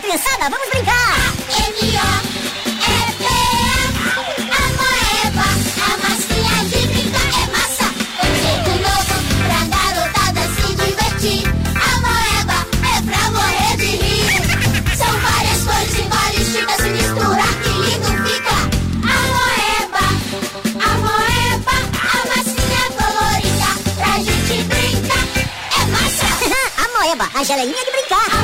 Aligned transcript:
criançada, 0.00 0.48
vamos 0.48 0.68
brincar! 0.70 1.16
M-O-E-B-A 1.68 2.20
Amoeba, 4.56 5.46
a 5.84 5.90
massinha 5.98 6.56
de 6.64 6.80
brincar 6.88 7.30
é 7.36 7.46
massa 7.52 7.86
Um 8.24 8.32
jeito 8.42 8.70
novo 8.80 9.14
pra 9.44 9.60
garotada 9.76 10.42
se 10.56 10.68
divertir 10.74 11.42
Amoeba 11.92 12.58
é 12.82 13.02
pra 13.02 13.22
morrer 13.30 13.74
de 13.76 13.90
rir 13.96 14.40
São 14.96 15.12
várias 15.20 15.60
cores 15.64 15.94
e 15.98 16.02
vários 16.08 16.46
tipos 16.52 16.76
se 16.76 16.88
misturar 16.88 17.52
Que 17.62 17.70
lindo 17.70 18.10
fica 18.26 18.56
Amoeba, 19.04 20.04
amoeba 20.88 21.76
A 22.08 22.18
massinha 22.28 22.84
colorida 22.96 23.70
pra 23.96 24.12
gente 24.16 24.54
brincar 24.64 25.24
É 25.76 25.84
massa 25.86 26.26
a 26.78 26.84
moeba, 26.98 27.26
a 27.34 27.42
geleinha 27.44 27.84
de 27.84 27.90
brincar! 27.90 28.39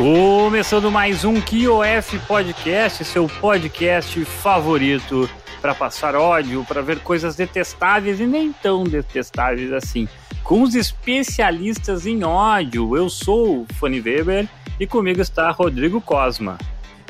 Começando 0.00 0.90
mais 0.90 1.26
um 1.26 1.38
KioF 1.42 2.18
Podcast, 2.20 3.04
seu 3.04 3.28
podcast 3.28 4.24
favorito 4.24 5.28
para 5.60 5.74
passar 5.74 6.16
ódio, 6.16 6.64
para 6.66 6.80
ver 6.80 7.00
coisas 7.00 7.36
detestáveis 7.36 8.18
e 8.18 8.24
nem 8.24 8.50
tão 8.50 8.82
detestáveis 8.82 9.70
assim. 9.74 10.08
Com 10.42 10.62
os 10.62 10.74
especialistas 10.74 12.06
em 12.06 12.24
ódio, 12.24 12.96
eu 12.96 13.10
sou 13.10 13.60
o 13.60 13.66
Fanny 13.74 14.00
Weber 14.00 14.48
e 14.80 14.86
comigo 14.86 15.20
está 15.20 15.50
Rodrigo 15.50 16.00
Cosma. 16.00 16.56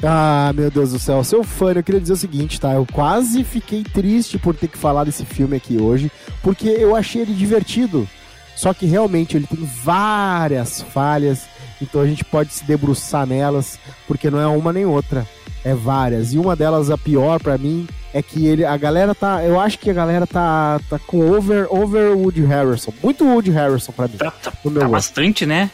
Ah, 0.02 0.52
meu 0.52 0.68
Deus 0.68 0.90
do 0.90 0.98
céu, 0.98 1.22
seu 1.22 1.44
fã, 1.44 1.70
eu 1.70 1.84
queria 1.84 2.00
dizer 2.00 2.14
o 2.14 2.16
seguinte, 2.16 2.60
tá? 2.60 2.72
Eu 2.72 2.84
quase 2.92 3.44
fiquei 3.44 3.84
triste 3.84 4.36
por 4.36 4.56
ter 4.56 4.66
que 4.66 4.76
falar 4.76 5.04
desse 5.04 5.24
filme 5.24 5.56
aqui 5.56 5.80
hoje, 5.80 6.10
porque 6.42 6.66
eu 6.66 6.96
achei 6.96 7.22
ele 7.22 7.34
divertido. 7.34 8.08
Só 8.56 8.74
que 8.74 8.84
realmente 8.84 9.36
ele 9.36 9.46
tem 9.46 9.64
várias 9.64 10.82
falhas, 10.82 11.48
então 11.80 12.00
a 12.00 12.06
gente 12.06 12.24
pode 12.24 12.52
se 12.52 12.64
debruçar 12.64 13.26
nelas, 13.26 13.78
porque 14.06 14.30
não 14.30 14.40
é 14.40 14.46
uma 14.46 14.72
nem 14.72 14.84
outra, 14.86 15.26
é 15.64 15.74
várias. 15.74 16.32
E 16.32 16.38
uma 16.38 16.54
delas, 16.56 16.90
a 16.90 16.98
pior 16.98 17.40
pra 17.40 17.56
mim, 17.58 17.86
é 18.12 18.22
que 18.22 18.46
ele, 18.46 18.64
a 18.64 18.76
galera 18.76 19.14
tá, 19.14 19.42
eu 19.44 19.58
acho 19.60 19.78
que 19.78 19.90
a 19.90 19.94
galera 19.94 20.26
tá, 20.26 20.80
tá 20.88 20.98
com 20.98 21.30
over, 21.30 21.66
over 21.70 22.16
Woody 22.16 22.44
Harrison, 22.44 22.92
muito 23.02 23.24
Woody 23.24 23.50
Harrison 23.50 23.92
pra 23.92 24.08
mim. 24.08 24.16
Tá, 24.16 24.30
tá- 24.30 24.50
tá 24.50 24.88
bastante, 24.88 25.44
né? 25.46 25.70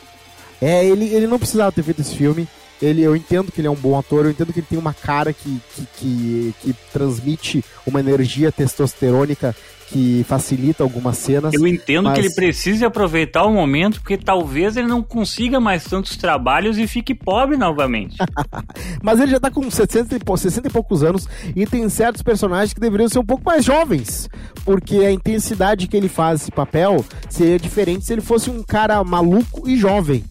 É, 0.60 0.84
ele, 0.84 1.06
ele 1.06 1.26
não 1.26 1.38
precisava 1.38 1.70
ter 1.72 1.82
feito 1.82 2.00
esse 2.00 2.14
filme. 2.14 2.48
Ele, 2.80 3.02
eu 3.02 3.16
entendo 3.16 3.50
que 3.50 3.60
ele 3.60 3.68
é 3.68 3.70
um 3.70 3.74
bom 3.76 3.98
ator, 3.98 4.24
eu 4.26 4.30
entendo 4.30 4.52
que 4.52 4.60
ele 4.60 4.66
tem 4.68 4.78
uma 4.78 4.92
cara 4.92 5.32
que, 5.32 5.60
que, 5.74 5.86
que, 5.96 6.54
que 6.60 6.72
transmite 6.92 7.64
uma 7.86 8.00
energia 8.00 8.52
testosterônica 8.52 9.54
que 9.88 10.24
facilita 10.28 10.82
algumas 10.82 11.16
cenas. 11.16 11.54
Eu 11.54 11.66
entendo 11.66 12.06
mas- 12.06 12.14
que 12.18 12.26
ele 12.26 12.34
precise 12.34 12.84
aproveitar 12.84 13.44
o 13.44 13.52
momento, 13.52 14.00
porque 14.00 14.16
talvez 14.16 14.76
ele 14.76 14.88
não 14.88 15.02
consiga 15.02 15.60
mais 15.60 15.84
tantos 15.84 16.16
trabalhos 16.16 16.76
e 16.76 16.86
fique 16.88 17.14
pobre 17.14 17.56
novamente. 17.56 18.16
Mas 19.00 19.20
ele 19.20 19.30
já 19.30 19.38
tá 19.38 19.48
com 19.50 19.70
60 19.70 20.16
e, 20.16 20.18
pou- 20.18 20.36
60 20.36 20.66
e 20.66 20.70
poucos 20.70 21.04
anos 21.04 21.28
e 21.54 21.64
tem 21.66 21.88
certos 21.88 22.20
personagens 22.20 22.74
que 22.74 22.80
deveriam 22.80 23.08
ser 23.08 23.20
um 23.20 23.24
pouco 23.24 23.44
mais 23.44 23.64
jovens. 23.64 24.28
Porque 24.64 24.96
a 24.96 25.12
intensidade 25.12 25.86
que 25.86 25.96
ele 25.96 26.08
faz 26.08 26.42
esse 26.42 26.50
papel 26.50 27.04
seria 27.30 27.58
diferente 27.58 28.04
se 28.04 28.12
ele 28.12 28.20
fosse 28.20 28.50
um 28.50 28.62
cara 28.64 29.02
maluco 29.04 29.68
e 29.68 29.76
jovem. 29.76 30.24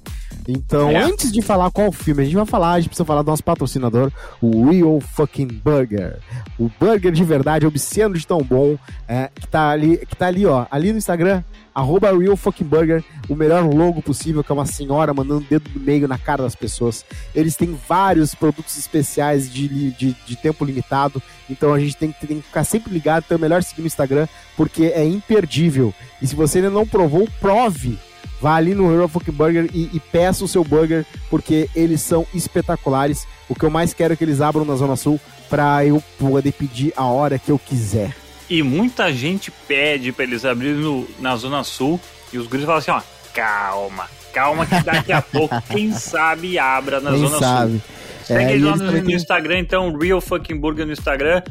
Então, 0.47 0.89
É. 0.89 0.97
antes 0.97 1.31
de 1.31 1.41
falar 1.41 1.71
qual 1.71 1.91
filme 1.91 2.21
a 2.21 2.25
gente 2.25 2.35
vai 2.35 2.45
falar, 2.45 2.73
a 2.73 2.79
gente 2.79 2.89
precisa 2.89 3.05
falar 3.05 3.21
do 3.23 3.31
nosso 3.31 3.43
patrocinador, 3.43 4.11
o 4.41 4.69
Real 4.69 4.99
Fucking 4.99 5.47
Burger. 5.47 6.19
O 6.59 6.69
burger 6.79 7.11
de 7.11 7.23
verdade, 7.23 7.65
obsceno 7.65 8.15
de 8.15 8.25
tão 8.25 8.39
bom, 8.41 8.77
é, 9.07 9.29
que, 9.33 9.47
tá 9.47 9.69
ali, 9.69 9.97
que 9.97 10.15
tá 10.15 10.27
ali, 10.27 10.45
ó, 10.45 10.65
ali 10.69 10.91
no 10.91 10.97
Instagram, 10.97 11.43
arroba 11.73 12.15
Real 12.17 12.37
Fucking 12.37 12.63
Burger, 12.65 13.03
o 13.27 13.35
melhor 13.35 13.63
logo 13.63 14.01
possível, 14.01 14.43
que 14.43 14.51
é 14.51 14.53
uma 14.55 14.65
senhora 14.65 15.13
mandando 15.13 15.41
o 15.41 15.49
dedo 15.49 15.69
no 15.73 15.81
meio 15.81 16.07
na 16.07 16.17
cara 16.17 16.43
das 16.43 16.55
pessoas. 16.55 17.03
Eles 17.33 17.55
têm 17.55 17.77
vários 17.87 18.33
produtos 18.35 18.77
especiais 18.77 19.51
de, 19.51 19.67
de, 19.91 20.15
de 20.25 20.35
tempo 20.35 20.63
limitado, 20.63 21.21
então 21.49 21.73
a 21.73 21.79
gente 21.79 21.97
tem 21.97 22.11
que, 22.11 22.27
tem 22.27 22.37
que 22.39 22.47
ficar 22.47 22.63
sempre 22.63 22.93
ligado, 22.93 23.23
então 23.25 23.37
é 23.37 23.41
melhor 23.41 23.63
seguir 23.63 23.81
no 23.81 23.87
Instagram, 23.87 24.27
porque 24.55 24.85
é 24.85 25.03
imperdível. 25.05 25.93
E 26.21 26.27
se 26.27 26.35
você 26.35 26.59
ainda 26.59 26.69
não 26.69 26.85
provou, 26.87 27.27
prove! 27.41 27.97
Vá 28.41 28.55
ali 28.55 28.75
no 28.75 28.91
Hero 28.93 29.07
Fucking 29.07 29.31
Burger 29.31 29.69
e, 29.73 29.89
e 29.93 29.99
peça 29.99 30.43
o 30.43 30.47
seu 30.47 30.63
burger, 30.63 31.05
porque 31.29 31.69
eles 31.75 32.01
são 32.01 32.25
espetaculares. 32.33 33.27
O 33.49 33.55
que 33.55 33.63
eu 33.63 33.69
mais 33.69 33.93
quero 33.93 34.13
é 34.13 34.15
que 34.17 34.23
eles 34.23 34.41
abram 34.41 34.65
na 34.65 34.75
Zona 34.75 34.95
Sul 34.95 35.19
pra 35.49 35.85
eu 35.85 36.03
poder 36.19 36.51
pedir 36.51 36.93
a 36.97 37.05
hora 37.05 37.39
que 37.39 37.51
eu 37.51 37.59
quiser. 37.59 38.15
E 38.49 38.61
muita 38.61 39.11
gente 39.13 39.49
pede 39.51 40.11
pra 40.11 40.23
eles 40.23 40.45
abrirem 40.45 40.75
no- 40.81 41.07
na 41.19 41.35
Zona 41.35 41.63
Sul 41.63 41.99
e 42.33 42.37
os 42.37 42.45
guris 42.47 42.65
falam 42.65 42.79
assim, 42.79 42.91
ó, 42.91 43.01
calma, 43.33 44.07
calma 44.33 44.65
que 44.65 44.79
daqui 44.83 45.11
a 45.11 45.21
pouco, 45.23 45.55
quem 45.69 45.91
sabe, 45.91 46.57
abra 46.59 46.99
na 46.99 47.11
Quem 47.11 47.19
Zona 47.19 47.39
sabe? 47.39 47.71
Sul. 47.71 47.81
Segue 48.25 48.43
É, 48.43 48.53
eles 48.53 48.65
lá 48.65 48.75
no, 48.75 48.91
no 48.91 49.11
Instagram, 49.11 49.59
então, 49.59 49.95
Real 49.97 50.19
Fucking 50.19 50.57
Burger 50.57 50.85
no 50.85 50.93
Instagram, 50.93 51.41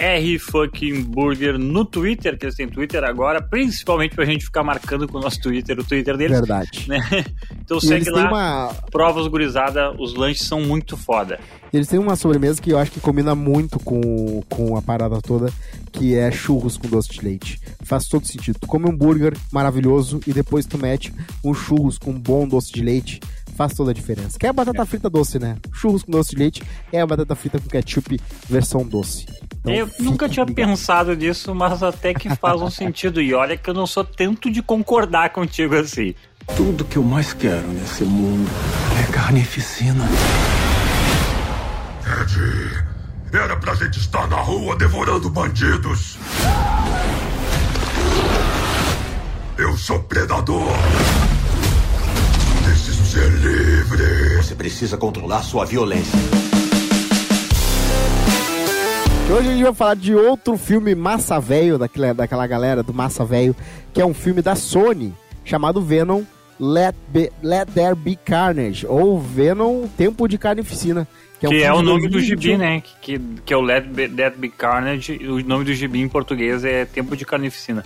R 0.00 0.38
Fucking 0.38 1.02
Burger 1.02 1.58
no 1.58 1.84
Twitter, 1.84 2.38
que 2.38 2.46
eles 2.46 2.54
têm 2.54 2.66
Twitter 2.66 3.04
agora, 3.04 3.42
principalmente 3.42 4.14
pra 4.14 4.24
gente 4.24 4.44
ficar 4.46 4.64
marcando 4.64 5.06
com 5.06 5.18
o 5.18 5.20
nosso 5.20 5.40
Twitter, 5.40 5.78
o 5.78 5.84
Twitter 5.84 6.16
deles, 6.16 6.38
Verdade. 6.38 6.88
né? 6.88 7.00
Então 7.62 7.78
E 7.78 7.82
segue 7.82 7.94
eles 7.96 8.14
têm 8.14 8.22
lá, 8.24 8.28
uma, 8.28 8.74
provas 8.90 9.28
gurizada, 9.28 9.92
os 9.92 10.14
lanches 10.14 10.46
são 10.46 10.60
muito 10.60 10.96
foda. 10.96 11.38
Eles 11.72 11.86
têm 11.86 12.00
uma 12.00 12.16
sobremesa 12.16 12.60
que 12.60 12.70
eu 12.70 12.78
acho 12.78 12.90
que 12.90 12.98
combina 12.98 13.32
muito 13.34 13.78
com, 13.78 14.42
com 14.48 14.76
a 14.76 14.82
parada 14.82 15.20
toda, 15.20 15.52
que 15.92 16.16
é 16.16 16.32
churros 16.32 16.76
com 16.76 16.88
doce 16.88 17.10
de 17.10 17.22
leite. 17.22 17.60
Faz 17.84 18.06
todo 18.08 18.26
sentido. 18.26 18.58
Tu 18.58 18.66
come 18.66 18.86
um 18.86 18.90
hambúrguer 18.90 19.36
maravilhoso 19.52 20.20
e 20.26 20.32
depois 20.32 20.66
tu 20.66 20.76
mete 20.78 21.12
um 21.44 21.54
churros 21.54 21.96
com 21.96 22.12
bom 22.12 22.48
doce 22.48 22.72
de 22.72 22.82
leite. 22.82 23.20
Faz 23.54 23.74
toda 23.74 23.90
a 23.90 23.94
diferença. 23.94 24.38
Que 24.38 24.46
é 24.46 24.48
a 24.48 24.52
batata 24.52 24.84
frita 24.86 25.08
doce, 25.08 25.38
né? 25.38 25.56
Churros 25.72 26.02
com 26.02 26.10
doce 26.10 26.30
de 26.30 26.38
leite 26.38 26.62
é 26.92 27.00
a 27.00 27.06
batata 27.06 27.36
frita 27.36 27.60
com 27.60 27.68
ketchup 27.68 28.18
versão 28.48 28.82
doce. 28.84 29.26
Então, 29.60 29.72
eu 29.72 29.90
nunca 29.98 30.28
tinha 30.28 30.44
ligado. 30.44 30.56
pensado 30.68 31.14
nisso, 31.14 31.54
mas 31.54 31.82
até 31.82 32.14
que 32.14 32.34
faz 32.36 32.60
um 32.60 32.70
sentido. 32.70 33.20
E 33.20 33.34
olha 33.34 33.56
que 33.56 33.68
eu 33.68 33.74
não 33.74 33.86
sou 33.86 34.04
tanto 34.04 34.50
de 34.50 34.62
concordar 34.62 35.30
contigo 35.30 35.74
assim. 35.76 36.14
Tudo 36.56 36.84
que 36.84 36.96
eu 36.96 37.02
mais 37.02 37.32
quero 37.32 37.66
nesse 37.68 38.04
mundo 38.04 38.50
é 38.98 39.12
carnificina. 39.12 40.04
Ed, 42.22 42.84
era 43.32 43.56
pra 43.56 43.74
gente 43.74 43.98
estar 43.98 44.26
na 44.26 44.40
rua 44.40 44.76
devorando 44.76 45.30
bandidos. 45.30 46.16
Eu 49.56 49.76
sou 49.76 50.00
predador. 50.00 50.72
Preciso 52.64 53.04
ser 53.04 53.30
livre. 53.30 54.36
Você 54.36 54.54
precisa 54.54 54.96
controlar 54.96 55.42
sua 55.42 55.66
violência. 55.66 56.18
Hoje 59.32 59.48
a 59.48 59.52
gente 59.52 59.62
vai 59.62 59.74
falar 59.74 59.94
de 59.94 60.14
outro 60.14 60.56
filme 60.56 60.94
massa 60.94 61.38
velho, 61.40 61.78
daquela, 61.78 62.12
daquela 62.12 62.46
galera 62.46 62.82
do 62.82 62.92
massa 62.92 63.24
velho, 63.24 63.54
que 63.92 64.00
é 64.00 64.06
um 64.06 64.12
filme 64.14 64.42
da 64.42 64.54
Sony, 64.56 65.14
chamado 65.44 65.80
Venom 65.80 66.22
Let, 66.58 66.94
Be- 67.08 67.30
Let 67.42 67.68
There 67.72 67.94
Be 67.94 68.16
Carnage, 68.16 68.86
ou 68.86 69.20
Venom 69.20 69.86
Tempo 69.96 70.26
de 70.28 70.36
Carnificina. 70.36 71.06
Que, 71.38 71.46
um 71.48 71.52
é 71.52 71.60
filme 71.60 71.78
o 71.78 71.82
nome 71.82 72.02
do 72.02 72.10
2021. 72.12 72.40
gibi, 72.42 72.56
né? 72.58 72.80
Que, 72.82 73.18
que, 73.18 73.24
que 73.46 73.54
é 73.54 73.56
o 73.56 73.62
Let 73.62 73.86
Be, 73.86 74.08
Let 74.08 74.34
Be 74.36 74.48
Carnage. 74.48 75.18
e 75.20 75.26
O 75.28 75.42
nome 75.46 75.64
do 75.64 75.72
gibi 75.72 76.00
em 76.00 76.08
português 76.08 76.64
é 76.64 76.84
Tempo 76.84 77.16
de 77.16 77.24
Carnificina. 77.24 77.82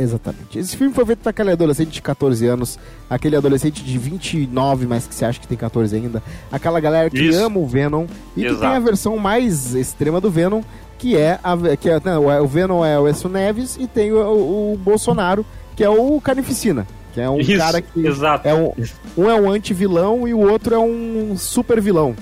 Exatamente. 0.00 0.58
Esse 0.58 0.76
filme 0.76 0.94
foi 0.94 1.04
feito 1.04 1.18
para 1.18 1.30
aquele 1.30 1.50
adolescente 1.50 1.90
de 1.90 2.00
14 2.00 2.46
anos, 2.46 2.78
aquele 3.08 3.36
adolescente 3.36 3.84
de 3.84 3.98
29, 3.98 4.86
mas 4.86 5.06
que 5.06 5.14
você 5.14 5.26
acha 5.26 5.38
que 5.38 5.46
tem 5.46 5.58
14 5.58 5.94
ainda, 5.94 6.22
aquela 6.50 6.80
galera 6.80 7.10
que 7.10 7.20
Isso. 7.20 7.38
ama 7.38 7.58
o 7.58 7.66
Venom 7.66 8.06
e 8.36 8.40
que 8.40 8.46
Exato. 8.46 8.60
tem 8.60 8.70
a 8.70 8.78
versão 8.78 9.18
mais 9.18 9.74
extrema 9.74 10.20
do 10.20 10.30
Venom, 10.30 10.62
que 10.98 11.16
é, 11.16 11.38
a, 11.42 11.76
que 11.76 11.90
é 11.90 12.00
não, 12.02 12.42
o 12.42 12.46
Venom 12.46 12.84
é 12.84 12.98
o 12.98 13.06
Esso 13.06 13.28
Neves 13.28 13.76
e 13.78 13.86
tem 13.86 14.10
o, 14.10 14.72
o 14.72 14.78
Bolsonaro, 14.78 15.44
que 15.76 15.84
é 15.84 15.90
o 15.90 16.18
Carnificina, 16.20 16.86
que 17.12 17.20
é 17.20 17.28
um 17.28 17.38
Isso, 17.38 17.58
cara 17.58 17.82
que 17.82 18.06
exato. 18.06 18.48
é 18.48 18.54
um, 18.54 18.72
um 19.18 19.30
é 19.30 19.34
um 19.38 19.50
anti-vilão 19.50 20.26
e 20.26 20.32
o 20.32 20.38
outro 20.40 20.74
é 20.74 20.78
um 20.78 21.36
super 21.36 21.80
vilão. 21.80 22.14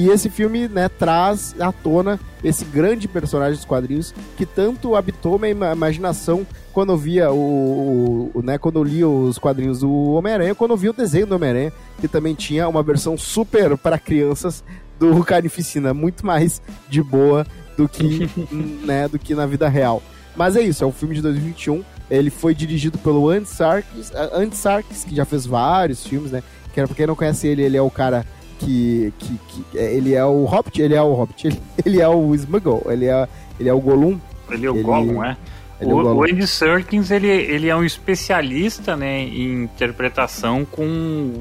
E 0.00 0.10
esse 0.10 0.30
filme, 0.30 0.68
né, 0.68 0.88
traz 0.88 1.56
à 1.58 1.72
tona 1.72 2.20
esse 2.44 2.64
grande 2.64 3.08
personagem 3.08 3.56
dos 3.56 3.64
quadrinhos 3.64 4.14
que 4.36 4.46
tanto 4.46 4.94
habitou 4.94 5.38
minha 5.40 5.50
ima- 5.50 5.72
imaginação 5.72 6.46
quando 6.72 6.92
eu 6.92 6.96
via 6.96 7.32
o, 7.32 8.30
o- 8.32 8.40
né, 8.42 8.58
quando 8.58 8.78
eu 8.78 8.84
li 8.84 9.04
os 9.04 9.38
quadrinhos 9.38 9.80
do 9.80 9.92
Homem-Aranha, 10.12 10.54
quando 10.54 10.70
eu 10.70 10.76
vi 10.76 10.88
o 10.88 10.92
desenho 10.92 11.26
do 11.26 11.34
Homem-Aranha, 11.34 11.72
que 12.00 12.06
também 12.06 12.34
tinha 12.36 12.68
uma 12.68 12.80
versão 12.80 13.18
super 13.18 13.76
para 13.76 13.98
crianças 13.98 14.62
do 15.00 15.22
Carnificina, 15.26 15.92
muito 15.92 16.24
mais 16.24 16.62
de 16.88 17.02
boa 17.02 17.44
do 17.76 17.88
que, 17.88 18.30
né, 18.86 19.08
do 19.08 19.18
que 19.18 19.34
na 19.34 19.46
vida 19.46 19.68
real. 19.68 20.00
Mas 20.36 20.54
é 20.54 20.60
isso, 20.62 20.84
é 20.84 20.86
um 20.86 20.92
filme 20.92 21.16
de 21.16 21.22
2021. 21.22 21.82
Ele 22.08 22.30
foi 22.30 22.54
dirigido 22.54 22.96
pelo 22.98 23.28
Andy 23.28 23.48
Serkis, 23.48 24.12
Andy 24.32 24.54
Serkis, 24.56 25.02
que 25.02 25.16
já 25.16 25.24
fez 25.24 25.44
vários 25.44 26.06
filmes, 26.06 26.30
né? 26.30 26.42
Que 26.72 26.78
era 26.78 26.86
pra 26.86 26.96
quem 26.96 27.06
não 27.08 27.16
conhece 27.16 27.48
ele, 27.48 27.62
ele 27.62 27.76
é 27.76 27.82
o 27.82 27.90
cara 27.90 28.24
que, 28.58 29.12
que, 29.18 29.38
que 29.48 29.78
é, 29.78 29.94
ele 29.94 30.14
é 30.14 30.24
o 30.24 30.44
Hobbit, 30.44 30.80
ele 30.82 30.94
é 30.94 31.02
o 31.02 31.12
Hobbit, 31.14 31.46
ele, 31.48 31.60
ele 31.84 32.00
é 32.00 32.08
o 32.08 32.34
Smuggle, 32.34 32.82
ele 32.90 33.06
é, 33.06 33.28
ele 33.58 33.68
é 33.68 33.72
o 33.72 33.80
Gollum. 33.80 34.18
Ele 34.50 34.66
é 34.66 34.70
o 34.70 34.74
Ele- 34.74 34.82
Gollum, 34.82 35.24
é? 35.24 35.36
Ele 35.80 35.90
é 35.90 35.94
o 35.94 35.96
O, 35.96 36.00
o 36.00 36.02
Gollum. 36.02 36.24
Andy 36.24 36.46
Serkins, 36.46 37.10
ele, 37.10 37.28
ele 37.28 37.68
é 37.68 37.76
um 37.76 37.84
especialista, 37.84 38.96
né, 38.96 39.20
em 39.20 39.62
interpretação 39.64 40.64
com 40.64 40.84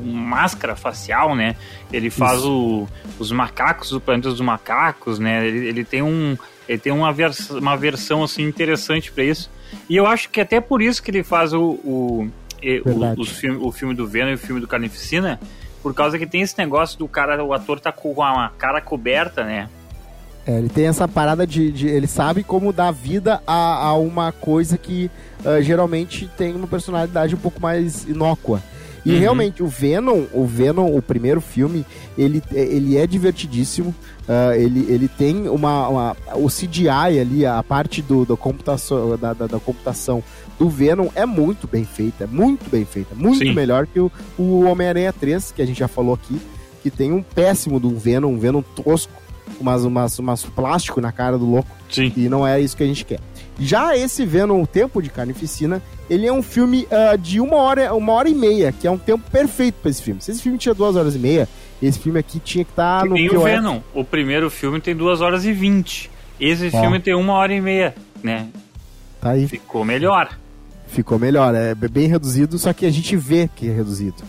máscara 0.05 0.75
facial, 0.75 1.35
né? 1.35 1.55
Ele 1.91 2.09
faz 2.09 2.43
o, 2.45 2.87
os 3.17 3.31
macacos, 3.31 3.91
o 3.93 3.99
planeta 3.99 4.29
dos 4.29 4.41
macacos, 4.41 5.17
né? 5.19 5.47
Ele, 5.47 5.67
ele 5.67 5.83
tem 5.83 6.01
um 6.03 6.37
ele 6.69 6.77
tem 6.77 6.91
uma, 6.91 7.13
vers 7.13 7.49
uma 7.49 7.75
versão 7.77 8.23
assim 8.23 8.43
interessante 8.43 9.11
pra 9.11 9.23
isso. 9.23 9.49
E 9.89 9.95
eu 9.95 10.05
acho 10.05 10.29
que 10.29 10.39
até 10.41 10.59
por 10.59 10.81
isso 10.81 11.01
que 11.01 11.09
ele 11.09 11.23
faz 11.23 11.53
o 11.53 11.61
o, 11.83 12.27
o, 12.85 13.21
os 13.21 13.29
filme, 13.29 13.57
o 13.61 13.71
filme 13.71 13.93
do 13.95 14.05
Venom 14.05 14.31
e 14.31 14.33
o 14.33 14.37
filme 14.37 14.59
do 14.61 14.67
Carnificina, 14.67 15.39
por 15.87 15.93
causa 15.93 16.19
que 16.19 16.27
tem 16.27 16.41
esse 16.41 16.57
negócio 16.57 16.99
do 16.99 17.07
cara, 17.07 17.41
o 17.41 17.53
ator 17.53 17.79
tá 17.79 17.93
com 17.93 18.21
a 18.21 18.49
cara 18.57 18.81
coberta, 18.81 19.45
né? 19.45 19.69
É, 20.45 20.57
ele 20.57 20.67
tem 20.67 20.85
essa 20.85 21.07
parada 21.07 21.47
de, 21.47 21.71
de- 21.71 21.87
Ele 21.87 22.07
sabe 22.07 22.43
como 22.43 22.73
dar 22.73 22.91
vida 22.91 23.41
a, 23.47 23.85
a 23.85 23.93
uma 23.97 24.33
coisa 24.33 24.77
que 24.77 25.09
ah, 25.45 25.61
geralmente 25.61 26.29
tem 26.37 26.53
uma 26.53 26.67
personalidade 26.67 27.35
um 27.35 27.37
pouco 27.37 27.61
mais 27.61 28.03
inócua. 28.03 28.61
E 29.05 29.13
Uhum. 29.13 29.19
realmente, 29.19 29.63
o 29.63 29.67
Venom, 29.67 30.25
o 30.33 30.45
Venom, 30.45 30.93
o 30.93 31.01
primeiro 31.01 31.39
filme, 31.39 31.85
ele, 32.17 32.43
ele 32.51 32.97
é 32.97 33.07
divertidíssimo. 33.07 33.95
ah, 34.27 34.57
ele, 34.57 34.85
ele 34.91 35.07
tem 35.07 35.47
uma, 35.47 35.87
uma- 35.87 36.17
O 36.35 36.47
CGI 36.49 36.89
ali, 36.89 37.45
a 37.45 37.63
parte 37.63 38.01
do, 38.01 38.25
do 38.25 38.35
computação, 38.35 39.15
da, 39.17 39.31
da, 39.33 39.47
da 39.47 39.59
computação 39.61 40.21
do 40.57 40.69
Venom 40.69 41.07
é 41.15 41.25
muito 41.25 41.67
bem 41.67 41.85
feita. 41.85 42.23
é 42.23 42.27
Muito 42.27 42.69
bem 42.69 42.85
feita. 42.85 43.13
Muito 43.15 43.39
Sim. 43.39 43.53
melhor 43.53 43.85
que 43.87 43.99
o, 43.99 44.11
o 44.37 44.63
Homem-Aranha 44.65 45.13
3, 45.13 45.51
que 45.51 45.61
a 45.61 45.65
gente 45.65 45.79
já 45.79 45.87
falou 45.87 46.13
aqui. 46.13 46.39
Que 46.81 46.91
tem 46.91 47.11
um 47.11 47.21
péssimo 47.21 47.79
do 47.79 47.89
Venom, 47.97 48.29
um 48.29 48.37
Venom 48.37 48.61
tosco 48.61 49.11
umas, 49.59 49.83
umas, 49.83 50.19
umas 50.19 50.43
plástico 50.43 51.01
na 51.01 51.11
cara 51.11 51.37
do 51.37 51.45
louco, 51.45 51.69
Sim. 51.89 52.11
e 52.15 52.29
não 52.29 52.45
é 52.45 52.59
isso 52.59 52.75
que 52.75 52.83
a 52.83 52.87
gente 52.87 53.05
quer. 53.05 53.19
Já 53.59 53.97
esse 53.97 54.25
Venom, 54.25 54.61
o 54.61 54.67
Tempo 54.67 55.01
de 55.01 55.09
Carnificina, 55.09 55.81
ele 56.09 56.27
é 56.27 56.33
um 56.33 56.43
filme 56.43 56.87
ah, 56.91 57.15
de 57.15 57.39
uma 57.39 57.57
hora, 57.57 57.93
uma 57.95 58.13
hora 58.13 58.29
e 58.29 58.35
meia, 58.35 58.71
que 58.71 58.85
é 58.85 58.91
um 58.91 58.97
tempo 58.97 59.29
perfeito 59.31 59.75
pra 59.81 59.89
esse 59.89 60.01
filme. 60.01 60.21
Se 60.21 60.31
esse 60.31 60.41
filme 60.41 60.57
tinha 60.57 60.75
duas 60.75 60.95
horas 60.95 61.15
e 61.15 61.19
meia, 61.19 61.49
esse 61.81 61.97
filme 61.97 62.19
aqui 62.19 62.39
tinha 62.39 62.63
que 62.63 62.71
estar 62.71 63.03
Que 63.03 63.09
no 63.09 63.15
que 63.15 63.35
o 63.35 63.41
Venom. 63.41 63.79
O 63.93 64.03
primeiro 64.03 64.49
filme 64.49 64.79
tem 64.79 64.95
2 64.95 65.21
horas 65.21 65.45
e 65.45 65.53
20. 65.53 66.09
Esse 66.39 66.69
filme 66.69 66.99
tem 66.99 67.15
uma 67.15 67.33
hora 67.33 67.53
e 67.53 67.59
meia, 67.59 67.95
né? 68.21 68.47
Tá 69.19 69.31
aí, 69.31 69.47
Ficou 69.47 69.83
melhor. 69.83 70.37
Ficou 70.87 71.19
melhor. 71.19 71.53
É 71.55 71.73
bem 71.75 72.07
reduzido, 72.07 72.57
só 72.57 72.73
que 72.73 72.85
a 72.85 72.89
gente 72.91 73.15
vê 73.15 73.49
que 73.55 73.67
é 73.69 73.73
reduzido. 73.73 74.23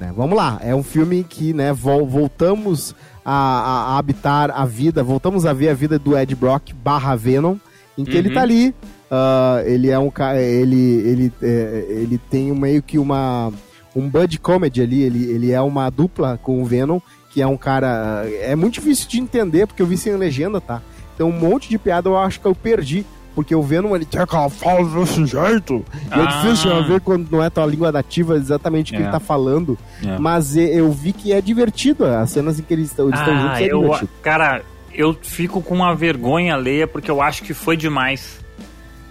né? 0.00 0.12
Vamos 0.16 0.36
lá, 0.36 0.58
é 0.62 0.74
um 0.74 0.82
filme 0.82 1.24
que 1.28 1.52
né, 1.52 1.72
vol- 1.72 2.06
voltamos 2.06 2.94
a, 3.24 3.32
a- 3.32 3.94
a 3.94 3.98
habitar 3.98 4.50
a 4.50 4.64
vida, 4.64 5.02
voltamos 5.02 5.44
a 5.46 5.52
ver 5.52 5.68
a 5.70 5.74
vida 5.74 5.98
do 5.98 6.16
Ed 6.16 6.34
Brock 6.34 6.72
barra 6.72 7.14
Venom, 7.16 7.56
em 7.96 8.04
que 8.04 8.16
ele 8.16 8.28
Uhum. 8.28 8.34
tá 8.34 8.42
ali. 8.42 8.74
ah, 9.10 9.62
ele 9.64 9.90
é 9.90 9.98
um 9.98 10.10
cara. 10.10 10.40
Ele, 10.40 10.76
ele, 10.76 11.32
é, 11.42 11.86
ele 11.88 12.18
tem 12.30 12.52
meio 12.52 12.82
que 12.82 12.98
uma. 12.98 13.52
Um 13.96 14.08
bud 14.08 14.38
comedy 14.38 14.80
ali, 14.82 15.02
ele, 15.02 15.24
ele 15.30 15.50
é 15.50 15.60
uma 15.60 15.90
dupla 15.90 16.38
com 16.40 16.62
o 16.62 16.64
Venom, 16.64 17.00
que 17.30 17.42
é 17.42 17.46
um 17.46 17.56
cara. 17.56 18.24
É 18.42 18.54
muito 18.54 18.74
difícil 18.74 19.08
de 19.08 19.18
entender, 19.18 19.66
porque 19.66 19.82
eu 19.82 19.86
vi 19.86 19.96
sem 19.96 20.14
legenda, 20.14 20.60
tá? 20.60 20.80
Então 21.14 21.28
um 21.30 21.32
monte 21.32 21.68
de 21.68 21.76
piada 21.78 22.08
eu 22.08 22.16
acho 22.16 22.38
que 22.40 22.46
eu 22.46 22.54
perdi. 22.54 23.04
Porque 23.38 23.54
o 23.54 23.62
Venom, 23.62 23.94
ele 23.94 24.04
tem 24.04 24.20
aquela 24.20 24.50
fala 24.50 24.84
desse 24.84 25.24
jeito. 25.24 25.84
E 26.10 26.18
é 26.18 26.22
Ah. 26.22 26.26
difícil 26.26 26.82
de 26.82 26.88
ver 26.88 27.00
quando 27.00 27.30
não 27.30 27.40
é 27.40 27.48
tua 27.48 27.64
língua 27.66 27.92
nativa 27.92 28.34
exatamente 28.34 28.90
o 28.92 28.96
que 28.96 29.00
É. 29.00 29.04
ele 29.04 29.12
tá 29.12 29.20
falando. 29.20 29.78
É. 30.04 30.18
Mas 30.18 30.56
eu 30.56 30.90
vi 30.90 31.12
que 31.12 31.32
é 31.32 31.40
divertido. 31.40 32.04
As 32.04 32.30
cenas 32.30 32.58
em 32.58 32.64
que 32.64 32.74
eles 32.74 32.86
estão 32.90 33.08
Ah, 33.12 33.16
juntos 33.24 33.58
é 33.60 33.66
eu, 33.72 33.80
divertido. 33.82 34.10
cara, 34.22 34.64
eu 34.92 35.16
fico 35.22 35.62
com 35.62 35.72
uma 35.72 35.94
vergonha 35.94 36.54
alheia 36.56 36.84
porque 36.88 37.08
eu 37.08 37.22
acho 37.22 37.44
que 37.44 37.54
foi 37.54 37.76
demais. 37.76 38.40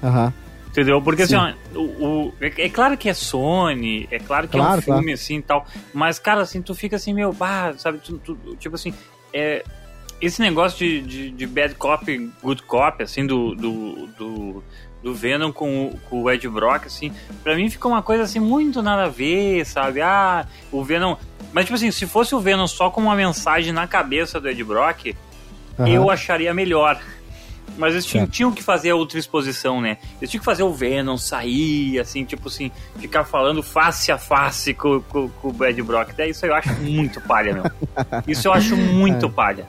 Aham. 0.04 0.34
Entendeu? 0.68 1.02
Porque 1.02 1.26
Sim. 1.26 1.38
assim, 1.38 1.56
ó, 1.74 1.80
o, 1.80 2.26
o- 2.28 2.34
é, 2.42 2.66
é 2.66 2.70
claro 2.70 2.98
que 2.98 3.08
é 3.08 3.14
Sony, 3.14 4.10
é 4.12 4.20
claro 4.20 4.50
que 4.50 4.58
é 4.58 4.60
Claro, 4.60 4.80
um 4.80 4.82
filme 4.82 5.14
assim 5.14 5.38
e 5.38 5.42
tal, 5.42 5.66
mas 5.94 6.20
cara, 6.20 6.42
assim, 6.42 6.62
tu 6.62 6.76
fica 6.76 6.98
assim, 6.98 7.14
meu, 7.14 7.32
bah, 7.32 7.74
sabe, 7.78 8.00
tu, 8.00 8.18
tu- 8.18 8.38
tipo 8.60 8.76
assim, 8.76 8.94
é, 9.34 9.64
esse 10.22 10.42
negócio 10.42 10.78
de, 10.80 11.02
de, 11.02 11.30
de 11.32 11.46
bad 11.48 11.76
cop, 11.76 12.32
good 12.42 12.64
cop, 12.64 13.04
assim, 13.04 13.26
do, 13.26 13.54
do, 13.56 14.08
do, 14.18 14.64
do 15.04 15.14
Venom 15.14 15.52
com, 15.52 15.88
o- 15.88 15.98
com 16.10 16.24
o 16.24 16.32
Ed 16.32 16.48
Brock, 16.50 16.86
assim, 16.86 17.12
pra 17.44 17.56
mim 17.56 17.70
ficou 17.70 17.92
uma 17.92 18.02
coisa 18.02 18.24
assim, 18.24 18.40
muito 18.40 18.82
nada 18.82 19.04
a 19.06 19.10
ver, 19.10 19.66
sabe? 19.66 20.02
Ah, 20.02 20.46
o 20.72 20.84
Venom. 20.84 21.16
Mas, 21.54 21.66
tipo 21.66 21.76
assim, 21.76 21.92
se 21.92 22.06
fosse 22.06 22.34
o 22.36 22.40
Venom 22.40 22.68
só 22.68 22.90
com 22.90 23.02
uma 23.02 23.16
mensagem 23.16 23.72
na 23.72 23.88
cabeça 23.88 24.40
do 24.40 24.50
Ed 24.50 24.64
Brock, 24.64 25.16
aham. 25.80 25.88
eu 25.88 26.10
acharia 26.10 26.54
melhor. 26.54 27.00
Mas 27.78 27.94
eles 27.94 28.06
tinham, 28.06 28.26
tinham 28.26 28.52
que 28.52 28.64
fazer 28.64 28.90
a 28.90 28.96
outra 28.96 29.20
exposição, 29.20 29.80
né? 29.80 29.98
Eles 30.20 30.32
tinham 30.32 30.40
que 30.40 30.46
fazer 30.46 30.64
o 30.64 30.74
Venom 30.74 31.16
sair, 31.16 32.00
assim, 32.00 32.26
tipo 32.26 32.48
assim, 32.48 32.72
ficar 33.00 33.24
falando 33.24 33.62
face 33.62 34.12
a 34.12 34.18
face 34.18 34.74
com, 34.74 35.00
com, 35.02 35.30
com 35.30 35.50
o 35.50 35.54
Bad 35.54 35.80
Brock. 35.84 36.10
Daí 36.18 36.32
isso 36.32 36.44
eu 36.46 36.56
acho 36.56 36.74
muito 36.82 37.22
palha, 37.22 37.54
meu. 37.54 37.64
Isso 38.28 38.48
eu 38.48 38.54
acho 38.54 38.76
muito 38.76 39.30
palha. 39.30 39.68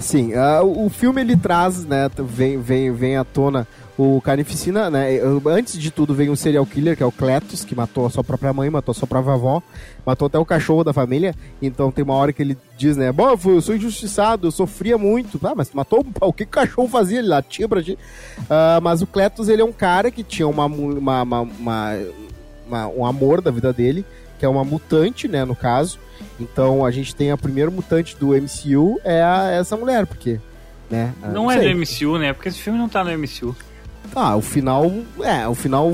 Sim, 0.00 0.34
ah, 0.34 0.60
o 0.62 0.88
filme 0.90 1.20
ele 1.20 1.36
traz, 1.36 1.84
né, 1.86 2.10
vem, 2.18 2.60
vem, 2.60 2.90
vem 2.92 3.16
à 3.16 3.22
tona 3.24 3.66
o 3.96 4.20
Carnificina, 4.20 4.90
né, 4.90 5.12
eu- 5.14 5.40
antes 5.46 5.78
de 5.78 5.88
tudo 5.88 6.12
vem 6.12 6.28
um 6.28 6.34
serial 6.34 6.66
killer, 6.66 6.96
que 6.96 7.02
é 7.02 7.06
o 7.06 7.12
Cletus, 7.12 7.64
que 7.64 7.76
matou 7.76 8.04
a 8.04 8.10
sua 8.10 8.24
própria 8.24 8.52
mãe, 8.52 8.68
matou 8.68 8.90
a 8.90 8.94
sua 8.94 9.06
própria 9.06 9.34
avó, 9.34 9.62
matou 10.04 10.26
até 10.26 10.36
o 10.36 10.44
cachorro 10.44 10.82
da 10.82 10.92
família, 10.92 11.32
então 11.62 11.92
tem 11.92 12.02
uma 12.02 12.14
hora 12.14 12.32
que 12.32 12.42
ele 12.42 12.58
diz, 12.76 12.96
né, 12.96 13.12
bom, 13.12 13.38
eu 13.46 13.60
sou 13.60 13.76
injustiçado, 13.76 14.48
eu 14.48 14.50
sofria 14.50 14.98
muito, 14.98 15.38
ah, 15.46 15.54
mas 15.54 15.70
matou, 15.72 16.04
o 16.20 16.32
que, 16.32 16.42
o 16.42 16.48
cachorro 16.48 16.88
fazia? 16.88 17.20
Ele 17.20 17.28
latia 17.28 17.68
pra 17.68 17.80
ti. 17.80 17.96
Ah, 18.50 18.80
mas 18.82 19.00
o 19.00 19.06
Cletus, 19.06 19.48
ele 19.48 19.62
é 19.62 19.64
um 19.64 19.72
cara 19.72 20.10
que 20.10 20.24
tinha 20.24 20.48
uma, 20.48 20.66
uma, 20.66 21.22
uma, 21.22 21.40
uma- 21.42 21.98
uma- 22.66 22.88
um 22.88 23.06
amor 23.06 23.40
da 23.40 23.52
vida 23.52 23.72
dele, 23.72 24.04
que 24.40 24.44
é 24.44 24.48
uma 24.48 24.64
mutante, 24.64 25.28
né, 25.28 25.44
no 25.44 25.54
caso, 25.54 26.00
então 26.40 26.84
a 26.84 26.90
gente 26.90 27.14
tem 27.14 27.30
a 27.30 27.36
primeira 27.36 27.70
mutante 27.70 28.16
do 28.16 28.34
MCU 28.34 28.98
é 29.04 29.22
a- 29.22 29.50
essa 29.50 29.76
mulher, 29.76 30.06
porque, 30.06 30.40
né? 30.90 31.12
ah, 31.22 31.28
Não 31.28 31.50
é 31.50 31.58
sei. 31.58 31.72
do 31.72 31.78
MCU, 31.80 32.18
né? 32.18 32.32
Porque 32.32 32.48
esse 32.48 32.58
filme 32.58 32.78
não 32.78 32.88
tá 32.88 33.02
no 33.04 33.10
MCU. 33.10 33.54
Ah, 34.14 34.36
o 34.36 34.42
final, 34.42 34.90
é, 35.22 35.48
o 35.48 35.54
final 35.54 35.90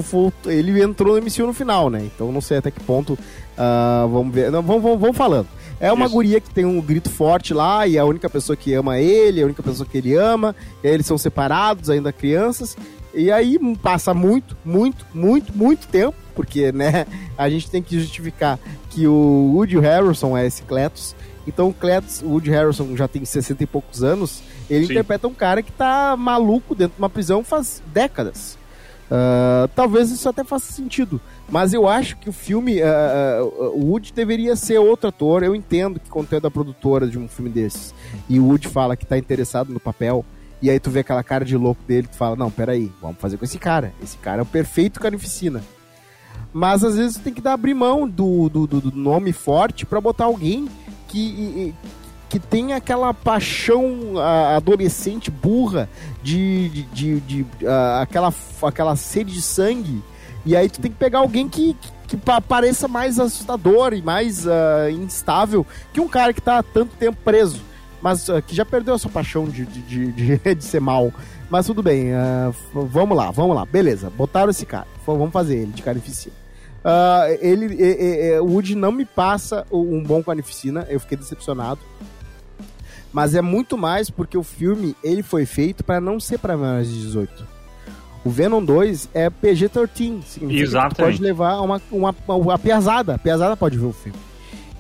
ele 0.47 0.83
entrou 0.83 1.15
no 1.15 1.23
MCU 1.23 1.47
no 1.47 1.55
final, 1.55 1.89
né? 1.89 2.03
Então 2.05 2.31
não 2.33 2.41
sei 2.41 2.59
até 2.59 2.71
que 2.71 2.81
ponto, 2.81 3.19
ah, 3.57 4.07
vamos 4.11 4.35
ver, 4.35 4.51
não, 4.51 4.63
vamos, 4.63 4.83
vamos, 4.83 5.01
vamos 5.01 5.17
falando. 5.17 5.47
É 5.79 5.91
uma 5.91 6.05
Isso. 6.05 6.15
guria 6.15 6.41
que 6.41 6.51
tem 6.51 6.67
um 6.67 6.79
grito 6.81 7.09
forte 7.09 7.55
lá 7.55 7.87
e 7.87 7.97
é 7.97 8.01
a 8.01 8.05
única 8.05 8.29
pessoa 8.29 8.55
que 8.55 8.75
ama 8.75 8.99
ele, 8.99 9.41
é 9.41 9.43
a 9.43 9.47
única 9.47 9.63
pessoa 9.63 9.89
que 9.89 9.97
ele 9.97 10.15
ama, 10.15 10.55
e 10.85 10.89
aí 10.89 10.93
eles 10.93 11.07
são 11.07 11.17
separados 11.17 11.89
ainda 11.89 12.13
crianças. 12.13 12.77
E 13.13 13.31
aí 13.31 13.59
passa 13.77 14.15
muito, 14.15 14.57
muito, 14.65 15.05
muito, 15.13 15.57
muito 15.57 15.87
tempo, 15.89 16.17
porque, 16.35 16.71
né, 16.73 17.07
a 17.37 17.49
gente 17.49 17.71
tem 17.71 17.83
que 17.83 17.99
justificar 17.99 18.59
que 18.91 19.07
o 19.07 19.53
Woody 19.55 19.79
Harrelson 19.79 20.37
é 20.37 20.47
esse 20.47 20.63
Cletus. 20.63 21.15
Então 21.47 21.69
o 21.69 21.75
Cletus, 21.75 22.23
o 22.23 22.29
Woody 22.29 22.51
Harrelson 22.51 22.97
já 22.97 23.09
tem 23.09 23.25
60 23.25 23.63
e 23.63 23.67
poucos 23.67 24.03
anos, 24.03 24.43
ele 24.69 24.87
Sim. 24.87 24.93
interpreta 24.93 25.27
um 25.27 25.35
cara 25.35 25.63
que 25.63 25.73
tá 25.73 26.17
maluco 26.17 26.75
dentro 26.75 26.95
de 26.97 27.03
uma 27.03 27.11
prisão 27.11 27.43
faz 27.43 27.83
décadas. 27.93 28.59
Ah, 29.11 29.69
talvez 29.75 30.11
isso 30.11 30.29
até 30.29 30.45
faça 30.45 30.73
sentido. 30.73 31.21
Mas 31.49 31.75
eu 31.75 31.89
acho 31.89 32.17
que 32.19 32.29
o 32.29 32.33
filme, 32.33 32.81
ah, 32.81 33.41
ah, 33.41 33.45
o 33.75 33.91
Woody 33.91 34.13
deveria 34.13 34.55
ser 34.55 34.79
outro 34.79 35.09
ator. 35.09 35.43
Eu 35.43 35.55
entendo 35.55 35.99
que 35.99 36.09
conteúdo 36.09 36.45
da 36.45 36.51
produtora 36.51 37.07
de 37.09 37.19
um 37.19 37.27
filme 37.27 37.51
desses. 37.51 37.93
E 38.29 38.39
o 38.39 38.47
Woody 38.47 38.69
fala 38.69 38.97
que 38.97 39.05
tá 39.05 39.19
interessado 39.19 39.73
no 39.73 39.81
papel. 39.81 40.25
E 40.63 40.69
aí 40.71 40.79
tu 40.79 40.91
vê 40.91 41.01
aquela 41.01 41.23
cara 41.23 41.45
de 41.45 41.57
louco 41.57 41.83
dele, 41.87 42.07
tu 42.07 42.17
fala, 42.17 42.37
não, 42.37 42.51
peraí, 42.51 42.93
vamos 43.01 43.17
fazer 43.19 43.37
com 43.39 43.45
esse 43.45 43.59
cara. 43.59 43.93
Esse 44.03 44.17
cara 44.19 44.41
é 44.41 44.43
o 44.43 44.47
perfeito 44.47 45.01
carnificina. 45.01 45.63
Mas 46.53 46.83
às 46.85 46.97
vezes 46.97 47.17
tu 47.17 47.23
tem 47.23 47.33
que 47.33 47.41
dar 47.41 47.55
abrir 47.55 47.75
mão 47.75 48.09
do, 48.09 48.49
do, 48.49 48.67
do- 48.67 48.93
nome 48.97 49.33
forte 49.33 49.87
pra 49.87 50.01
botar 50.01 50.25
alguém 50.25 50.69
que, 51.09 51.75
que 52.29 52.39
tem 52.39 52.73
aquela 52.73 53.15
paixão 53.15 54.19
adolescente 54.57 55.31
burra 55.31 55.89
de, 56.23 56.69
de, 56.69 56.83
de- 56.93 57.21
de, 57.21 57.47
ah, 57.67 58.01
aquela, 58.03 58.33
aquela 58.63 58.97
sede 58.97 59.33
de 59.33 59.43
sangue. 59.43 60.03
E 60.45 60.57
aí 60.57 60.69
tu 60.69 60.81
tem 60.81 60.91
que 60.91 60.97
pegar 60.99 61.21
alguém 61.21 61.49
que, 61.49 61.75
que, 61.75 61.89
que 62.09 62.17
pa- 62.17 62.41
pareça 62.41 62.89
mais 62.89 63.19
assustador 63.19 63.93
e 63.95 64.03
mais 64.03 64.47
ah, 64.47 64.91
instável 64.91 65.67
que 65.93 66.01
um 66.01 66.09
cara 66.09 66.33
que 66.33 66.43
tá 66.43 66.63
tanto 66.63 66.97
tempo 66.97 67.19
preso. 67.25 67.61
Mas 68.03 68.29
ah, 68.31 68.41
que 68.41 68.55
já 68.55 68.65
perdeu 68.65 68.95
a 68.95 68.99
sua 68.99 69.11
paixão 69.11 69.45
de, 69.47 69.65
de, 69.67 70.13
de, 70.13 70.37
de- 70.55 70.63
ser 70.65 70.81
mal. 70.81 71.13
Mas 71.51 71.67
tudo 71.67 71.83
bem, 71.83 72.09
f- 72.49 72.59
vamos 72.73 73.17
lá, 73.17 73.31
vamos 73.31 73.55
lá. 73.57 73.67
Beleza, 73.67 74.09
botaram 74.11 74.51
esse 74.51 74.65
cara. 74.65 74.87
Vamos 75.07 75.33
fazer 75.33 75.57
ele 75.57 75.73
de 75.73 75.83
carnificina. 75.83 76.35
Ah, 76.85 77.27
ele, 77.41 78.39
o 78.41 78.45
Woody 78.47 78.75
não 78.75 78.91
me 78.93 79.05
passa 79.05 79.67
um 79.71 80.03
bom 80.03 80.23
carnificina, 80.23 80.87
eu 80.89 80.99
fiquei 81.01 81.19
decepcionado. 81.19 81.81
Mas 83.13 83.35
é 83.35 83.43
muito 83.43 83.77
mais 83.77 84.09
porque 84.09 84.39
o 84.39 84.43
filme 84.43 84.95
ele 85.03 85.23
foi 85.23 85.45
feito 85.45 85.83
para 85.83 86.01
não 86.01 86.21
ser 86.21 86.39
para 86.39 86.57
maiores 86.57 86.89
de 86.89 87.01
18. 87.03 87.47
O 88.25 88.31
Venom 88.31 88.63
2 88.65 89.09
é 89.13 89.29
PG-13, 89.31 89.89
significa 90.23 90.47
que 90.49 90.61
Exatamente. 90.61 90.97
pode 91.17 91.23
levar 91.23 91.61
uma, 91.61 91.81
uma, 91.91 92.15
uma 92.29 92.59
piazada, 92.59 93.15
a 93.17 93.19
piazada 93.19 93.57
pode 93.57 93.77
ver 93.79 93.87
o 93.87 93.93
filme. 93.93 94.19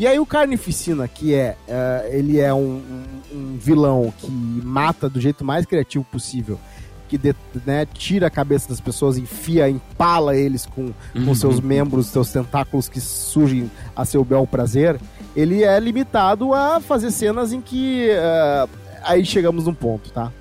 E 0.00 0.06
aí 0.06 0.18
o 0.18 0.24
Carnificina, 0.24 1.06
que 1.06 1.34
é, 1.34 1.56
eh, 1.68 2.10
ele 2.14 2.40
é 2.40 2.52
um, 2.54 2.80
um- 2.80 3.36
um 3.36 3.56
vilão 3.58 4.10
que 4.18 4.30
mata 4.30 5.10
do 5.10 5.20
jeito 5.20 5.44
mais 5.44 5.66
criativo 5.66 6.02
possível, 6.10 6.58
que 7.06 7.18
de- 7.18 7.36
né, 7.66 7.84
tira 7.92 8.28
a 8.28 8.30
cabeça 8.30 8.66
das 8.70 8.80
pessoas, 8.80 9.18
enfia, 9.18 9.68
empala 9.68 10.34
eles 10.34 10.64
com, 10.64 10.90
com 11.12 11.18
Uhum. 11.18 11.34
seus 11.34 11.60
membros, 11.60 12.06
seus 12.06 12.32
tentáculos 12.32 12.88
que 12.88 12.98
surgem 12.98 13.70
a 13.94 14.06
seu 14.06 14.24
bel 14.24 14.46
prazer, 14.46 14.98
ele 15.36 15.62
é 15.62 15.78
limitado 15.78 16.54
a 16.54 16.80
fazer 16.80 17.10
cenas 17.10 17.52
em 17.52 17.60
que. 17.60 18.08
ah, 18.12 18.66
aí 19.02 19.22
chegamos 19.24 19.66
num 19.66 19.74
ponto, 19.74 20.10
tá? 20.10 20.32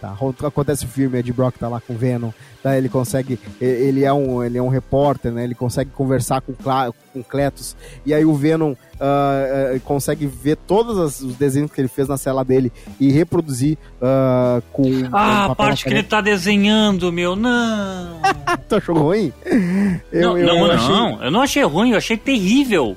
Tá, 0.00 0.14
acontece 0.46 0.84
o 0.84 0.88
filme, 0.88 1.18
Ed 1.18 1.32
Brock 1.32 1.56
tá 1.58 1.68
lá 1.68 1.80
com 1.80 1.94
o 1.94 1.96
Venom, 1.96 2.30
tá, 2.62 2.76
ele 2.76 2.88
consegue, 2.88 3.38
ele 3.58 4.04
é 4.04 4.12
um, 4.12 4.44
ele 4.44 4.58
é 4.58 4.62
um 4.62 4.68
repórter, 4.68 5.32
né, 5.32 5.42
ele 5.42 5.54
consegue 5.54 5.90
conversar 5.90 6.42
com, 6.42 6.52
Cla 6.52 6.92
com 7.14 7.22
Cletus, 7.22 7.74
e 8.04 8.12
aí 8.12 8.22
o 8.22 8.34
Venom 8.34 8.74
ah, 9.00 9.72
ah, 9.74 9.80
consegue 9.84 10.26
ver 10.26 10.56
todos 10.56 11.22
os 11.22 11.34
desenhos 11.36 11.70
que 11.70 11.80
ele 11.80 11.88
fez 11.88 12.08
na 12.08 12.18
cela 12.18 12.44
dele 12.44 12.70
e 13.00 13.10
reproduzir 13.10 13.78
ah, 14.02 14.60
com 14.70 14.82
com 14.82 15.16
Ah, 15.16 15.46
a 15.46 15.54
parte 15.54 15.84
que 15.84 15.90
ele 15.90 16.02
tá 16.02 16.20
desenhando, 16.20 17.10
meu, 17.10 17.34
não. 17.34 18.20
Tu 18.68 18.76
achou 18.76 18.96
ruim? 18.96 19.32
não, 20.12 20.36
não, 20.36 20.76
não, 20.76 21.24
eu 21.24 21.30
não 21.30 21.40
achei 21.40 21.62
ruim, 21.64 21.92
eu 21.92 21.98
achei 21.98 22.16
terrível. 22.18 22.96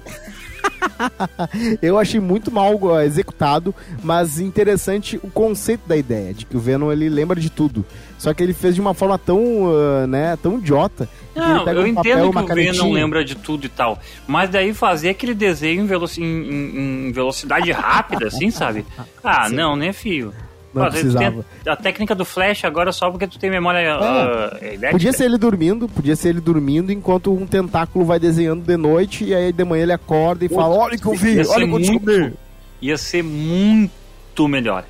Eu 1.81 1.97
achei 1.97 2.19
muito 2.19 2.51
mal 2.51 2.77
executado, 3.01 3.73
mas 4.03 4.39
interessante 4.39 5.17
o 5.23 5.29
conceito 5.29 5.87
da 5.87 5.95
ideia, 5.97 6.33
de 6.33 6.45
que 6.45 6.57
o 6.57 6.59
Venom 6.59 6.91
ele 6.91 7.09
lembra 7.09 7.39
de 7.39 7.49
tudo. 7.49 7.85
Só 8.17 8.33
que 8.33 8.43
ele 8.43 8.53
fez 8.53 8.75
de 8.75 8.81
uma 8.81 8.93
forma 8.93 9.17
tão, 9.17 9.39
uh, 9.63 10.05
né, 10.07 10.37
tão 10.41 10.57
idiota. 10.57 11.07
Não, 11.35 11.65
eu 11.65 11.83
um 11.85 11.93
papel, 11.95 12.17
entendo 12.17 12.31
uma 12.31 12.43
que 12.45 12.51
o 12.51 12.55
Venom 12.55 12.71
canetinha. 12.73 12.93
lembra 12.93 13.23
de 13.23 13.35
tudo 13.35 13.65
e 13.65 13.69
tal. 13.69 13.97
Mas 14.27 14.49
daí 14.49 14.73
fazer 14.73 15.09
aquele 15.09 15.33
desenho 15.33 15.87
em- 16.17 16.23
em- 16.23 17.07
em 17.07 17.11
velocidade 17.13 17.71
rápida, 17.71 18.27
assim, 18.27 18.51
sabe? 18.51 18.85
Ah, 19.23 19.47
Sim. 19.47 19.55
não, 19.55 19.75
né, 19.77 19.93
filho? 19.93 20.33
Não 20.73 20.89
precisava. 20.89 21.45
a 21.65 21.75
técnica 21.75 22.13
do 22.13 22.23
Flash 22.23 22.63
agora 22.65 22.91
só 22.91 23.09
porque 23.09 23.27
tu 23.27 23.39
tem 23.39 23.49
memória 23.49 23.95
ah, 23.95 24.57
elétrica. 24.61 24.91
Podia 24.91 25.11
ser 25.13 25.25
ele 25.25 25.37
dormindo, 25.37 25.87
podia 25.89 26.15
ser 26.15 26.29
ele 26.29 26.41
dormindo 26.41 26.91
enquanto 26.91 27.33
um 27.33 27.47
tentáculo 27.47 28.05
vai 28.05 28.19
desenhando 28.19 28.63
de 28.63 28.77
noite 28.77 29.23
e 29.25 29.33
aí 29.33 29.51
de 29.51 29.63
manhã 29.63 29.83
ele 29.83 29.93
acorda 29.93 30.45
e 30.45 30.49
fala: 30.49 30.75
Olha 30.75 30.95
o 30.95 30.99
que 30.99 31.05
eu 31.07 31.13
vi, 31.15 31.39
olha 31.47 31.65
o 31.65 31.69
que 31.69 31.75
eu 31.75 31.79
descobri. 31.79 32.33
ia 32.81 32.97
ser 32.97 33.23
muito 33.23 34.47
melhor. 34.47 34.83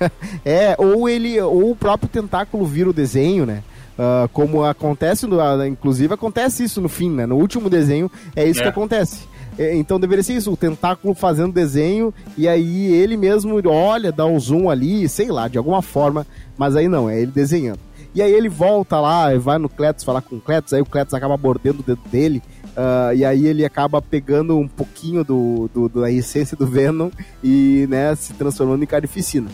É, 0.44 0.76
ou 0.78 1.08
ele, 1.08 1.40
ou 1.40 1.72
o 1.72 1.76
próprio 1.76 2.08
tentáculo 2.08 2.64
vira 2.64 2.88
o 2.88 2.92
desenho, 2.92 3.44
né? 3.44 3.64
Ah, 3.98 4.28
como 4.32 4.62
acontece, 4.64 5.26
no, 5.26 5.40
ah, 5.40 5.66
inclusive 5.66 6.14
acontece 6.14 6.62
isso 6.62 6.80
no 6.80 6.88
fim, 6.88 7.10
né? 7.10 7.26
No 7.26 7.36
último 7.36 7.68
desenho 7.68 8.08
é 8.36 8.44
isso 8.48 8.60
É. 8.60 8.62
que 8.62 8.68
acontece. 8.68 9.26
É, 9.58 9.74
Então 9.76 9.98
deveria 9.98 10.22
ser 10.22 10.34
isso, 10.34 10.52
o 10.52 10.56
tentáculo 10.56 11.14
fazendo 11.14 11.52
desenho 11.52 12.14
e 12.36 12.46
aí 12.48 12.86
ele 12.94 13.16
mesmo 13.16 13.60
olha, 13.68 14.12
dá 14.12 14.24
um 14.24 14.38
zoom 14.38 14.70
ali, 14.70 15.08
sei 15.08 15.28
lá, 15.30 15.48
de 15.48 15.58
alguma 15.58 15.82
forma, 15.82 16.26
mas 16.56 16.76
aí 16.76 16.88
não, 16.88 17.08
é 17.10 17.20
ele 17.20 17.32
desenhando. 17.32 17.80
E 18.14 18.22
aí 18.22 18.32
ele 18.32 18.48
volta 18.48 18.98
lá, 19.00 19.34
e 19.34 19.38
vai 19.38 19.58
no 19.58 19.68
Cletus 19.68 20.02
falar 20.04 20.22
com 20.22 20.36
o 20.36 20.40
Cletus, 20.40 20.72
aí 20.72 20.80
o 20.80 20.86
Cletus 20.86 21.12
acaba 21.14 21.36
mordendo 21.36 21.80
o 21.80 21.82
dedo 21.82 22.00
dele, 22.10 22.42
ah, 22.76 23.12
e 23.14 23.24
aí 23.24 23.46
ele 23.46 23.64
acaba 23.64 24.00
pegando 24.00 24.56
um 24.58 24.66
pouquinho 24.66 25.22
do, 25.22 25.68
do- 25.74 25.88
da 25.88 26.10
essência 26.10 26.56
do 26.56 26.66
Venom 26.66 27.10
e 27.44 27.86
né, 27.88 28.14
se 28.16 28.32
transformando 28.32 28.82
em 28.82 28.86
carnificina. 28.86 29.48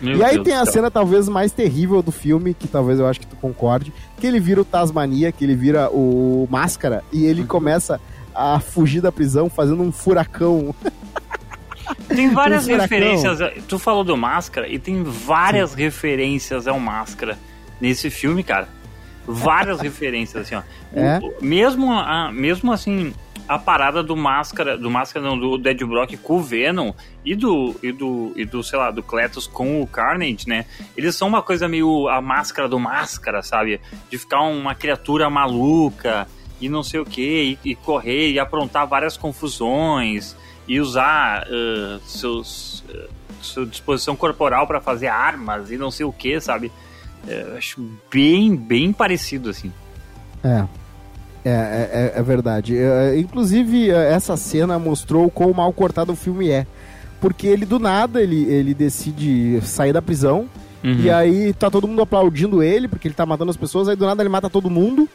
Meu 0.00 0.18
e 0.18 0.22
aí 0.24 0.34
Deus 0.34 0.44
tem 0.44 0.54
a 0.54 0.64
cena 0.66 0.90
talvez 0.90 1.26
mais 1.28 1.50
terrível 1.52 2.02
do 2.02 2.12
filme, 2.12 2.52
que 2.54 2.68
talvez 2.68 2.98
eu 3.00 3.06
acho 3.06 3.18
que 3.20 3.26
tu 3.26 3.36
concorde, 3.36 3.92
que 4.18 4.26
ele 4.26 4.38
vira 4.38 4.60
o 4.60 4.64
Tasmania, 4.64 5.32
que 5.32 5.42
ele 5.44 5.56
vira 5.56 5.90
o 5.90 6.46
Máscara, 6.50 7.02
e 7.12 7.24
ele 7.24 7.40
Uhum. 7.40 7.46
começa 7.46 7.98
a 8.36 8.60
fugir 8.60 9.00
da 9.00 9.10
prisão 9.10 9.48
fazendo 9.48 9.82
um 9.82 9.90
furacão. 9.92 10.74
Tem 12.08 12.30
várias 12.30 12.66
Um 12.66 12.76
referências. 12.76 13.40
a- 13.40 13.50
Tu 13.68 13.78
falou 13.78 14.02
do 14.04 14.16
Máscara 14.16 14.68
e 14.68 14.78
tem 14.78 15.02
várias 15.04 15.72
referências 15.74 16.66
ao 16.66 16.78
Máscara 16.80 17.38
nesse 17.80 18.10
filme, 18.10 18.42
cara. 18.42 18.68
Várias 19.26 19.80
referências, 19.82 20.42
assim, 20.46 20.54
ó. 20.54 20.62
É? 20.92 21.18
o- 21.22 21.34
mesmo, 21.44 21.92
a, 21.92 22.30
mesmo 22.32 22.72
assim, 22.72 23.14
a 23.48 23.58
parada 23.58 24.02
do 24.02 24.16
Máscara, 24.16 24.76
do 24.76 24.90
Máscara 24.90 25.24
não, 25.24 25.38
do 25.38 25.56
Dead 25.56 25.80
Brock 25.84 26.16
com 26.16 26.38
o 26.38 26.42
Venom 26.42 26.92
e 27.24 27.34
do, 27.36 27.76
e 27.82 27.92
do, 27.92 28.32
e 28.34 28.44
do, 28.44 28.62
sei 28.64 28.78
lá, 28.78 28.90
do 28.90 29.02
Cletus 29.02 29.46
com 29.46 29.80
o 29.80 29.86
Carnage, 29.86 30.48
né? 30.48 30.64
Eles 30.96 31.14
são 31.14 31.28
uma 31.28 31.42
coisa 31.42 31.68
meio 31.68 32.08
a 32.08 32.20
máscara 32.20 32.68
do 32.68 32.78
Máscara, 32.80 33.42
sabe? 33.42 33.80
De 34.10 34.18
ficar 34.18 34.40
uma 34.42 34.74
criatura 34.74 35.30
maluca 35.30 36.26
e 36.60 36.68
não 36.68 36.82
sei 36.82 37.00
o 37.00 37.04
que, 37.04 37.58
e, 37.64 37.74
correr 37.74 38.30
e 38.30 38.38
aprontar 38.38 38.86
várias 38.86 39.16
confusões 39.16 40.36
e 40.66 40.80
usar 40.80 41.46
ah, 41.50 41.98
seus 42.06 42.84
ah, 42.92 43.06
sua 43.42 43.66
disposição 43.66 44.16
corporal 44.16 44.66
para 44.66 44.80
fazer 44.80 45.06
armas 45.06 45.70
e 45.70 45.76
não 45.76 45.90
sei 45.90 46.04
o 46.04 46.12
que, 46.12 46.40
sabe? 46.40 46.72
Eu 47.26 47.56
acho 47.56 47.84
bem, 48.10 48.54
bem 48.56 48.92
parecido 48.92 49.50
assim. 49.50 49.72
É. 50.42 50.64
É, 51.44 51.50
é, 51.50 52.12
é- 52.16 52.18
é 52.18 52.22
verdade. 52.22 52.76
É, 52.76 53.18
inclusive, 53.18 53.90
essa 53.90 54.36
cena 54.36 54.78
mostrou 54.78 55.30
quão 55.30 55.52
mal 55.52 55.72
cortado 55.72 56.12
o 56.12 56.16
filme 56.16 56.50
é. 56.50 56.66
Porque 57.20 57.46
ele, 57.46 57.64
do 57.64 57.78
nada, 57.78 58.20
ele, 58.20 58.44
ele 58.44 58.74
decide 58.74 59.60
sair 59.62 59.92
da 59.92 60.02
prisão. 60.02 60.48
Uhum. 60.84 61.00
E 61.00 61.10
aí 61.10 61.52
tá 61.52 61.70
todo 61.70 61.88
mundo 61.88 62.02
aplaudindo 62.02 62.62
ele, 62.62 62.86
porque 62.86 63.08
ele 63.08 63.14
tá 63.14 63.26
matando 63.26 63.50
as 63.50 63.56
pessoas. 63.56 63.88
Aí 63.88 63.96
do 63.96 64.06
nada 64.06 64.22
ele 64.22 64.28
mata 64.28 64.48
todo 64.48 64.70
mundo. 64.70 65.08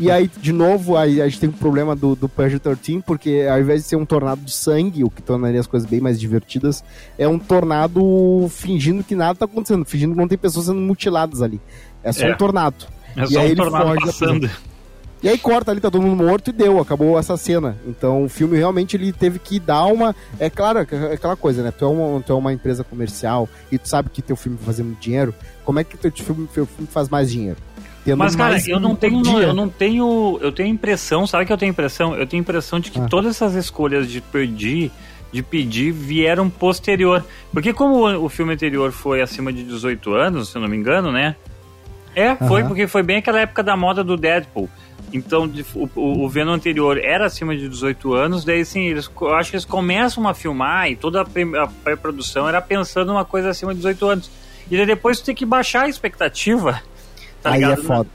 E 0.00 0.10
aí, 0.10 0.30
de 0.40 0.52
novo, 0.52 0.96
aí 0.96 1.20
a 1.20 1.26
gente 1.28 1.40
tem 1.40 1.48
um 1.48 1.52
problema 1.52 1.96
do, 1.96 2.14
do 2.14 2.28
PG-13, 2.28 3.02
porque 3.04 3.46
ao 3.50 3.58
invés 3.60 3.82
de 3.82 3.88
ser 3.88 3.96
um 3.96 4.04
tornado 4.06 4.40
de 4.42 4.52
sangue, 4.52 5.02
o 5.04 5.10
que 5.10 5.20
tornaria 5.22 5.58
as 5.58 5.66
coisas 5.66 5.88
bem 5.88 6.00
mais 6.00 6.20
divertidas, 6.20 6.84
é 7.18 7.26
um 7.26 7.38
tornado 7.38 8.46
fingindo 8.50 9.02
que 9.02 9.14
nada 9.14 9.34
tá 9.38 9.44
acontecendo, 9.46 9.84
fingindo 9.84 10.12
que 10.14 10.20
não 10.20 10.28
tem 10.28 10.38
pessoas 10.38 10.66
sendo 10.66 10.80
mutiladas 10.80 11.42
ali. 11.42 11.60
É 12.02 12.12
só 12.12 12.26
É. 12.26 12.32
um 12.32 12.36
tornado. 12.36 12.86
É 13.16 13.24
E 13.24 13.26
só 13.28 13.40
aí 13.40 13.46
um 13.46 13.50
ele 13.50 13.56
tornado 13.56 13.94
passando. 14.00 14.50
E 15.22 15.28
aí 15.28 15.36
corta 15.36 15.70
ali, 15.72 15.80
tá 15.80 15.90
todo 15.90 16.02
mundo 16.02 16.22
morto 16.22 16.50
e 16.50 16.52
deu, 16.52 16.78
acabou 16.78 17.18
essa 17.18 17.36
cena. 17.36 17.76
Então 17.86 18.24
o 18.24 18.28
filme 18.28 18.56
realmente 18.56 18.96
ele 18.96 19.12
teve 19.12 19.38
que 19.38 19.58
dar 19.58 19.86
uma. 19.86 20.14
É 20.38 20.48
claro, 20.48 20.78
é 20.78 21.12
aquela 21.14 21.34
coisa, 21.36 21.62
né? 21.62 21.72
Tu 21.76 21.84
é 21.84 21.88
uma, 21.88 22.20
tu 22.20 22.32
é 22.32 22.36
uma 22.36 22.52
empresa 22.52 22.84
comercial 22.84 23.48
e 23.72 23.78
tu 23.78 23.88
sabe 23.88 24.10
que 24.10 24.22
teu 24.22 24.36
filme 24.36 24.56
vai 24.56 24.66
fazer 24.66 24.84
muito 24.84 25.00
dinheiro. 25.00 25.34
Como 25.64 25.80
é 25.80 25.84
que 25.84 25.96
teu 25.96 26.12
filme, 26.12 26.48
teu 26.54 26.66
filme 26.66 26.88
faz 26.90 27.08
mais 27.08 27.30
dinheiro? 27.30 27.56
Tendo 28.04 28.16
Mas, 28.18 28.36
cara, 28.36 28.56
eu 28.68 28.78
não 28.78 28.94
tenho. 28.94 29.20
dia. 29.22 29.38
Eu 29.38 29.52
não 29.54 29.68
tenho. 29.68 30.38
Eu 30.40 30.52
tenho 30.52 30.68
impressão, 30.68 31.26
sabe 31.26 31.44
que 31.46 31.52
eu 31.52 31.58
tenho 31.58 31.70
impressão? 31.70 32.14
Eu 32.14 32.26
tenho 32.26 32.40
impressão 32.40 32.78
de 32.78 32.90
que 32.90 33.00
Ah. 33.00 33.06
todas 33.08 33.32
essas 33.34 33.54
escolhas 33.54 34.08
de 34.08 34.20
pedir, 34.20 34.90
de 35.32 35.42
pedir, 35.42 35.90
vieram 35.90 36.48
posterior. 36.48 37.24
Porque 37.52 37.72
como 37.72 38.06
o, 38.24 38.28
filme 38.28 38.54
anterior 38.54 38.92
foi 38.92 39.20
acima 39.20 39.52
de 39.52 39.64
18 39.64 40.14
anos, 40.14 40.50
se 40.50 40.56
eu 40.56 40.62
não 40.62 40.68
me 40.68 40.76
engano, 40.76 41.10
né? 41.10 41.34
É, 42.14 42.34
foi 42.34 42.60
Aham. 42.62 42.68
porque 42.68 42.86
foi 42.86 43.02
bem 43.02 43.16
aquela 43.18 43.40
época 43.40 43.62
da 43.62 43.76
moda 43.76 44.02
do 44.02 44.16
Deadpool. 44.16 44.68
Então, 45.12 45.50
o, 45.74 46.24
o, 46.24 46.28
Venom 46.28 46.52
anterior 46.52 46.98
era 46.98 47.26
acima 47.26 47.56
de 47.56 47.68
18 47.68 48.12
anos, 48.14 48.44
daí 48.44 48.64
sim, 48.64 48.86
eles, 48.88 49.10
eu 49.20 49.34
acho 49.34 49.50
que 49.50 49.56
eles 49.56 49.64
começam 49.64 50.26
a 50.28 50.34
filmar 50.34 50.90
e 50.90 50.96
toda 50.96 51.22
a 51.22 51.66
pré-produção 51.82 52.48
era 52.48 52.60
pensando 52.60 53.08
numa 53.08 53.24
coisa 53.24 53.48
acima 53.50 53.72
de 53.72 53.78
18 53.78 54.06
anos. 54.06 54.30
E 54.70 54.76
daí 54.76 54.84
depois 54.86 55.18
tu 55.20 55.24
tem 55.26 55.34
que 55.34 55.46
baixar 55.46 55.84
a 55.84 55.88
expectativa. 55.88 56.82
Tá 57.42 57.50
Aí 57.52 57.62
é 57.62 57.68
ligado? 57.68 57.82
foda. 57.84 58.08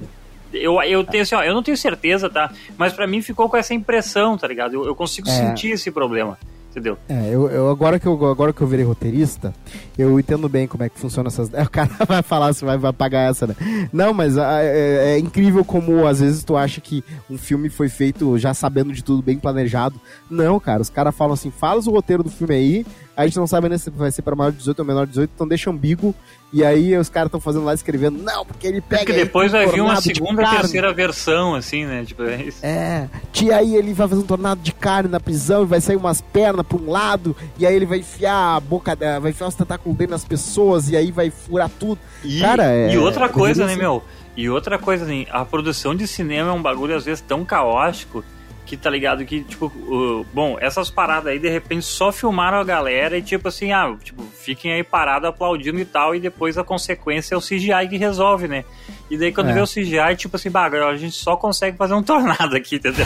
Eu, 0.54 0.80
eu 0.84 1.04
tenho 1.04 1.24
assim, 1.24 1.34
ó, 1.34 1.42
eu 1.44 1.54
não 1.54 1.64
tenho 1.64 1.76
certeza, 1.76 2.30
tá? 2.30 2.52
Mas 2.78 2.94
pra 2.94 3.08
mim 3.08 3.24
ficou 3.24 3.50
com 3.50 3.58
essa 3.58 3.74
impressão, 3.74 4.38
tá 4.38 4.48
ligado? 4.48 4.74
Eu, 4.76 4.86
eu 4.86 4.96
consigo 4.96 5.28
É. 5.28 5.32
sentir 5.32 5.72
esse 5.72 5.90
problema, 5.90 6.38
entendeu? 6.70 6.96
É, 7.10 7.28
eu, 7.34 7.50
eu- 7.50 7.70
agora, 7.72 8.00
que 8.00 8.06
eu, 8.06 8.24
agora 8.28 8.54
que 8.54 8.62
eu 8.62 8.68
virei 8.68 8.86
roteirista, 8.86 9.52
eu 9.98 10.20
entendo 10.20 10.50
bem 10.50 10.68
como 10.68 10.84
é 10.84 10.90
que 10.90 11.00
funciona 11.00 11.28
essas. 11.28 11.50
O 11.64 11.70
cara 11.70 11.90
vai 12.08 12.22
falar 12.22 12.54
se 12.54 12.66
vai, 12.66 12.78
vai 12.78 12.94
pagar 12.94 13.30
essa, 13.30 13.48
né? 13.48 13.56
Não, 13.92 14.14
mas 14.14 14.38
ah, 14.38 14.62
é, 14.62 15.16
é 15.16 15.20
incrível 15.20 15.64
como 15.64 16.06
às 16.08 16.20
vezes 16.20 16.44
tu 16.44 16.56
acha 16.56 16.82
que 16.82 17.04
um 17.30 17.38
filme 17.38 17.70
foi 17.70 17.90
feito 17.90 18.38
já 18.38 18.54
sabendo 18.54 18.92
de 18.92 19.04
tudo, 19.04 19.22
bem 19.22 19.38
planejado. 19.38 20.00
Não, 20.30 20.60
cara, 20.60 20.82
os 20.82 20.90
caras 20.90 21.16
falam 21.16 21.34
assim: 21.34 21.52
fala 21.52 21.80
o 21.80 21.92
roteiro 21.92 22.24
do 22.24 22.30
filme 22.30 22.56
aí, 22.56 22.86
a 23.16 23.26
gente 23.26 23.38
não 23.38 23.48
sabe 23.48 23.70
né, 23.70 23.78
se 23.78 23.90
vai 23.90 24.12
ser 24.12 24.22
pra 24.24 24.36
maior 24.36 24.52
de 24.52 24.58
18 24.58 24.80
ou 24.80 24.86
menor 24.86 25.06
de 25.06 25.12
18, 25.12 25.32
então 25.34 25.48
deixa 25.48 25.70
ambíguo. 25.70 26.14
E 26.52 26.64
aí 26.64 26.96
os 26.96 27.10
caras 27.10 27.30
estão 27.30 27.40
fazendo 27.40 27.66
lá 27.66 27.74
escrevendo, 27.74 28.22
não, 28.22 28.46
porque 28.46 28.68
ele 28.68 28.80
pega. 28.80 29.06
Porque 29.06 29.14
depois 29.14 29.52
vai 29.52 29.66
vir 29.66 29.82
uma 29.82 30.00
segunda, 30.00 30.44
carne." 30.44 30.60
terceira 30.60 30.94
versão, 30.94 31.56
assim, 31.56 31.84
né? 31.84 32.06
Tipo, 32.06 32.24
é 32.24 32.44
isso. 32.44 32.64
É, 32.64 33.10
e 33.42 33.52
aí 33.52 33.76
ele 33.76 33.92
vai 33.92 34.08
fazer 34.08 34.22
um 34.22 34.26
tornado 34.26 34.62
de 34.62 34.72
carne 34.72 35.10
na 35.10 35.20
prisão 35.20 35.64
e 35.64 35.66
vai 35.66 35.82
sair 35.82 35.96
umas 35.96 36.22
pernas 36.22 36.66
pra 36.66 36.78
um 36.78 36.90
lado, 36.90 37.36
e 37.58 37.66
aí 37.66 37.76
ele 37.76 37.88
vai 37.88 38.00
enfiar 38.00 38.56
a 38.56 38.60
boca, 38.60 38.96
vai 39.20 39.32
enfiar 39.32 39.48
os 39.48 39.56
tentáculos 39.56 39.83
dele 39.92 40.12
nas 40.12 40.24
pessoas, 40.24 40.88
e 40.90 40.96
aí 40.96 41.12
vai 41.12 41.30
furar 41.32 41.70
tudo. 41.80 42.00
E, 42.24 42.40
Cara, 42.40 42.64
é- 42.72 42.94
e 42.94 42.98
outra 42.98 43.28
coisa, 43.28 43.66
né, 43.66 43.76
meu? 43.76 44.04
E 44.38 44.50
outra 44.50 44.78
coisa, 44.80 45.04
assim, 45.04 45.26
a 45.32 45.44
produção 45.44 45.94
de 45.96 46.08
cinema 46.08 46.50
é 46.50 46.54
um 46.54 46.62
bagulho 46.62 46.96
às 46.96 47.04
vezes 47.06 47.22
tão 47.22 47.44
caótico 47.44 48.24
que 48.66 48.78
tá 48.78 48.90
ligado 48.90 49.26
que, 49.26 49.44
tipo, 49.44 49.66
o- 49.66 50.26
bom, 50.34 50.58
essas 50.60 50.90
paradas 50.90 51.28
aí 51.28 51.38
de 51.38 51.50
repente 51.50 51.84
só 51.86 52.12
filmaram 52.14 52.58
a 52.58 52.64
galera 52.64 53.18
e 53.18 53.22
tipo 53.22 53.50
assim, 53.50 53.74
ah, 53.74 53.94
tipo, 54.02 54.24
fiquem 54.24 54.72
aí 54.74 54.84
parados 54.84 55.28
aplaudindo 55.28 55.78
e 55.80 55.86
tal, 55.86 56.16
e 56.16 56.20
depois 56.20 56.58
a 56.58 56.64
consequência 56.64 57.36
é 57.36 57.38
o 57.38 57.42
CGI 57.42 57.90
que 57.90 57.98
resolve, 57.98 58.48
né? 58.48 58.64
E 59.12 59.18
daí 59.18 59.34
quando 59.34 59.50
É. 59.50 59.54
vê 59.54 59.60
o 59.62 59.68
CGI, 59.68 60.16
tipo 60.16 60.38
assim, 60.38 60.48
agora 60.48 60.88
a 60.88 60.96
gente 60.98 61.14
só 61.16 61.36
consegue 61.36 61.78
fazer 61.78 61.94
um 61.94 62.02
tornado 62.02 62.56
aqui, 62.56 62.78
entendeu? 62.78 63.06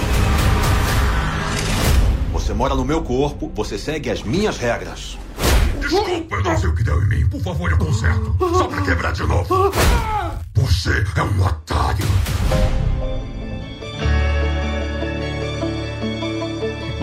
Você 2.31 2.53
mora 2.53 2.75
no 2.75 2.85
meu 2.85 3.01
corpo, 3.01 3.51
você 3.53 3.77
segue 3.77 4.09
as 4.09 4.21
minhas 4.23 4.57
regras. 4.57 5.17
Desculpa, 5.89 6.35
eu 6.35 6.43
não 6.43 6.57
sei 6.57 6.69
o 6.69 6.75
que 6.75 6.83
deu 6.83 7.01
em 7.01 7.07
mim. 7.07 7.29
Por 7.29 7.41
favor, 7.41 7.71
eu 7.71 7.77
conserto. 7.77 8.35
Só 8.39 8.67
pra 8.67 8.81
quebrar 8.83 9.13
de 9.13 9.23
novo. 9.23 9.71
Você 10.55 11.03
é 11.15 11.21
um 11.23 11.45
otário. 11.45 12.05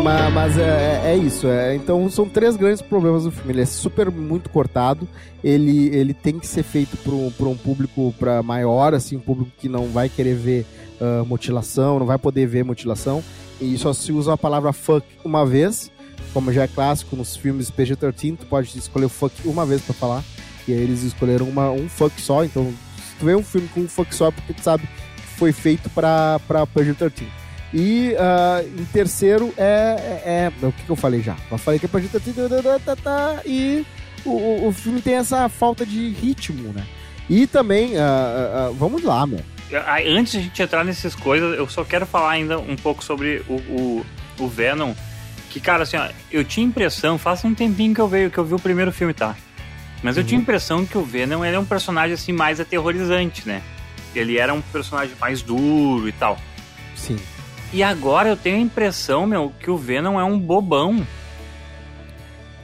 Ma- 0.03 0.29
Mas, 0.31 0.59
é, 0.59 1.03
é- 1.05 1.13
é 1.13 1.17
isso. 1.17 1.47
é. 1.47 1.75
então 1.75 2.09
são 2.11 2.29
três 2.29 2.57
grandes 2.57 2.83
problemas 2.83 3.25
do 3.25 3.31
filme. 3.31 3.53
Ele 3.53 3.63
é 3.63 3.67
super 3.67 4.11
muito 4.11 4.51
cortado. 4.51 5.09
Ele, 5.43 5.89
ele 5.95 6.13
tem 6.13 6.39
que 6.39 6.47
ser 6.47 6.63
feito 6.63 6.97
para 6.99 7.13
um, 7.15 7.33
um 7.53 7.57
público 7.57 8.15
pra 8.19 8.43
maior, 8.43 8.93
assim, 8.95 9.17
um 9.17 9.21
público 9.21 9.51
que 9.59 9.69
não 9.69 9.87
vai 9.89 10.09
querer 10.09 10.35
ver 10.35 10.67
ah, 11.01 11.25
mutilação, 11.27 11.99
não 11.99 12.07
vai 12.07 12.19
poder 12.19 12.47
ver 12.47 12.65
mutilação. 12.65 13.23
E 13.61 13.79
só 13.79 13.93
se 13.93 14.13
usa 14.13 14.33
a 14.35 14.37
palavra 14.37 14.73
fuck 14.73 15.07
uma 15.25 15.47
vez, 15.47 15.91
como 16.35 16.53
já 16.53 16.65
é 16.65 16.69
clássico 16.69 17.15
nos 17.15 17.37
filmes 17.37 17.71
PG-13, 17.71 18.39
tu 18.39 18.47
pode 18.47 18.77
escolher 18.77 19.07
o 19.07 19.09
fuck 19.09 19.33
uma 19.47 19.65
vez 19.65 19.81
pra 19.81 19.95
falar. 19.95 20.23
E 20.67 20.73
aí 20.73 20.81
eles 20.81 21.03
escolheram 21.03 21.49
uma, 21.49 21.71
um 21.71 21.89
fuck 21.89 22.21
só. 22.21 22.45
Então, 22.45 22.75
se 22.97 23.15
tu 23.19 23.25
vê 23.25 23.35
um 23.35 23.43
filme 23.43 23.69
com 23.69 23.81
um 23.81 23.89
fuck 23.89 24.13
só, 24.15 24.29
é 24.29 24.31
porque 24.33 24.53
tu 24.53 24.63
sabe 24.63 24.83
que 24.83 25.23
foi 25.39 25.53
feito 25.53 25.89
pra, 25.91 26.41
pra 26.47 26.67
PG-13. 26.67 27.25
E 27.73 28.15
ah, 28.19 28.63
em 28.63 28.85
terceiro 28.87 29.53
é, 29.57 30.21
é, 30.25 30.53
é- 30.63 30.67
O 30.67 30.73
que, 30.73 30.89
eu 30.89 30.97
falei 30.97 31.23
já? 31.23 31.37
Eu 31.51 31.59
falei 31.59 31.79
que 31.79 31.87
é 31.87 31.89
pra 31.89 32.01
gente. 32.01 32.13
E 33.47 33.87
o, 34.25 34.69
o, 34.69 34.73
filme 34.73 35.01
tem 35.01 35.15
essa 35.15 35.49
falta 35.49 35.87
de 35.87 36.11
ritmo, 36.11 36.73
né? 36.73 36.87
E 37.29 37.47
também. 37.47 37.97
ah, 37.99 38.69
ah, 38.69 38.73
vamos 38.77 39.03
lá, 39.03 39.27
meu. 39.27 39.41
Antes 40.07 40.33
de 40.33 40.39
a 40.39 40.43
gente 40.43 40.63
entrar 40.63 40.85
nessas 40.85 41.15
coisas, 41.15 41.57
eu 41.57 41.69
só 41.69 41.85
quero 41.85 42.07
falar 42.07 42.31
ainda 42.31 42.59
um 42.59 42.77
pouco 42.77 43.03
sobre 43.03 43.43
o, 43.49 43.55
o, 43.55 44.07
o 44.39 44.49
Venom. 44.49 44.95
Que, 45.55 45.61
cara, 45.61 45.85
assim, 45.85 45.97
ó, 45.97 46.09
eu 46.33 46.43
tinha 46.45 46.67
impressão, 46.67 47.17
faz 47.17 47.45
um 47.45 47.55
tempinho 47.55 47.95
que 47.95 48.01
eu, 48.01 48.09
veio, 48.09 48.29
que 48.29 48.37
eu 48.37 48.45
vi 48.45 48.55
o 48.55 48.59
primeiro 48.59 48.91
filme, 48.91 49.15
tá? 49.15 49.37
Mas 50.03 50.17
eu 50.17 50.25
tinha 50.25 50.41
impressão 50.41 50.85
que 50.85 50.99
o 50.99 51.05
Venom 51.05 51.45
ele 51.45 51.55
é 51.55 51.59
um 51.61 51.65
personagem 51.65 52.15
assim 52.15 52.33
mais 52.33 52.59
aterrorizante, 52.59 53.47
né? 53.47 53.63
Ele 54.17 54.37
era 54.37 54.53
um 54.53 54.61
personagem 54.61 55.15
mais 55.21 55.43
duro 55.43 56.09
e 56.09 56.13
tal. 56.13 56.37
Sim. 56.97 57.17
E 57.73 57.85
agora 57.85 58.29
eu 58.31 58.37
tenho 58.37 58.57
a 58.57 58.61
impressão, 58.61 59.27
meu, 59.29 59.53
que 59.61 59.71
o 59.71 59.79
Venom 59.79 60.19
é 60.19 60.25
um 60.25 60.37
bobão. 60.37 61.07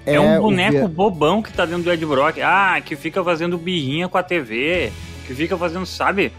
É, 0.05 0.19
um 0.19 0.39
o 0.39 0.43
boneco 0.43 0.89
bobão 0.89 1.41
que 1.41 1.53
tá 1.53 1.65
dentro 1.65 1.85
do 1.85 1.93
Ed 1.93 2.05
Brock. 2.05 2.39
Ah, 2.43 2.81
que 2.85 2.97
fica 2.97 3.23
fazendo 3.23 3.57
birrinha 3.57 4.09
com 4.09 4.19
a 4.19 4.23
TV. 4.25 4.93
Que 5.29 5.35
fica 5.35 5.57
fazendo, 5.57 5.87
sabe? 5.87 6.33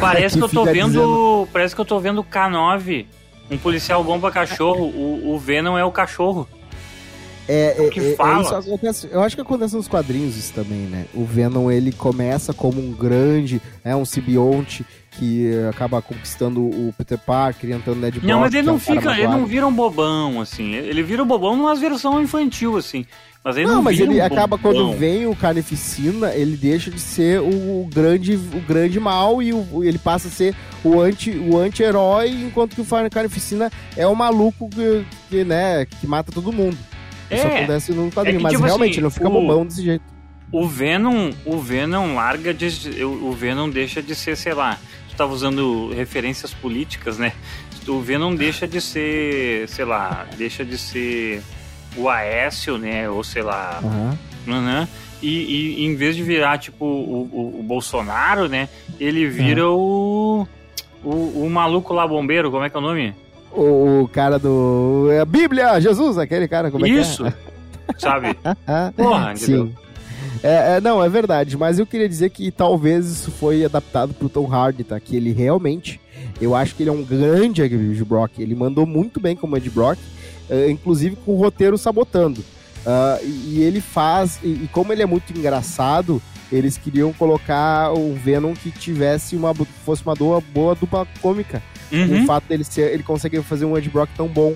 Parece 0.00 0.38
que, 0.38 0.44
eu 0.44 0.48
tô 0.48 0.64
vendo. 0.64 0.86
dizendo- 0.86 1.48
Parece 1.52 1.74
que 1.74 1.80
eu 1.82 1.84
tô 1.84 2.00
vendo 2.00 2.22
o 2.22 2.24
K9. 2.24 3.04
Um 3.50 3.58
policial 3.58 4.02
bom 4.04 4.20
pra 4.20 4.30
cachorro. 4.30 4.84
O, 4.86 5.34
o 5.34 5.38
Venom 5.38 5.76
é 5.78 5.84
o 5.84 5.90
cachorro. 5.92 6.46
É, 7.48 7.86
é, 7.86 7.88
que 7.88 7.98
é- 7.98 8.12
é 8.12 8.14
fala. 8.14 8.58
acontece, 8.58 9.08
eu 9.10 9.22
acho 9.22 9.34
que 9.34 9.40
acontece 9.40 9.74
nos 9.74 9.88
quadrinhos 9.88 10.36
isso 10.36 10.52
também, 10.52 10.80
né? 10.80 11.06
O 11.14 11.24
Venom 11.24 11.70
ele 11.70 11.92
começa 11.92 12.52
como 12.52 12.78
um 12.78 12.92
grande, 12.92 13.60
é 13.82 13.96
um 13.96 14.04
simbionte 14.04 14.84
que 15.18 15.50
acaba 15.68 16.00
conquistando 16.00 16.60
o 16.60 16.94
Peter 16.96 17.18
Parker, 17.18 17.70
entrando 17.70 17.96
no 17.96 18.02
Ned 18.02 18.20
Brock. 18.20 18.30
não, 18.30 18.40
mas 18.40 18.54
ele 18.54 18.62
que 18.62 18.68
é 18.68 18.70
não 18.70 18.76
um 18.76 18.78
fica. 18.78 19.12
Ele 19.18 19.28
não 19.28 19.46
vira 19.46 19.66
um 19.66 19.72
bobão, 19.72 20.40
assim. 20.40 20.74
Ele 20.74 21.02
vira 21.02 21.22
um 21.22 21.26
bobão 21.26 21.56
numa 21.56 21.74
versão 21.74 22.22
infantil, 22.22 22.76
assim. 22.76 23.04
Mas 23.44 23.56
ele 23.56 23.66
não, 23.66 23.76
Não, 23.76 23.82
mas 23.82 23.96
vira 23.96 24.10
ele 24.12 24.20
um 24.20 24.24
acaba 24.24 24.56
bobão. 24.56 24.72
quando 24.72 24.98
vem 24.98 25.26
o 25.26 25.34
Carnificina, 25.34 26.32
ele 26.34 26.56
deixa 26.56 26.90
de 26.90 27.00
ser 27.00 27.40
o 27.40 27.88
grande, 27.92 28.34
o 28.34 28.60
grande 28.66 28.98
mal 29.00 29.42
e 29.42 29.52
o- 29.52 29.82
ele 29.84 29.98
passa 29.98 30.28
a 30.28 30.30
ser 30.30 30.54
o 30.84 31.00
anti, 31.00 31.30
o 31.30 31.56
anti-herói, 31.58 32.30
enquanto 32.30 32.74
que 32.74 32.80
o 32.80 32.86
Carnificina 33.10 33.70
é 33.96 34.06
o 34.06 34.14
maluco 34.14 34.68
que, 34.68 35.04
que, 35.30 35.44
né, 35.44 35.84
que 35.86 36.06
mata 36.06 36.30
todo 36.32 36.52
mundo. 36.52 36.76
Isso 37.30 37.46
É. 37.46 37.58
acontece 37.58 37.92
no 37.92 38.10
quadrinho, 38.10 38.36
É 38.36 38.38
que, 38.38 38.42
mas 38.42 38.52
tipo 38.52 38.64
realmente 38.64 38.90
assim, 38.90 38.98
ele 38.98 39.04
não 39.04 39.10
fica 39.10 39.28
o- 39.28 39.32
bobão 39.32 39.66
desse 39.66 39.82
jeito. 39.82 40.02
O 40.50 40.66
Venom, 40.66 41.30
o 41.44 41.58
Venom 41.58 42.14
larga 42.14 42.54
de. 42.54 42.66
O 43.04 43.32
Venom 43.32 43.68
deixa 43.68 44.02
de 44.02 44.14
ser, 44.14 44.34
sei 44.34 44.54
lá. 44.54 44.78
Tu 45.18 45.22
tava 45.24 45.32
usando 45.34 45.90
referências 45.92 46.54
políticas, 46.54 47.18
né? 47.18 47.32
O 47.88 47.98
Venom 48.00 48.36
deixa 48.36 48.68
de 48.68 48.80
ser, 48.80 49.66
sei 49.68 49.84
lá, 49.84 50.24
deixa 50.36 50.64
de 50.64 50.78
ser 50.78 51.42
o 51.96 52.08
Aécio, 52.08 52.78
né? 52.78 53.10
Ou 53.10 53.24
sei 53.24 53.42
lá. 53.42 53.80
Aham. 53.82 54.16
né? 54.62 54.88
E, 55.20 55.80
e 55.80 55.84
em 55.86 55.96
vez 55.96 56.14
de 56.14 56.22
virar, 56.22 56.56
tipo, 56.58 56.84
o, 56.84 57.28
o- 57.32 57.56
o 57.58 57.62
Bolsonaro, 57.64 58.48
né? 58.48 58.68
Ele 59.00 59.26
vira 59.26 59.68
o, 59.68 60.46
o. 61.02 61.10
O 61.44 61.50
maluco 61.50 61.92
lá, 61.92 62.06
bombeiro, 62.06 62.48
como 62.52 62.62
é 62.62 62.70
que 62.70 62.76
é 62.76 62.78
o 62.78 62.82
nome? 62.82 63.12
O, 63.50 64.02
o 64.02 64.08
cara 64.08 64.38
do. 64.38 65.08
é 65.10 65.18
A 65.18 65.24
Bíblia, 65.24 65.80
Jesus, 65.80 66.16
aquele 66.16 66.46
cara, 66.46 66.70
como 66.70 66.86
é 66.86 66.90
Isso! 66.90 67.24
que 67.24 67.98
Sabe? 68.00 68.38
é? 68.44 68.92
Porra, 68.96 69.32
entendeu? 69.32 69.66
Sim. 69.66 69.74
É, 70.42 70.76
é, 70.76 70.80
não, 70.80 71.02
é 71.02 71.08
verdade, 71.08 71.56
mas 71.56 71.78
eu 71.78 71.86
queria 71.86 72.08
dizer 72.08 72.30
que 72.30 72.50
talvez 72.50 73.06
isso 73.06 73.30
foi 73.30 73.64
adaptado 73.64 74.14
pro 74.14 74.28
Tom 74.28 74.46
Hardy, 74.46 74.84
tá? 74.84 74.98
Que 75.00 75.16
ele 75.16 75.32
realmente, 75.32 76.00
eu 76.40 76.54
acho 76.54 76.74
que 76.74 76.82
ele 76.82 76.90
é 76.90 76.92
um 76.92 77.04
grande 77.04 77.62
Ed 77.62 78.04
Brock, 78.04 78.38
ele 78.38 78.54
mandou 78.54 78.86
muito 78.86 79.20
bem 79.20 79.34
como 79.36 79.56
Ed 79.56 79.68
Brock, 79.70 79.98
eh, 80.48 80.70
inclusive 80.70 81.16
com 81.16 81.32
o 81.32 81.36
roteiro 81.36 81.76
sabotando. 81.76 82.44
Ah, 82.86 83.18
e, 83.22 83.56
e 83.56 83.62
ele 83.62 83.80
faz, 83.80 84.38
e, 84.42 84.48
e 84.48 84.70
como 84.72 84.92
ele 84.92 85.02
é 85.02 85.06
muito 85.06 85.36
engraçado, 85.36 86.22
eles 86.50 86.78
queriam 86.78 87.12
colocar 87.12 87.92
o 87.92 88.14
Venom 88.14 88.54
que 88.54 88.70
tivesse 88.70 89.36
uma, 89.36 89.54
fosse 89.54 90.02
uma 90.02 90.14
boa, 90.14 90.40
boa 90.40 90.74
dupla 90.74 91.06
cômica 91.20 91.62
Uhum. 91.90 92.22
o 92.22 92.26
fato 92.26 92.44
dele 92.46 92.64
ser, 92.64 92.92
ele 92.92 93.02
conseguir 93.02 93.42
fazer 93.42 93.64
um 93.64 93.76
Ed 93.76 93.88
Brock 93.88 94.10
tão 94.16 94.28
bom. 94.28 94.54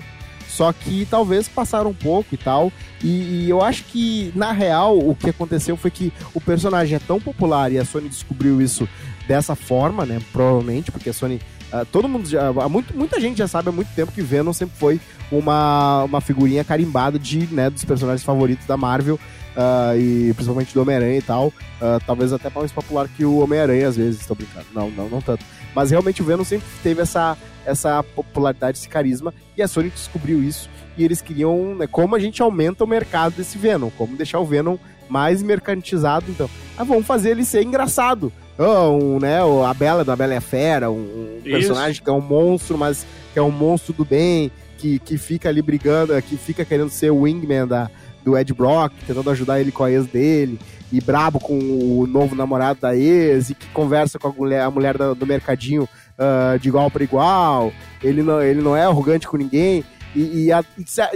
Só 0.53 0.71
que 0.71 1.07
talvez 1.09 1.47
passaram 1.47 1.89
um 1.89 1.95
pouco 1.95 2.35
e 2.35 2.37
tal. 2.37 2.71
E, 3.03 3.07
e 3.07 3.49
eu 3.49 3.63
acho 3.63 3.85
que, 3.85 4.31
na 4.35 4.51
real, 4.51 4.99
o 4.99 5.15
que 5.15 5.31
aconteceu 5.31 5.75
foi 5.75 5.89
que 5.89 6.13
o 6.31 6.39
personagem 6.39 6.95
é 6.95 6.99
tão 6.99 7.19
popular 7.19 7.71
e 7.71 7.79
a 7.79 7.85
Sony 7.85 8.07
descobriu 8.07 8.61
isso 8.61 8.87
dessa 9.27 9.55
forma, 9.55 10.05
né? 10.05 10.21
Provavelmente, 10.31 10.91
porque 10.91 11.09
a 11.09 11.13
Sony. 11.13 11.41
ah, 11.71 11.83
todo 11.91 12.07
mundo 12.07 12.29
já. 12.29 12.49
há 12.49 12.69
muito, 12.69 12.95
muita 12.95 13.19
gente 13.19 13.39
já 13.39 13.47
sabe 13.47 13.69
há 13.69 13.71
muito 13.71 13.87
tempo 13.95 14.11
que 14.11 14.21
Venom 14.21 14.53
sempre 14.53 14.77
foi 14.77 15.01
uma, 15.31 16.03
uma 16.03 16.21
figurinha 16.21 16.63
carimbada 16.63 17.17
de, 17.17 17.47
né, 17.51 17.71
dos 17.71 17.83
personagens 17.83 18.23
favoritos 18.23 18.67
da 18.67 18.77
Marvel. 18.77 19.19
Ah, 19.55 19.95
e 19.95 20.31
principalmente 20.33 20.73
do 20.73 20.81
Homem-Aranha 20.81 21.17
e 21.17 21.21
tal. 21.21 21.53
Ah, 21.81 21.99
talvez 22.05 22.33
até 22.33 22.49
mais 22.49 22.71
popular 22.71 23.07
que 23.07 23.25
o 23.25 23.39
Homem-Aranha, 23.39 23.87
às 23.87 23.97
vezes, 23.97 24.21
estou 24.21 24.35
brincando. 24.35 24.65
Não, 24.73 24.89
não, 24.89 25.09
não 25.09 25.21
tanto. 25.21 25.45
Mas 25.75 25.91
realmente 25.91 26.21
o 26.21 26.25
Venom 26.25 26.43
sempre 26.43 26.67
teve 26.81 27.01
essa, 27.01 27.37
essa 27.65 28.03
popularidade, 28.03 28.77
esse 28.77 28.89
carisma, 28.89 29.33
e 29.57 29.61
a 29.61 29.67
Sony 29.67 29.89
descobriu 29.89 30.43
isso. 30.43 30.69
E 30.97 31.03
eles 31.03 31.21
queriam, 31.21 31.75
né, 31.75 31.87
como 31.87 32.15
a 32.15 32.19
gente 32.19 32.41
aumenta 32.41 32.83
o 32.83 32.87
mercado 32.87 33.35
desse 33.35 33.57
Venom, 33.57 33.89
como 33.97 34.15
deixar 34.15 34.39
o 34.39 34.45
Venom 34.45 34.77
mais 35.09 35.41
mercantilizado, 35.41 36.25
então. 36.29 36.49
Ah, 36.77 36.83
vamos 36.83 37.05
fazer 37.05 37.31
ele 37.31 37.45
ser 37.45 37.63
engraçado. 37.63 38.31
Ah, 38.57 38.87
um, 38.89 39.19
né, 39.19 39.39
a 39.67 39.73
Bela 39.73 40.03
da 40.03 40.15
Bela 40.15 40.37
a 40.37 40.41
Fera, 40.41 40.91
um, 40.91 41.37
um 41.37 41.41
personagem 41.43 42.03
que 42.03 42.09
é 42.09 42.13
um 42.13 42.21
monstro, 42.21 42.77
mas 42.77 43.05
que 43.33 43.39
é 43.39 43.41
um 43.41 43.51
monstro 43.51 43.93
do 43.93 44.05
bem, 44.05 44.51
que, 44.77 44.99
que 44.99 45.17
fica 45.17 45.49
ali 45.49 45.61
brigando, 45.61 46.19
que 46.21 46.37
fica 46.37 46.63
querendo 46.63 46.89
ser 46.89 47.11
o 47.11 47.21
wingman 47.21 47.65
da, 47.65 47.89
do 48.23 48.37
Ed 48.37 48.53
Brock, 48.53 48.93
tentando 49.05 49.29
ajudar 49.29 49.59
ele 49.59 49.71
com 49.71 49.83
a 49.83 49.91
ex 49.91 50.05
dele, 50.07 50.59
e 50.91 51.01
brabo 51.01 51.39
com 51.39 51.57
o 51.57 52.07
novo 52.07 52.35
namorado 52.35 52.79
da 52.81 52.95
ex, 52.95 53.49
e 53.49 53.55
que 53.55 53.67
conversa 53.67 54.17
com 54.19 54.27
a 54.27 54.31
mulher, 54.31 54.61
a 54.61 54.71
mulher 54.71 54.97
da- 54.97 55.13
do 55.13 55.25
mercadinho 55.25 55.87
ah, 56.17 56.57
de 56.61 56.69
igual 56.69 56.89
para 56.91 57.03
igual. 57.03 57.71
Ele 58.03 58.21
não, 58.21 58.41
ele 58.41 58.61
não 58.61 58.75
é 58.77 58.83
arrogante 58.83 59.27
com 59.27 59.35
ninguém. 59.37 59.83
E, 60.15 60.45
e, 60.45 60.51
a- 60.51 60.63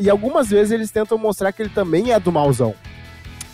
e 0.02 0.10
algumas 0.10 0.50
vezes 0.50 0.72
eles 0.72 0.90
tentam 0.90 1.18
mostrar 1.18 1.52
que 1.52 1.62
ele 1.62 1.70
também 1.70 2.12
é 2.12 2.20
do 2.20 2.32
mauzão. 2.32 2.74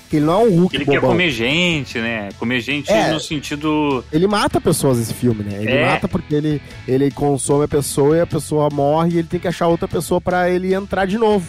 Que 0.10 0.18
ele 0.18 0.26
não 0.26 0.34
é 0.42 0.44
um 0.46 0.60
Hulk 0.60 0.76
Ele 0.76 0.86
quer 0.86 0.96
bobão. 1.02 1.10
comer 1.10 1.32
gente, 1.32 1.98
né? 1.98 2.30
Comer 2.40 2.62
gente 2.62 2.90
É. 2.92 3.12
no 3.12 3.20
sentido. 3.20 4.06
Ele 4.14 4.28
mata 4.28 4.62
pessoas 4.62 5.00
nesse 5.00 5.14
filme, 5.14 5.44
né? 5.44 5.58
Ele 5.60 5.72
É. 5.72 5.86
mata 5.90 6.08
porque 6.08 6.34
ele, 6.36 6.62
ele 6.88 7.10
consome 7.12 7.66
a 7.66 7.68
pessoa 7.68 8.16
e 8.16 8.22
a 8.22 8.28
pessoa 8.28 8.70
morre 8.72 9.16
e 9.16 9.18
ele 9.18 9.28
tem 9.28 9.40
que 9.40 9.48
achar 9.48 9.68
outra 9.68 9.88
pessoa 9.88 10.22
pra 10.22 10.50
ele 10.50 10.74
entrar 10.74 11.06
de 11.06 11.18
novo. 11.18 11.46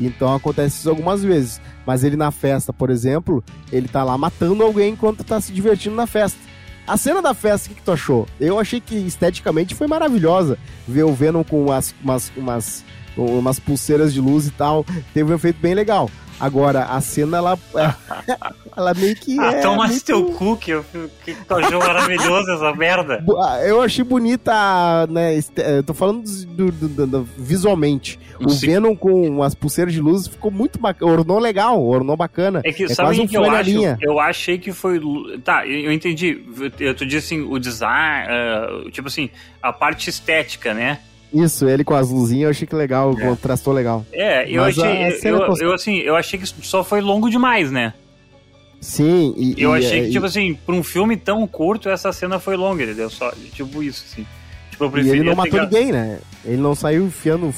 Então 0.00 0.34
acontece 0.34 0.78
isso 0.78 0.88
algumas 0.88 1.22
vezes. 1.22 1.60
Mas 1.86 2.02
ele 2.02 2.16
na 2.16 2.30
festa, 2.30 2.72
por 2.72 2.90
exemplo, 2.90 3.44
ele 3.70 3.88
tá 3.88 4.02
lá 4.02 4.16
matando 4.16 4.62
alguém 4.62 4.92
enquanto 4.92 5.24
tá 5.24 5.40
se 5.40 5.52
divertindo 5.52 5.94
na 5.94 6.06
festa. 6.06 6.38
A 6.86 6.96
cena 6.96 7.22
da 7.22 7.34
festa, 7.34 7.66
o 7.66 7.68
que, 7.68 7.76
que 7.76 7.84
tu 7.84 7.92
achou? 7.92 8.26
Eu 8.40 8.58
achei 8.58 8.80
que 8.80 8.96
esteticamente 8.96 9.74
foi 9.74 9.86
maravilhosa. 9.86 10.58
Ver 10.88 11.04
o 11.04 11.12
Venom 11.12 11.44
com 11.44 11.66
umas, 11.66 11.94
umas, 12.02 12.32
umas, 12.36 12.84
umas 13.16 13.60
pulseiras 13.60 14.12
de 14.12 14.20
luz 14.20 14.46
e 14.46 14.50
tal. 14.50 14.84
Teve 15.14 15.30
um 15.30 15.36
efeito 15.36 15.60
bem 15.60 15.74
legal. 15.74 16.10
Agora, 16.40 16.84
a 16.84 17.00
cena, 17.00 17.36
ela. 17.36 17.58
ela 18.76 18.94
meio 18.94 19.14
que. 19.16 19.38
Ah, 19.38 19.52
é, 19.52 19.60
toma 19.60 19.86
meio 19.86 20.00
teu 20.00 20.24
cu, 20.32 20.56
que, 20.56 20.70
eu- 20.70 20.84
que 21.24 21.34
tu 21.34 21.54
achou 21.54 21.78
maravilhoso 21.78 22.50
essa 22.52 22.72
merda. 22.74 23.22
Ah, 23.38 23.60
Eu 23.64 23.82
achei 23.82 24.04
bonita, 24.04 25.06
né? 25.08 25.38
Eu 25.56 25.82
tô 25.82 25.92
falando 25.94 26.22
do, 26.46 26.70
do- 26.72 26.88
do- 26.88 27.06
do- 27.06 27.28
visualmente. 27.36 28.18
O 28.40 28.48
Sim. 28.48 28.68
Venom 28.68 28.96
com 28.96 29.42
as 29.42 29.54
pulseiras 29.54 29.92
de 29.92 30.00
luz 30.00 30.26
ficou 30.26 30.50
muito 30.50 30.78
bacana. 30.78 31.12
Ornou 31.12 31.38
legal, 31.38 31.82
ornou 31.84 32.16
bacana. 32.16 32.62
É 32.64 32.72
que, 32.72 32.84
É 32.84 32.88
sabe 32.88 33.08
quase 33.08 33.20
o 33.20 33.24
um 33.24 33.26
que 33.26 33.36
eu 33.36 33.44
acho? 33.44 33.70
Eu 34.00 34.18
achei 34.18 34.58
que 34.58 34.72
foi. 34.72 35.00
Tá, 35.44 35.66
eu 35.66 35.92
entendi. 35.92 36.42
Eu- 36.78 36.94
Tu 36.94 37.04
disse 37.06 37.34
assim, 37.34 37.42
o 37.42 37.58
design, 37.58 38.26
ah, 38.30 38.90
tipo 38.90 39.08
assim, 39.08 39.28
a 39.62 39.72
parte 39.72 40.08
estética, 40.10 40.72
né? 40.74 41.00
Isso, 41.32 41.68
ele 41.68 41.84
com 41.84 41.94
as 41.94 42.10
luzinhas, 42.10 42.42
eu 42.44 42.50
achei 42.50 42.66
que 42.66 42.74
legal, 42.74 43.12
É. 43.18 43.24
contrastou 43.26 43.72
legal. 43.72 44.04
É, 44.12 44.50
eu 44.50 44.62
Mas 44.62 44.78
a- 44.78 44.86
achei. 44.88 45.04
a 45.04 45.18
cena 45.20 45.38
eu, 45.38 45.46
cons- 45.46 45.60
eu, 45.60 45.72
assim, 45.72 45.96
eu 45.98 46.16
achei 46.16 46.38
que 46.38 46.46
só 46.46 46.82
foi 46.82 47.00
longo 47.00 47.30
demais, 47.30 47.70
né? 47.70 47.94
Sim, 48.80 49.34
e. 49.36 49.54
Eu 49.62 49.76
e- 49.76 49.78
achei 49.78 50.02
que, 50.02 50.08
e- 50.08 50.12
tipo 50.12 50.26
assim, 50.26 50.54
pra 50.66 50.74
um 50.74 50.82
filme 50.82 51.16
tão 51.16 51.46
curto, 51.46 51.88
essa 51.88 52.12
cena 52.12 52.38
foi 52.38 52.56
longa, 52.56 52.82
entendeu? 52.82 53.10
Só, 53.10 53.30
tipo 53.52 53.82
isso, 53.82 54.04
assim. 54.10 54.26
Tipo, 54.70 54.84
eu 54.84 54.88
E 54.88 54.90
preferia 54.92 55.20
ele 55.20 55.28
não 55.28 55.36
matou 55.36 55.52
ga- 55.60 55.64
ninguém, 55.66 55.92
né? 55.92 56.18
Ele 56.44 56.56
não 56.56 56.74
saiu 56.74 57.04
enfiando, 57.04 57.52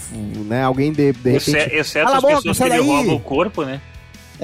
né? 0.47 0.63
Alguém 0.65 0.91
de, 0.91 1.13
de 1.13 1.31
repente. 1.31 1.75
exceto 1.75 2.09
a 2.11 2.17
as 2.17 2.23
boca, 2.23 2.37
pessoas 2.37 2.59
que 2.59 2.65
ele 2.65 2.79
rouba 2.79 3.13
o 3.13 3.21
corpo, 3.21 3.65
né? 3.65 3.81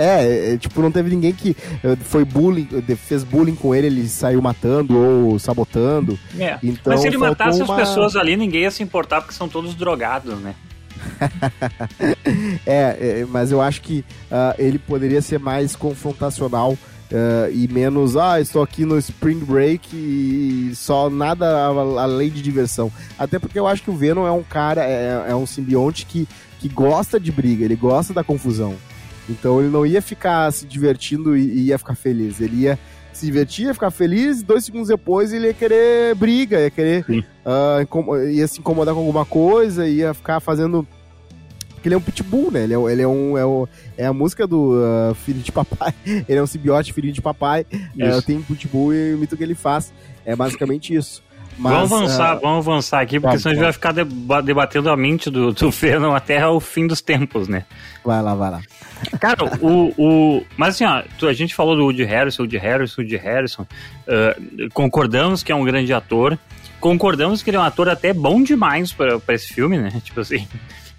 É, 0.00 0.52
é, 0.54 0.56
tipo, 0.56 0.80
não 0.80 0.92
teve 0.92 1.10
ninguém 1.10 1.32
que 1.32 1.56
eh, 1.82 1.96
foi 2.04 2.24
bullying, 2.24 2.68
fez 2.96 3.24
bullying 3.24 3.56
com 3.56 3.74
ele, 3.74 3.88
ele 3.88 4.08
saiu 4.08 4.40
matando 4.40 4.96
ou 4.96 5.38
sabotando. 5.40 6.16
É. 6.38 6.56
Então, 6.62 6.92
Mas 6.92 7.00
se 7.00 7.08
ele 7.08 7.18
faltou 7.18 7.46
matasse 7.46 7.62
uma- 7.62 7.74
as 7.82 7.88
pessoas 7.88 8.14
ali, 8.14 8.36
ninguém 8.36 8.62
ia 8.62 8.70
se 8.70 8.80
importar, 8.82 9.20
porque 9.22 9.34
são 9.34 9.48
todos 9.48 9.74
drogados, 9.74 10.38
né? 10.38 10.54
É, 12.66 13.20
é, 13.20 13.26
mas 13.28 13.50
eu 13.50 13.60
acho 13.60 13.80
que 13.82 14.04
ah, 14.30 14.54
ele 14.58 14.78
poderia 14.78 15.22
ser 15.22 15.38
mais 15.38 15.74
confrontacional 15.76 16.76
ah, 17.12 17.48
e 17.50 17.66
menos, 17.68 18.16
ah, 18.16 18.40
estou 18.40 18.62
aqui 18.62 18.84
no 18.84 18.98
Spring 18.98 19.38
Break 19.38 19.88
e 19.96 20.72
só 20.74 21.08
nada 21.08 21.46
a- 21.46 22.02
além 22.02 22.30
de 22.30 22.42
diversão. 22.42 22.92
Até 23.18 23.38
porque 23.38 23.58
eu 23.58 23.66
acho 23.66 23.82
que 23.82 23.90
o 23.90 23.96
Venom 23.96 24.26
é 24.26 24.32
um 24.32 24.42
cara, 24.42 24.84
é, 24.84 25.26
é 25.28 25.34
um 25.34 25.46
simbionte 25.46 26.04
que, 26.06 26.28
que 26.60 26.68
gosta 26.68 27.18
de 27.18 27.32
briga, 27.32 27.64
ele 27.64 27.76
gosta 27.76 28.12
da 28.12 28.22
confusão. 28.24 28.74
Então 29.28 29.60
ele 29.60 29.68
não 29.70 29.84
ia 29.84 30.00
ficar 30.00 30.50
se 30.52 30.66
divertindo 30.66 31.36
e, 31.36 31.66
ia 31.66 31.78
ficar 31.78 31.94
feliz. 31.94 32.40
Ele 32.40 32.62
ia 32.62 32.78
se 33.12 33.26
divertir, 33.26 33.66
ia 33.66 33.74
ficar 33.74 33.90
feliz, 33.90 34.42
dois 34.42 34.64
segundos 34.64 34.88
depois 34.88 35.32
ele 35.32 35.48
ia 35.48 35.54
querer 35.54 36.14
briga, 36.14 36.60
ia 36.60 36.70
querer. 36.70 37.04
Incom- 37.82 38.16
ia 38.16 38.46
se 38.46 38.60
incomodar 38.60 38.94
com 38.94 39.00
alguma 39.00 39.24
coisa, 39.24 39.86
ia 39.88 40.14
ficar 40.14 40.40
fazendo. 40.40 40.86
Porque 41.74 41.86
ele 41.88 41.94
é 41.94 41.98
um 41.98 42.02
pitbull, 42.02 42.50
né? 42.50 42.64
Ele 42.64 42.74
é, 42.74 42.92
ele 42.92 43.02
é 43.02 43.06
um. 43.08 43.38
É, 43.38 43.44
o- 43.46 43.68
é 43.96 44.04
a 44.06 44.12
música 44.12 44.46
do 44.48 44.74
ah, 44.82 45.14
filho 45.14 45.40
de 45.40 45.52
papai. 45.52 45.94
Ele 46.28 46.36
é 46.38 46.42
um 46.42 46.46
simbiote, 46.46 46.92
filhinho 46.92 47.12
de 47.14 47.22
papai. 47.22 47.64
É, 47.96 48.08
Isso. 48.10 48.22
tem 48.22 48.42
pitbull 48.42 48.92
e 48.92 49.14
o 49.14 49.18
mito 49.18 49.36
que 49.36 49.44
ele 49.44 49.54
faz. 49.54 49.92
É 50.24 50.34
basicamente 50.34 50.92
isso. 50.92 51.22
Mas, 51.58 51.72
vamos 51.72 51.92
avançar, 51.92 52.30
ah, 52.30 52.34
vamos 52.36 52.66
avançar 52.68 53.00
aqui, 53.00 53.18
porque 53.18 53.36
vamos, 53.36 53.42
senão 53.42 53.52
a 53.52 53.54
gente 53.56 53.64
vai 53.64 53.72
ficar 53.72 53.92
deba- 53.92 54.40
debatendo 54.40 54.88
a 54.90 54.96
mente 54.96 55.28
do, 55.30 55.52
do 55.52 55.70
Venom 55.72 56.14
até 56.14 56.46
o 56.46 56.60
fim 56.60 56.86
dos 56.86 57.00
tempos, 57.00 57.48
né? 57.48 57.64
vai 58.04 58.22
lá, 58.22 58.34
vai 58.34 58.50
lá. 58.50 58.60
Cara, 59.20 59.44
o, 59.60 59.92
o. 59.98 60.44
Mas 60.56 60.74
assim, 60.74 60.84
ó, 60.84 61.26
a 61.28 61.32
gente 61.32 61.54
falou 61.54 61.76
do 61.76 61.82
Woody 61.84 62.04
Harrison, 62.04 62.42
Woody 62.42 62.56
Harrison, 62.58 63.02
Woody 63.02 63.16
Harrison. 63.16 63.66
ah, 64.08 64.36
concordamos 64.72 65.42
que 65.42 65.52
é 65.52 65.54
um 65.54 65.64
grande 65.64 65.92
ator. 65.92 66.38
Concordamos 66.80 67.42
que 67.42 67.50
ele 67.50 67.56
é 67.56 67.60
um 67.60 67.64
ator 67.64 67.88
até 67.88 68.12
bom 68.12 68.42
demais 68.42 68.92
pra 68.92 69.18
pra 69.18 69.34
esse 69.34 69.52
filme, 69.52 69.78
né? 69.78 69.90
Tipo 70.04 70.20
assim. 70.20 70.46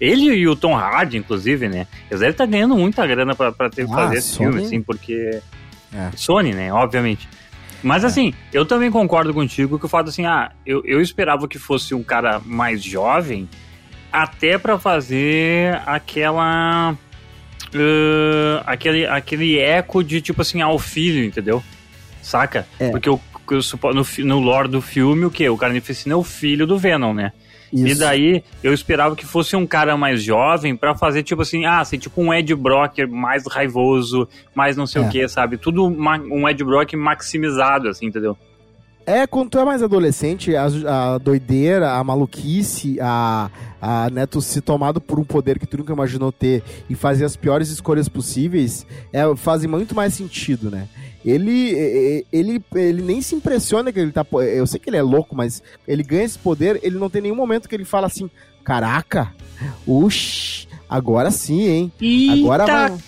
Ele 0.00 0.32
e 0.34 0.48
o 0.48 0.56
Tom 0.56 0.74
Hardy, 0.74 1.18
inclusive, 1.18 1.68
né? 1.68 1.86
Eles 2.10 2.20
devem 2.20 2.30
estar 2.30 2.46
ganhando 2.46 2.74
muita 2.74 3.06
grana 3.06 3.34
pra, 3.34 3.52
pra 3.52 3.68
ter, 3.68 3.84
Ah, 3.84 3.88
fazer 3.94 4.16
esse 4.16 4.28
Sony? 4.28 4.50
filme, 4.52 4.66
assim, 4.66 4.82
porque. 4.82 5.40
É. 5.94 6.10
Sony, 6.16 6.52
né? 6.54 6.72
Obviamente. 6.72 7.28
Mas 7.82 8.04
assim, 8.04 8.34
eu 8.52 8.66
também 8.66 8.90
concordo 8.90 9.32
contigo 9.32 9.78
que 9.78 9.86
o 9.86 9.88
fato 9.88 10.08
assim, 10.10 10.26
ah, 10.26 10.50
eu, 10.66 10.82
eu 10.84 11.00
esperava 11.00 11.48
que 11.48 11.58
fosse 11.58 11.94
um 11.94 12.02
cara 12.02 12.40
mais 12.44 12.82
jovem, 12.82 13.48
até 14.12 14.58
pra 14.58 14.78
fazer 14.78 15.80
aquela. 15.86 16.94
ah, 17.74 18.62
aquele, 18.66 19.06
aquele 19.06 19.58
eco 19.58 20.02
de 20.02 20.20
tipo 20.20 20.42
assim, 20.42 20.60
ao 20.60 20.78
filho, 20.78 21.24
entendeu? 21.24 21.62
Saca? 22.22 22.66
É. 22.78 22.90
Porque 22.90 23.08
eu 23.08 23.20
supo- 23.62 23.92
no, 23.92 24.06
no 24.18 24.38
lore 24.40 24.68
do 24.68 24.80
filme, 24.80 25.24
o 25.24 25.30
que? 25.30 25.48
O 25.48 25.56
Carnificina 25.56 26.14
é 26.14 26.16
o 26.16 26.22
filho 26.22 26.66
do 26.66 26.78
Venom, 26.78 27.12
né? 27.14 27.32
E 27.72 27.90
Isso. 27.90 28.00
daí 28.00 28.42
eu 28.64 28.74
esperava 28.74 29.14
que 29.14 29.24
fosse 29.24 29.54
um 29.54 29.66
cara 29.66 29.96
mais 29.96 30.22
jovem 30.22 30.74
pra 30.74 30.94
fazer 30.94 31.22
tipo 31.22 31.42
assim, 31.42 31.64
ah, 31.66 31.84
ser 31.84 31.98
tipo 31.98 32.20
um 32.20 32.34
Ed 32.34 32.54
Brock 32.54 32.98
mais 33.08 33.44
raivoso, 33.46 34.28
mais 34.54 34.76
não 34.76 34.86
sei 34.86 35.02
É. 35.02 35.06
o 35.06 35.08
que, 35.08 35.28
sabe? 35.28 35.56
Tudo 35.56 35.84
um 35.86 36.48
Ed 36.48 36.64
Brock 36.64 36.94
maximizado, 36.96 37.88
assim, 37.88 38.06
entendeu? 38.06 38.36
É, 39.06 39.26
quando 39.26 39.50
tu 39.50 39.58
é 39.58 39.64
mais 39.64 39.82
adolescente, 39.82 40.54
a, 40.54 40.66
a 41.14 41.18
doideira, 41.18 41.92
a 41.92 42.04
maluquice, 42.04 42.98
a, 43.00 43.50
a 43.80 44.10
né, 44.10 44.26
tu 44.26 44.40
se 44.40 44.60
tomado 44.60 45.00
por 45.00 45.18
um 45.18 45.24
poder 45.24 45.58
que 45.58 45.66
tu 45.66 45.78
nunca 45.78 45.92
imaginou 45.92 46.30
ter 46.30 46.62
e 46.88 46.94
fazer 46.94 47.24
as 47.24 47.36
piores 47.36 47.70
escolhas 47.70 48.08
possíveis, 48.08 48.86
é, 49.12 49.22
fazem 49.36 49.68
muito 49.68 49.94
mais 49.94 50.14
sentido, 50.14 50.70
né? 50.70 50.88
Ele, 51.24 52.24
ele, 52.32 52.62
ele 52.74 53.02
nem 53.02 53.20
se 53.20 53.34
impressiona 53.34 53.92
que 53.92 54.00
ele 54.00 54.12
tá. 54.12 54.26
Eu 54.54 54.66
sei 54.66 54.80
que 54.80 54.88
ele 54.88 54.96
é 54.96 55.02
louco, 55.02 55.36
mas 55.36 55.62
ele 55.86 56.02
ganha 56.02 56.24
esse 56.24 56.38
poder, 56.38 56.80
ele 56.82 56.98
não 56.98 57.10
tem 57.10 57.20
nenhum 57.20 57.34
momento 57.34 57.68
que 57.68 57.74
ele 57.74 57.84
fala 57.84 58.06
assim: 58.06 58.30
caraca, 58.64 59.32
uxi, 59.86 60.66
agora 60.88 61.30
sim, 61.30 61.62
hein? 61.62 61.92
Eita, 62.00 62.32
Agora 62.32 62.66
vai. 62.66 62.98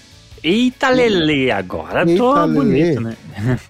Eita 0.42 0.88
Lele, 0.88 1.50
agora 1.50 2.04
tô 2.04 2.10
Eita, 2.10 2.44
Lelê. 2.44 2.54
bonito, 2.54 3.00
né? 3.00 3.16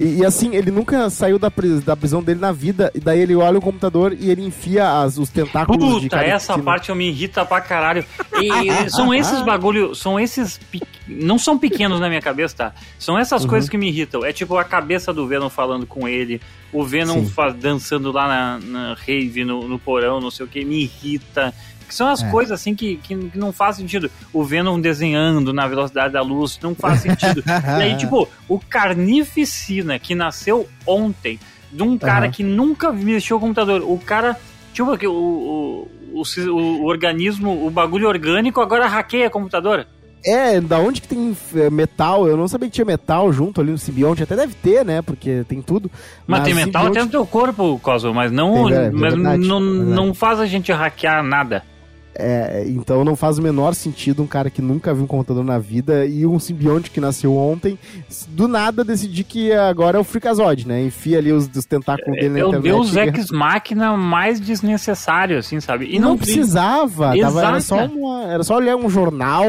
E, 0.00 0.18
e 0.18 0.24
assim, 0.26 0.54
ele 0.54 0.70
nunca 0.70 1.08
saiu 1.10 1.38
da, 1.38 1.50
pris- 1.50 1.82
da 1.82 1.96
prisão 1.96 2.22
dele 2.22 2.40
na 2.40 2.52
vida, 2.52 2.90
e 2.94 3.00
daí 3.00 3.20
ele 3.20 3.34
olha 3.34 3.58
o 3.58 3.62
computador 3.62 4.16
e 4.18 4.30
ele 4.30 4.42
enfia 4.44 5.00
as, 5.02 5.18
os 5.18 5.28
tentáculos 5.30 6.00
de 6.00 6.08
Puta, 6.08 6.22
essa 6.22 6.58
parte 6.58 6.88
eu 6.90 6.94
me 6.96 7.08
irrita 7.08 7.44
pra 7.44 7.60
caralho. 7.60 8.04
E 8.40 8.48
são 8.90 9.12
esses 9.14 9.42
bagulho, 9.42 9.94
são 9.94 10.18
esses. 10.18 10.58
Não 11.06 11.38
são 11.38 11.58
pequenos 11.58 12.00
na 12.00 12.08
minha 12.08 12.22
cabeça, 12.22 12.54
tá? 12.56 12.74
São 12.98 13.18
essas 13.18 13.42
Uhum. 13.42 13.48
coisas 13.50 13.68
que 13.68 13.76
me 13.76 13.88
irritam. 13.88 14.24
É 14.24 14.32
tipo 14.32 14.56
a 14.56 14.64
cabeça 14.64 15.12
do 15.12 15.26
Venom 15.26 15.48
falando 15.50 15.84
com 15.86 16.06
ele, 16.08 16.40
o 16.72 16.84
Venom 16.84 17.24
dançando 17.60 18.10
lá 18.12 18.26
na, 18.28 18.58
na 18.60 18.94
rave, 18.94 19.44
no, 19.44 19.66
no 19.68 19.78
porão, 19.78 20.20
não 20.20 20.30
sei 20.30 20.46
o 20.46 20.48
que, 20.48 20.64
me 20.64 20.82
irrita. 20.82 21.52
Que 21.82 21.94
são 21.94 22.08
as 22.08 22.22
É. 22.22 22.30
coisas 22.30 22.52
assim 22.52 22.74
que, 22.74 22.96
que, 22.96 23.16
que 23.16 23.38
não 23.38 23.52
faz 23.52 23.76
sentido. 23.76 24.10
O 24.32 24.44
Venom 24.44 24.80
desenhando 24.80 25.52
na 25.52 25.66
velocidade 25.66 26.12
da 26.12 26.22
luz, 26.22 26.58
não 26.62 26.74
faz 26.74 27.00
sentido. 27.00 27.42
E 27.78 27.82
aí, 27.82 27.96
tipo, 27.96 28.28
o 28.48 28.58
Carnificina, 28.58 29.98
que 29.98 30.14
nasceu 30.14 30.68
ontem, 30.86 31.38
de 31.72 31.82
um 31.82 31.96
cara 31.98 32.26
Aham. 32.26 32.30
que 32.32 32.42
nunca 32.42 32.92
mexeu 32.92 33.36
o 33.36 33.40
computador. 33.40 33.82
O 33.82 33.98
cara, 33.98 34.36
tipo, 34.72 34.90
o, 35.08 35.88
o, 36.12 36.22
o, 36.22 36.52
o 36.82 36.84
organismo, 36.86 37.66
o 37.66 37.70
bagulho 37.70 38.08
orgânico 38.08 38.60
agora 38.60 38.86
hackeia 38.86 39.30
computador. 39.30 39.86
É, 40.24 40.60
da 40.60 40.78
onde 40.78 41.00
que 41.00 41.08
tem 41.08 41.36
é, 41.56 41.68
metal? 41.68 42.28
Eu 42.28 42.36
não 42.36 42.46
sabia 42.46 42.68
que 42.68 42.74
tinha 42.74 42.84
metal 42.84 43.32
junto 43.32 43.60
ali 43.60 43.72
no 43.72 43.78
simbionte. 43.78 44.22
Até 44.22 44.36
deve 44.36 44.54
ter, 44.54 44.84
né? 44.84 45.02
Porque 45.02 45.44
tem 45.48 45.60
tudo. 45.60 45.90
Mas, 46.24 46.44
tem 46.44 46.54
metal 46.54 46.82
simbionte- 46.82 46.98
até 46.98 47.04
no 47.04 47.10
teu 47.10 47.26
corpo, 47.26 47.80
Cosmo, 47.82 48.14
mas 48.14 48.30
não, 48.30 48.68
É, 48.68 48.86
é 48.86 48.90
mas 48.92 49.14
verdade, 49.14 49.44
não, 49.48 49.60
verdade. 49.60 49.90
não 49.90 50.14
faz 50.14 50.38
a 50.38 50.46
gente 50.46 50.70
hackear 50.70 51.24
nada. 51.24 51.64
É, 52.14 52.64
então 52.68 53.04
não 53.04 53.16
faz 53.16 53.38
o 53.38 53.42
menor 53.42 53.74
sentido 53.74 54.22
um 54.22 54.26
cara 54.26 54.50
que 54.50 54.60
nunca 54.60 54.92
viu 54.92 55.04
um 55.04 55.06
computador 55.06 55.42
na 55.44 55.58
vida 55.58 56.04
e 56.04 56.26
um 56.26 56.38
simbionte 56.38 56.90
que 56.90 57.00
nasceu 57.00 57.34
ontem, 57.36 57.78
do 58.28 58.46
nada 58.46 58.84
decidir 58.84 59.24
que 59.24 59.50
agora 59.52 59.96
é 59.96 60.00
o 60.00 60.04
Freakazoid, 60.04 60.68
né? 60.68 60.82
Enfia 60.84 61.18
ali 61.18 61.32
os, 61.32 61.48
os 61.54 61.64
tentáculos 61.64 62.14
dele 62.18 62.28
na 62.28 62.38
É 62.38 62.42
internet. 62.42 62.62
Deus 62.62 62.96
Ex 62.96 63.30
Machina 63.30 63.96
mais 63.96 64.38
desnecessário, 64.40 65.38
assim, 65.38 65.58
sabe? 65.60 65.86
E 65.86 65.98
não, 65.98 66.16
precisava, 66.18 67.16
tava- 67.22 67.40
era, 67.40 67.60
só 67.60 67.76
uma- 67.86 68.24
era 68.24 68.42
só 68.44 68.56
olhar 68.56 68.76
um 68.76 68.90
jornal, 68.90 69.46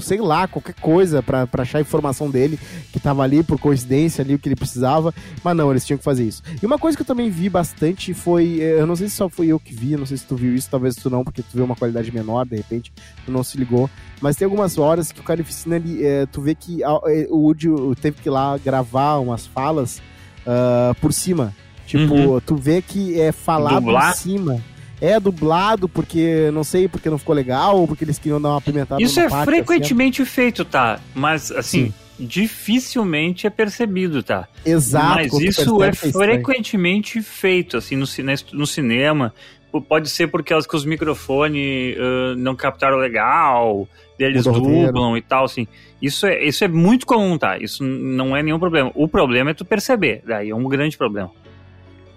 sei 0.00 0.18
lá, 0.20 0.46
qualquer 0.48 0.74
coisa 0.80 1.22
pra, 1.22 1.46
pra 1.46 1.62
achar 1.62 1.78
a 1.78 1.80
informação 1.82 2.30
dele 2.30 2.58
que 2.92 2.98
tava 2.98 3.22
ali 3.22 3.42
por 3.42 3.58
coincidência 3.58 4.22
ali 4.22 4.34
o 4.34 4.38
que 4.38 4.48
ele 4.48 4.56
precisava, 4.56 5.12
mas 5.44 5.56
não, 5.56 5.70
eles 5.70 5.84
tinham 5.86 5.98
que 5.98 6.04
fazer 6.04 6.24
isso. 6.24 6.42
E 6.62 6.64
uma 6.66 6.78
coisa 6.78 6.96
que 6.96 7.02
eu 7.02 7.06
também 7.06 7.30
vi 7.30 7.48
bastante 7.48 8.14
foi, 8.14 8.60
eh, 8.60 8.80
eu 8.80 8.86
não 8.86 8.96
sei 8.96 9.08
se 9.08 9.16
só 9.16 9.28
fui 9.28 9.48
eu 9.48 9.60
que 9.60 9.74
vi, 9.74 9.96
não 9.96 10.06
sei 10.06 10.16
se 10.16 10.24
tu 10.24 10.36
viu 10.36 10.54
isso, 10.54 10.68
talvez 10.70 10.94
tu 10.94 11.10
não, 11.10 11.22
porque 11.22 11.42
tu 11.42 11.48
vê 11.54 11.62
uma 11.62 11.76
qualidade 11.76 11.97
menor, 12.12 12.44
de 12.46 12.56
repente, 12.56 12.92
tu 13.24 13.32
não 13.32 13.42
se 13.42 13.56
ligou, 13.58 13.88
mas 14.20 14.36
tem 14.36 14.44
algumas 14.46 14.78
horas 14.78 15.10
que 15.12 15.20
o 15.20 15.22
Carnificina, 15.22 15.76
ele, 15.76 16.04
eh, 16.04 16.26
tu 16.30 16.40
vê 16.40 16.54
que 16.54 16.82
ah, 16.84 16.98
eh, 17.06 17.26
o 17.30 17.38
Woody 17.38 17.68
teve 18.00 18.20
que 18.22 18.28
ir 18.28 18.32
lá 18.32 18.56
gravar 18.58 19.18
umas 19.18 19.46
falas 19.46 20.00
ah, 20.46 20.94
por 21.00 21.12
cima, 21.12 21.54
tipo, 21.86 22.14
Uhum. 22.14 22.40
tu 22.40 22.56
vê 22.56 22.80
que 22.82 23.20
é 23.20 23.32
falado 23.32 23.80
Dublar? 23.84 24.12
por 24.12 24.18
cima. 24.18 24.62
É 25.00 25.20
dublado 25.20 25.88
porque, 25.88 26.50
não 26.52 26.64
sei, 26.64 26.88
porque 26.88 27.08
não 27.08 27.18
ficou 27.18 27.32
legal, 27.34 27.78
ou 27.78 27.86
porque 27.86 28.02
eles 28.02 28.18
queriam 28.18 28.40
dar 28.40 28.48
uma 28.48 28.58
apimentada 28.58 29.00
Isso 29.00 29.20
é 29.20 29.28
parte, 29.28 29.44
frequentemente 29.44 30.24
feito, 30.24 30.64
tá? 30.64 30.98
Mas, 31.14 31.52
assim, 31.52 31.86
Sim. 31.86 31.94
dificilmente 32.18 33.46
é 33.46 33.50
percebido, 33.50 34.22
tá? 34.24 34.48
assim. 34.60 34.70
Exato. 34.72 35.14
Mas 35.14 35.32
isso 35.34 35.82
é 35.82 35.90
estranho. 35.90 36.12
frequentemente 36.12 37.22
feito, 37.22 37.76
assim, 37.76 37.94
no, 37.94 38.06
no 38.52 38.66
cinema. 38.66 39.32
Pode 39.80 40.08
ser 40.08 40.28
porque 40.28 40.52
as 40.52 40.66
que 40.66 40.76
os 40.76 40.84
microfones 40.84 41.96
ah, 41.98 42.34
não 42.36 42.54
captaram 42.54 42.96
legal, 42.96 43.88
eles 44.18 44.44
dublam 44.44 45.16
e 45.16 45.22
tal, 45.22 45.44
assim. 45.44 45.66
Isso 46.00 46.26
é, 46.26 46.44
isso 46.44 46.64
é 46.64 46.68
muito 46.68 47.06
comum, 47.06 47.36
tá? 47.38 47.58
Isso 47.58 47.82
não 47.84 48.36
é 48.36 48.42
nenhum 48.42 48.58
problema. 48.58 48.90
O 48.94 49.08
problema 49.08 49.50
é 49.50 49.54
tu 49.54 49.64
perceber, 49.64 50.22
daí 50.26 50.50
é 50.50 50.54
um 50.54 50.68
grande 50.68 50.96
problema. 50.96 51.30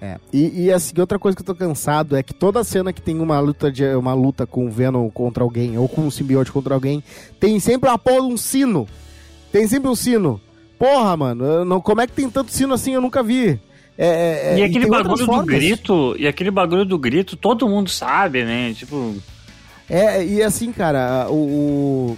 É. 0.02 0.18
E, 0.34 0.64
e 0.64 0.72
assim, 0.72 0.94
outra 1.00 1.20
coisa 1.20 1.36
que 1.36 1.44
eu 1.44 1.46
tô 1.46 1.54
cansado 1.54 2.16
é 2.16 2.24
que 2.24 2.34
toda 2.34 2.64
cena 2.64 2.92
que 2.92 3.02
tem 3.02 3.20
uma 3.20 3.40
luta, 3.40 3.72
de, 3.72 3.86
uma 3.94 4.16
luta 4.16 4.48
com 4.48 4.66
o 4.66 4.72
Venom 4.72 5.08
contra 5.12 5.44
alguém, 5.44 5.78
ou 5.78 5.88
com 5.88 6.02
um 6.02 6.12
simbionte 6.12 6.52
contra 6.52 6.74
alguém, 6.74 7.04
tem 7.40 7.60
sempre 7.60 7.88
uma 7.88 8.00
porra 8.00 8.26
um 8.26 8.36
sino. 8.36 8.88
Tem 9.52 9.68
sempre 9.68 9.90
um 9.90 9.96
sino. 9.96 10.42
Porra, 10.80 11.16
mano, 11.16 11.64
não, 11.64 11.80
como 11.80 12.02
é 12.02 12.08
que 12.08 12.14
tem 12.14 12.28
tanto 12.28 12.52
sino 12.52 12.74
assim? 12.74 12.96
Eu 12.96 13.02
nunca 13.02 13.22
vi. 13.22 13.60
É, 14.04 14.54
é, 14.56 14.58
e 14.58 14.62
é, 14.62 14.66
aquele 14.66 14.86
tem 14.86 14.96
outras 14.98 15.20
bagulho 15.20 15.42
do 15.42 15.46
grito, 15.46 16.16
e 16.18 16.28
aquele 16.28 16.50
bagulho 16.52 16.86
do 16.86 16.98
grito, 16.98 17.36
todo 17.36 17.70
mundo 17.70 17.90
sabe, 17.90 18.44
né? 18.44 18.74
Tipo, 18.74 19.16
É, 19.90 20.26
e 20.26 20.42
assim, 20.42 20.72
cara, 20.72 21.28
o, 21.30 21.36
o- 21.36 22.18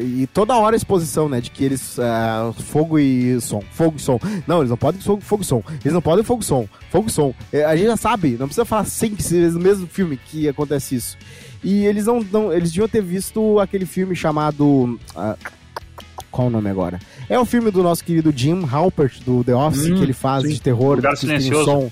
e 0.00 0.28
toda 0.32 0.54
hora 0.54 0.76
a 0.76 0.78
exposição, 0.78 1.28
né? 1.28 1.40
De 1.40 1.50
que 1.50 1.64
eles. 1.64 1.98
ah, 1.98 2.52
fogo 2.56 2.96
e 2.98 3.40
som. 3.40 3.60
Fogo 3.72 3.96
e 3.96 4.00
som. 4.00 4.20
Não, 4.46 4.58
eles 4.58 4.70
não 4.70 4.76
podem 4.76 5.00
fogo, 5.00 5.20
fogo 5.20 5.42
e 5.42 5.46
som. 5.46 5.60
Eles 5.82 5.92
não 5.92 6.00
podem 6.02 6.22
fogo 6.24 6.42
e 6.42 6.44
som. 6.44 6.68
Fogo 6.92 7.08
e 7.08 7.10
som. 7.10 7.34
É, 7.52 7.64
a 7.64 7.74
gente 7.74 7.86
já 7.86 7.96
sabe, 7.96 8.36
não 8.38 8.46
precisa 8.46 8.64
falar 8.64 8.84
sempre 8.84 9.20
vezes 9.24 9.54
no 9.54 9.60
mesmo 9.60 9.88
filme 9.88 10.16
que 10.16 10.48
acontece 10.48 10.94
isso. 10.94 11.16
E 11.64 11.84
eles 11.86 12.06
não, 12.06 12.20
não. 12.30 12.52
Eles 12.52 12.70
deviam 12.70 12.86
ter 12.86 13.02
visto 13.02 13.58
aquele 13.58 13.84
filme 13.86 14.14
chamado. 14.14 15.00
ah, 15.16 15.34
qual 16.30 16.46
o 16.46 16.50
nome 16.50 16.70
agora? 16.70 17.00
É 17.28 17.38
o 17.38 17.44
filme 17.44 17.70
do 17.70 17.82
nosso 17.82 18.04
querido 18.04 18.32
Jim 18.34 18.64
Halpert, 18.70 19.20
do 19.24 19.42
The 19.44 19.54
Office, 19.54 19.86
Hum, 19.90 19.96
que 19.96 20.02
ele 20.02 20.12
faz 20.12 20.42
sim. 20.44 20.50
de 20.54 20.60
terror, 20.60 20.96
Lugar 20.96 21.16
Silencioso. 21.16 21.64
som. 21.64 21.90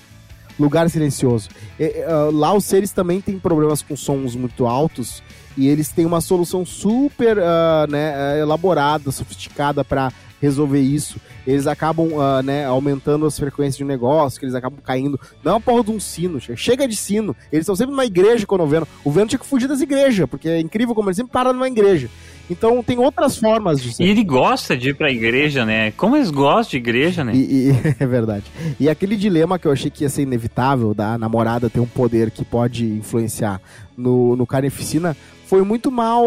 Lugar 0.59 0.87
silencioso. 0.87 1.49
É, 1.79 2.01
é, 2.01 2.05
ah, 2.07 2.29
lá 2.31 2.53
os 2.53 2.63
seres 2.63 2.91
também 2.91 3.19
têm 3.19 3.39
problemas 3.39 3.81
com 3.81 3.95
sons 3.97 4.35
muito 4.35 4.67
altos 4.67 5.23
e 5.57 5.67
eles 5.67 5.89
têm 5.89 6.05
uma 6.05 6.21
solução 6.21 6.63
super 6.63 7.39
ah, 7.39 7.87
né, 7.89 8.13
ah, 8.15 8.37
elaborada, 8.37 9.11
sofisticada 9.11 9.83
para 9.83 10.11
resolver 10.39 10.79
isso. 10.79 11.15
Eles 11.47 11.65
acabam 11.65 12.09
ah, 12.21 12.43
né, 12.43 12.65
aumentando 12.67 13.25
as 13.25 13.37
frequências 13.39 13.77
de 13.77 13.83
um 13.83 13.87
negócio, 13.87 14.39
que 14.39 14.45
eles 14.45 14.53
acabam 14.53 14.77
caindo. 14.83 15.19
Não 15.43 15.53
é 15.53 15.55
uma 15.55 15.61
porra 15.61 15.83
de 15.85 15.89
um 15.91 15.99
sino, 15.99 16.39
che- 16.39 16.55
chega 16.55 16.87
de 16.87 16.95
sino. 16.95 17.35
Eles 17.51 17.63
estão 17.63 17.75
sempre 17.75 17.89
numa 17.91 18.05
igreja 18.05 18.45
quando 18.45 18.61
o 18.61 18.67
Venom. 18.67 18.85
O 19.03 19.09
Venom 19.09 19.25
tinha 19.27 19.39
que 19.39 19.47
fugir 19.47 19.67
das 19.67 19.81
igrejas, 19.81 20.29
porque 20.29 20.47
é 20.49 20.59
incrível 20.59 20.93
como 20.93 21.09
ele 21.09 21.15
sempre 21.15 21.31
para 21.31 21.51
numa 21.51 21.67
igreja. 21.67 22.09
Então 22.49 22.83
tem 22.83 22.97
outras 22.97 23.37
formas 23.37 23.81
de 23.81 23.93
ser. 23.93 24.03
E 24.03 24.09
ele 24.09 24.23
gosta 24.23 24.75
de 24.75 24.89
ir 24.89 24.95
pra 24.95 25.09
igreja, 25.11 25.65
né? 25.65 25.91
Como 25.91 26.15
eles 26.17 26.29
gostam 26.29 26.71
de 26.71 26.77
igreja, 26.77 27.23
né? 27.23 27.33
E, 27.33 27.69
e- 27.69 27.71
é 27.99 28.05
verdade. 28.05 28.43
E 28.79 28.89
aquele 28.89 29.15
dilema 29.15 29.57
que 29.57 29.65
eu 29.67 29.71
achei 29.71 29.89
que 29.89 30.03
ia 30.03 30.09
ser 30.09 30.23
inevitável 30.23 30.93
da 30.93 31.17
namorada 31.17 31.69
ter 31.69 31.79
um 31.79 31.85
poder 31.87 32.31
que 32.31 32.43
pode 32.43 32.85
influenciar 32.85 33.61
no, 33.97 34.35
no 34.35 34.45
Carnificina 34.45 35.15
foi 35.53 35.61
muito 35.61 35.91
mal 35.91 36.25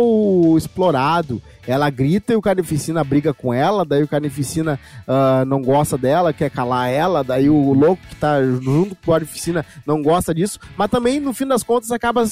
explorado. 0.57 1.43
Ela 1.67 1.91
grita 1.91 2.33
e 2.33 2.37
o 2.37 2.41
Carnificina 2.41 3.03
briga 3.03 3.35
com 3.35 3.53
ela, 3.53 3.85
daí 3.85 4.05
o 4.05 4.07
Carnificina 4.07 4.79
ah, 5.05 5.45
não 5.45 5.61
gosta 5.61 5.99
dela, 5.99 6.33
quer 6.33 6.49
calar 6.49 6.89
ela, 6.91 7.25
daí 7.25 7.51
o 7.51 7.73
louco 7.73 8.01
que 8.09 8.15
tá 8.15 8.41
junto 8.41 8.95
com 8.95 9.11
o 9.11 9.15
Carnificina 9.15 9.67
não 9.85 10.01
gosta 10.01 10.33
disso, 10.33 10.61
mas 10.77 10.89
também, 10.89 11.19
no 11.19 11.35
fim 11.35 11.45
das 11.45 11.65
contas, 11.65 11.91
acaba 11.91 12.23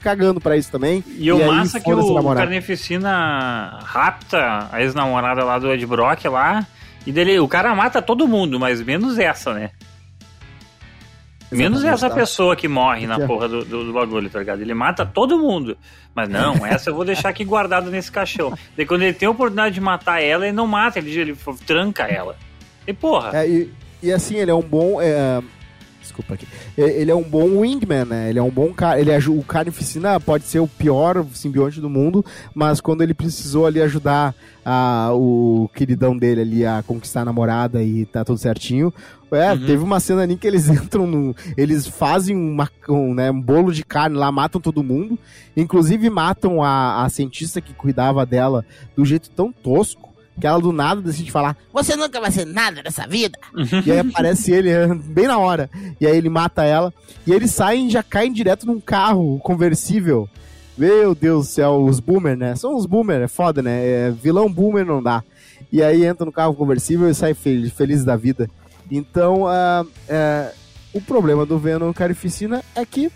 cagando 0.00 0.40
pra 0.40 0.56
isso 0.56 0.72
também. 0.72 1.04
E 1.18 1.30
o 1.30 1.36
aí, 1.36 1.46
massa 1.46 1.76
é 1.76 1.80
que 1.82 1.92
o. 1.92 2.34
Carnificina 2.34 3.80
rapta 3.84 4.70
a 4.72 4.80
ex-namorada 4.80 5.44
lá 5.44 5.58
do 5.58 5.70
Ed 5.70 5.84
Brock 5.84 6.24
lá. 6.24 6.66
E 7.06 7.12
dele, 7.12 7.38
o 7.38 7.46
cara 7.46 7.74
mata 7.74 8.00
todo 8.00 8.26
mundo, 8.26 8.58
mas 8.58 8.80
menos 8.80 9.18
essa, 9.18 9.52
né? 9.52 9.72
Menos 11.50 11.80
Exatamente, 11.80 11.94
essa 11.94 12.08
tá. 12.08 12.14
pessoa 12.14 12.56
que 12.56 12.66
morre 12.66 13.06
na 13.06 13.20
porra 13.26 13.48
do, 13.48 13.64
do, 13.64 13.84
do 13.84 13.92
bagulho, 13.92 14.28
tá 14.28 14.38
ligado? 14.40 14.60
Ele 14.60 14.74
mata 14.74 15.06
todo 15.06 15.38
mundo. 15.38 15.76
Mas 16.14 16.28
não, 16.28 16.54
essa 16.66 16.90
eu 16.90 16.94
vou 16.94 17.04
deixar 17.04 17.28
aqui 17.28 17.44
guardada 17.44 17.90
nesse 17.90 18.10
caixão. 18.10 18.56
Daí 18.76 18.86
quando 18.86 19.02
ele 19.02 19.12
tem 19.12 19.26
a 19.28 19.30
oportunidade 19.30 19.74
de 19.74 19.80
matar 19.80 20.22
ela, 20.22 20.44
ele 20.46 20.56
não 20.56 20.66
mata, 20.66 20.98
ele, 20.98 21.10
ele 21.16 21.36
tranca 21.66 22.04
ela. 22.04 22.36
E 22.86 22.92
porra, 22.92 23.30
É, 23.38 23.48
e, 23.48 23.72
e 24.02 24.12
assim, 24.12 24.36
ele 24.36 24.50
é 24.50 24.54
um 24.54 24.62
bom. 24.62 25.00
é, 25.00 25.40
desculpa 26.14 26.34
aqui. 26.34 26.46
Ele 26.78 27.10
é 27.10 27.14
um 27.14 27.22
bom 27.22 27.60
wingman, 27.60 28.04
né? 28.04 28.30
Ele 28.30 28.38
é 28.38 28.42
um 28.42 28.50
bom 28.50 28.72
cara. 28.72 29.00
Ele 29.00 29.12
aju- 29.12 29.36
o 29.38 29.42
Carnificina 29.42 30.20
pode 30.20 30.44
ser 30.44 30.60
o 30.60 30.68
pior 30.68 31.24
simbionte 31.34 31.80
do 31.80 31.90
mundo, 31.90 32.24
mas 32.54 32.80
quando 32.80 33.02
ele 33.02 33.12
precisou 33.12 33.66
ali 33.66 33.82
ajudar 33.82 34.34
a, 34.64 35.10
o 35.12 35.68
queridão 35.74 36.16
dele 36.16 36.40
ali 36.42 36.64
a 36.66 36.82
conquistar 36.86 37.22
a 37.22 37.24
namorada 37.24 37.82
e 37.82 38.06
tá 38.06 38.24
tudo 38.24 38.38
certinho. 38.38 38.94
É, 39.32 39.50
Uhum. 39.52 39.66
teve 39.66 39.82
uma 39.82 39.98
cena 39.98 40.22
ali 40.22 40.36
que 40.36 40.46
eles 40.46 40.68
entram 40.70 41.06
no. 41.08 41.34
Eles 41.56 41.88
fazem 41.88 42.36
uma, 42.36 42.70
um, 42.88 43.12
né, 43.14 43.30
um 43.32 43.40
bolo 43.40 43.72
de 43.72 43.84
carne 43.84 44.16
lá, 44.16 44.30
matam 44.30 44.60
todo 44.60 44.84
mundo. 44.84 45.18
Inclusive 45.56 46.08
matam 46.08 46.62
a, 46.62 47.02
a 47.04 47.08
cientista 47.08 47.60
que 47.60 47.74
cuidava 47.74 48.24
dela 48.24 48.64
do 48.96 49.04
jeito 49.04 49.30
tão 49.30 49.50
tosco 49.52 50.13
que 50.40 50.46
ela 50.46 50.60
do 50.60 50.72
nada 50.72 51.00
decide 51.00 51.30
falar: 51.30 51.56
Você 51.72 51.94
nunca 51.96 52.20
vai 52.20 52.30
ser 52.30 52.44
nada 52.46 52.82
nessa 52.82 53.06
vida. 53.06 53.38
E 53.86 53.90
aí 53.92 53.98
aparece 54.00 54.52
ele 54.52 54.70
bem 55.06 55.26
na 55.26 55.38
hora. 55.38 55.70
E 56.00 56.06
aí 56.06 56.16
ele 56.16 56.28
mata 56.28 56.64
ela. 56.64 56.92
E 57.26 57.32
eles 57.32 57.50
saem 57.52 57.86
e 57.86 57.90
já 57.90 58.02
caem 58.02 58.32
direto 58.32 58.66
num 58.66 58.80
carro 58.80 59.38
conversível. 59.40 60.28
Meu 60.76 61.14
Deus 61.14 61.46
do 61.46 61.50
céu, 61.52 61.84
os 61.84 62.00
boomer, 62.00 62.36
né? 62.36 62.56
São 62.56 62.74
os 62.76 62.84
boomer, 62.84 63.22
é 63.22 63.28
foda, 63.28 63.62
né? 63.62 63.86
É, 63.86 64.10
vilão 64.10 64.52
boomer 64.52 64.84
não 64.84 65.00
dá. 65.02 65.22
E 65.72 65.82
aí 65.82 66.04
entra 66.04 66.24
no 66.26 66.32
carro 66.32 66.54
conversível 66.54 67.08
e 67.08 67.14
sai 67.14 67.32
fel- 67.32 67.70
feliz 67.70 68.04
da 68.04 68.16
vida. 68.16 68.50
Então, 68.90 69.46
ah, 69.46 69.86
é, 70.08 70.52
o 70.92 71.00
problema 71.00 71.46
do 71.46 71.58
Venom 71.58 71.92
Carnificina 71.92 72.62
é 72.74 72.84
que 72.84 73.10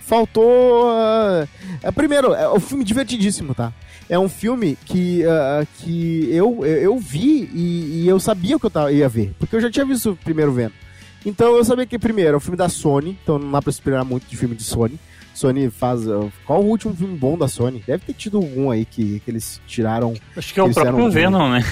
faltou. 0.00 0.90
ah, 0.90 1.46
é, 1.82 1.90
primeiro, 1.90 2.34
é 2.34 2.50
um 2.52 2.60
filme 2.60 2.84
divertidíssimo, 2.84 3.54
tá? 3.54 3.72
É 4.10 4.18
um 4.18 4.28
filme 4.28 4.76
que, 4.84 5.24
ah, 5.24 5.64
que 5.78 6.28
eu, 6.34 6.66
eu, 6.66 6.98
vi 6.98 7.48
e, 7.54 8.02
e 8.02 8.08
eu 8.08 8.18
sabia 8.18 8.58
que 8.58 8.66
eu 8.66 8.70
tava, 8.70 8.92
ia 8.92 9.08
ver, 9.08 9.32
porque 9.38 9.54
eu 9.54 9.60
já 9.60 9.70
tinha 9.70 9.86
visto 9.86 10.10
o 10.10 10.16
primeiro 10.16 10.52
Venom. 10.52 10.72
Então 11.24 11.56
eu 11.56 11.64
sabia 11.64 11.86
que, 11.86 11.96
primeiro, 11.98 12.34
é 12.34 12.36
um 12.36 12.40
filme 12.40 12.56
da 12.56 12.68
Sony, 12.68 13.16
então 13.22 13.38
não 13.38 13.52
dá 13.52 13.62
pra 13.62 13.70
esperar 13.70 14.04
muito 14.04 14.26
de 14.26 14.36
filme 14.36 14.56
de 14.56 14.64
Sony. 14.64 14.98
Sony 15.32 15.70
faz. 15.70 16.08
ah, 16.08 16.28
qual 16.44 16.60
o 16.60 16.66
último 16.66 16.92
filme 16.94 17.16
bom 17.16 17.38
da 17.38 17.46
Sony? 17.46 17.84
Deve 17.86 18.04
ter 18.04 18.14
tido 18.14 18.38
algum 18.38 18.68
aí 18.70 18.84
que, 18.84 19.20
que 19.20 19.30
eles 19.30 19.60
tiraram 19.66 20.14
acho 20.36 20.52
que 20.52 20.58
é 20.58 20.62
o 20.64 20.72
próprio 20.72 20.98
eram- 20.98 21.10
Venom, 21.10 21.50
né? 21.50 21.64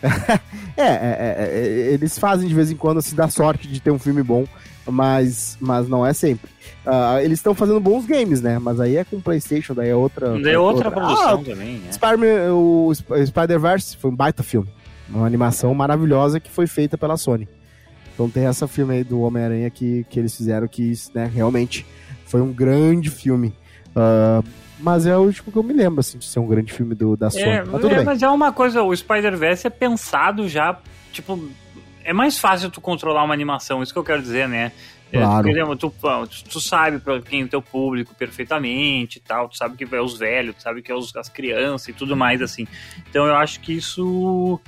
é, 0.76 0.82
é, 0.82 0.86
é, 0.86 1.50
é, 1.50 1.92
eles 1.92 2.18
fazem 2.18 2.46
de 2.46 2.54
vez 2.54 2.70
em 2.70 2.76
quando 2.76 3.02
se 3.02 3.14
dá 3.14 3.28
sorte 3.28 3.66
de 3.66 3.80
ter 3.80 3.90
um 3.90 3.98
filme 3.98 4.22
bom, 4.22 4.46
mas, 4.86 5.56
mas 5.60 5.88
não 5.88 6.04
é 6.06 6.12
sempre. 6.12 6.50
Ah, 6.86 7.22
eles 7.22 7.38
estão 7.38 7.54
fazendo 7.54 7.80
bons 7.80 8.04
games, 8.06 8.40
né? 8.42 8.58
Mas 8.58 8.78
aí 8.80 8.96
é 8.96 9.04
com 9.04 9.20
PlayStation, 9.20 9.74
daí 9.74 9.88
é 9.88 9.94
outra. 9.94 10.38
Daí 10.40 10.54
é 10.54 10.58
outra 10.58 10.90
produção 10.90 11.40
Ah, 11.40 11.44
também, 11.44 11.78
né? 11.78 11.92
Spider-Man, 11.92 12.52
o 12.54 12.90
Sp- 12.92 13.26
Spider-Verse 13.26 13.96
foi 13.96 14.10
um 14.10 14.16
baita 14.16 14.42
filme. 14.42 14.68
Uma 15.08 15.26
animação 15.26 15.72
maravilhosa 15.74 16.40
que 16.40 16.50
foi 16.50 16.66
feita 16.66 16.96
pela 16.98 17.16
Sony. 17.16 17.48
Então 18.14 18.28
tem 18.30 18.46
essa 18.46 18.68
filme 18.68 18.94
aí 18.94 19.04
do 19.04 19.20
Homem-Aranha 19.20 19.68
que, 19.70 20.04
que 20.08 20.18
eles 20.20 20.36
fizeram 20.36 20.68
que 20.68 20.92
né, 21.14 21.30
realmente 21.32 21.84
foi 22.26 22.40
um 22.40 22.52
grande 22.52 23.10
filme. 23.10 23.52
Ah, 23.96 24.42
mas 24.78 25.06
é 25.06 25.16
o 25.16 25.20
último 25.22 25.50
que 25.50 25.56
eu 25.58 25.62
me 25.62 25.72
lembro, 25.72 26.00
assim, 26.00 26.18
de 26.18 26.26
ser 26.26 26.40
um 26.40 26.46
grande 26.46 26.72
filme 26.72 26.94
do, 26.94 27.16
da 27.16 27.30
Sony. 27.30 27.44
É, 27.44 27.64
mas 27.64 27.80
tudo 27.80 27.88
é, 27.92 27.96
bem. 27.96 28.04
mas 28.04 28.22
é 28.22 28.28
uma 28.28 28.52
coisa, 28.52 28.82
o 28.82 28.94
Spider-Verse 28.94 29.66
é 29.66 29.70
pensado 29.70 30.46
já, 30.48 30.78
tipo, 31.12 31.48
é 32.04 32.12
mais 32.12 32.38
fácil 32.38 32.70
tu 32.70 32.80
controlar 32.80 33.24
uma 33.24 33.34
animação, 33.34 33.82
isso 33.82 33.92
que 33.92 33.98
eu 33.98 34.04
quero 34.04 34.22
dizer, 34.22 34.48
né? 34.48 34.70
É, 35.12 35.18
Claro. 35.18 35.76
tu, 35.76 35.92
tu 36.50 36.60
sabe 36.60 36.98
pra 36.98 37.20
quem 37.20 37.42
é 37.42 37.44
o 37.44 37.48
teu 37.48 37.62
público 37.62 38.14
perfeitamente 38.14 39.18
e 39.18 39.20
tal, 39.20 39.48
tu 39.48 39.56
sabe 39.56 39.76
que 39.76 39.94
é 39.94 40.00
os 40.00 40.18
velhos, 40.18 40.56
tu 40.56 40.62
sabe 40.62 40.82
que 40.82 40.90
é 40.90 40.94
os, 40.94 41.14
as 41.16 41.28
crianças 41.28 41.88
e 41.88 41.92
tudo 41.92 42.16
mais, 42.16 42.42
assim. 42.42 42.66
Então 43.08 43.26
eu 43.26 43.36
acho 43.36 43.60
que 43.60 43.72
isso... 43.72 44.60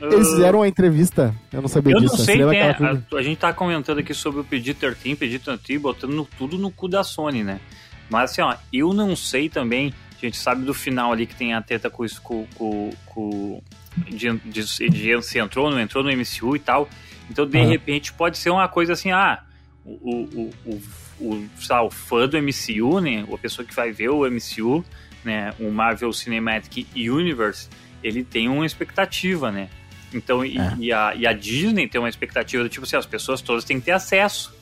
Eles 0.00 0.28
uh, 0.28 0.30
fizeram 0.30 0.60
uma 0.60 0.68
entrevista, 0.68 1.34
eu 1.52 1.60
não 1.60 1.68
sabia 1.68 1.92
eu 1.92 2.00
disso. 2.00 2.16
não 2.16 2.24
Você 2.24 2.32
sei, 2.32 2.44
né? 2.46 2.70
A, 2.70 3.16
a 3.16 3.22
gente 3.22 3.36
tá 3.38 3.52
comentando 3.52 3.98
aqui 3.98 4.14
sobre 4.14 4.40
o 4.40 4.44
PG-13, 4.44 5.16
PG-13, 5.16 5.78
botando 5.78 6.12
no- 6.12 6.28
tudo 6.38 6.56
no 6.56 6.70
cu 6.70 6.88
da 6.88 7.04
Sony, 7.04 7.44
né? 7.44 7.60
Mas 8.08 8.30
assim, 8.30 8.40
ó, 8.40 8.54
eu 8.72 8.94
não 8.94 9.14
sei 9.14 9.50
também, 9.50 9.92
a 10.16 10.24
gente 10.24 10.38
sabe 10.38 10.64
do 10.64 10.72
final 10.72 11.12
ali 11.12 11.26
que 11.26 11.34
tem 11.36 11.52
a 11.52 11.60
treta 11.60 11.90
com 11.90 12.06
com, 12.22 12.46
com, 12.54 12.90
com 13.04 13.62
de, 14.08 14.30
de, 14.38 14.88
de 14.88 15.22
se 15.22 15.38
entrou, 15.38 15.70
não 15.70 15.80
entrou 15.80 16.02
no 16.02 16.10
MCU 16.10 16.56
e 16.56 16.58
tal. 16.58 16.88
Então, 17.30 17.46
de 17.46 17.62
repente, 17.62 18.12
pode 18.12 18.38
ser 18.38 18.50
uma 18.50 18.66
coisa 18.68 18.92
assim, 18.92 19.10
ah, 19.12 19.42
o, 19.84 19.90
o, 20.34 20.50
o, 20.66 20.82
o, 21.20 21.48
lá, 21.68 21.82
o 21.82 21.90
fã 21.90 22.28
do 22.28 22.36
MCU, 22.40 23.00
né? 23.00 23.24
A 23.32 23.38
pessoa 23.38 23.66
que 23.66 23.74
vai 23.74 23.92
ver 23.92 24.10
o 24.10 24.28
MCU, 24.28 24.84
né? 25.24 25.54
O 25.60 25.70
Marvel 25.70 26.12
Cinematic 26.12 26.86
Universe, 26.94 27.68
ele 28.02 28.24
tem 28.24 28.48
uma 28.48 28.66
expectativa, 28.66 29.52
né? 29.52 29.68
Então, 30.12 30.44
e, 30.44 30.58
É. 30.58 30.74
e 30.78 30.92
a, 30.92 31.14
e 31.14 31.26
a 31.26 31.32
Disney 31.32 31.86
tem 31.86 32.00
uma 32.00 32.08
expectativa 32.08 32.62
do 32.64 32.68
tipo 32.68 32.84
assim, 32.84 32.96
as 32.96 33.06
pessoas 33.06 33.40
todas 33.40 33.64
têm 33.64 33.78
que 33.78 33.86
ter 33.86 33.92
acesso. 33.92 34.52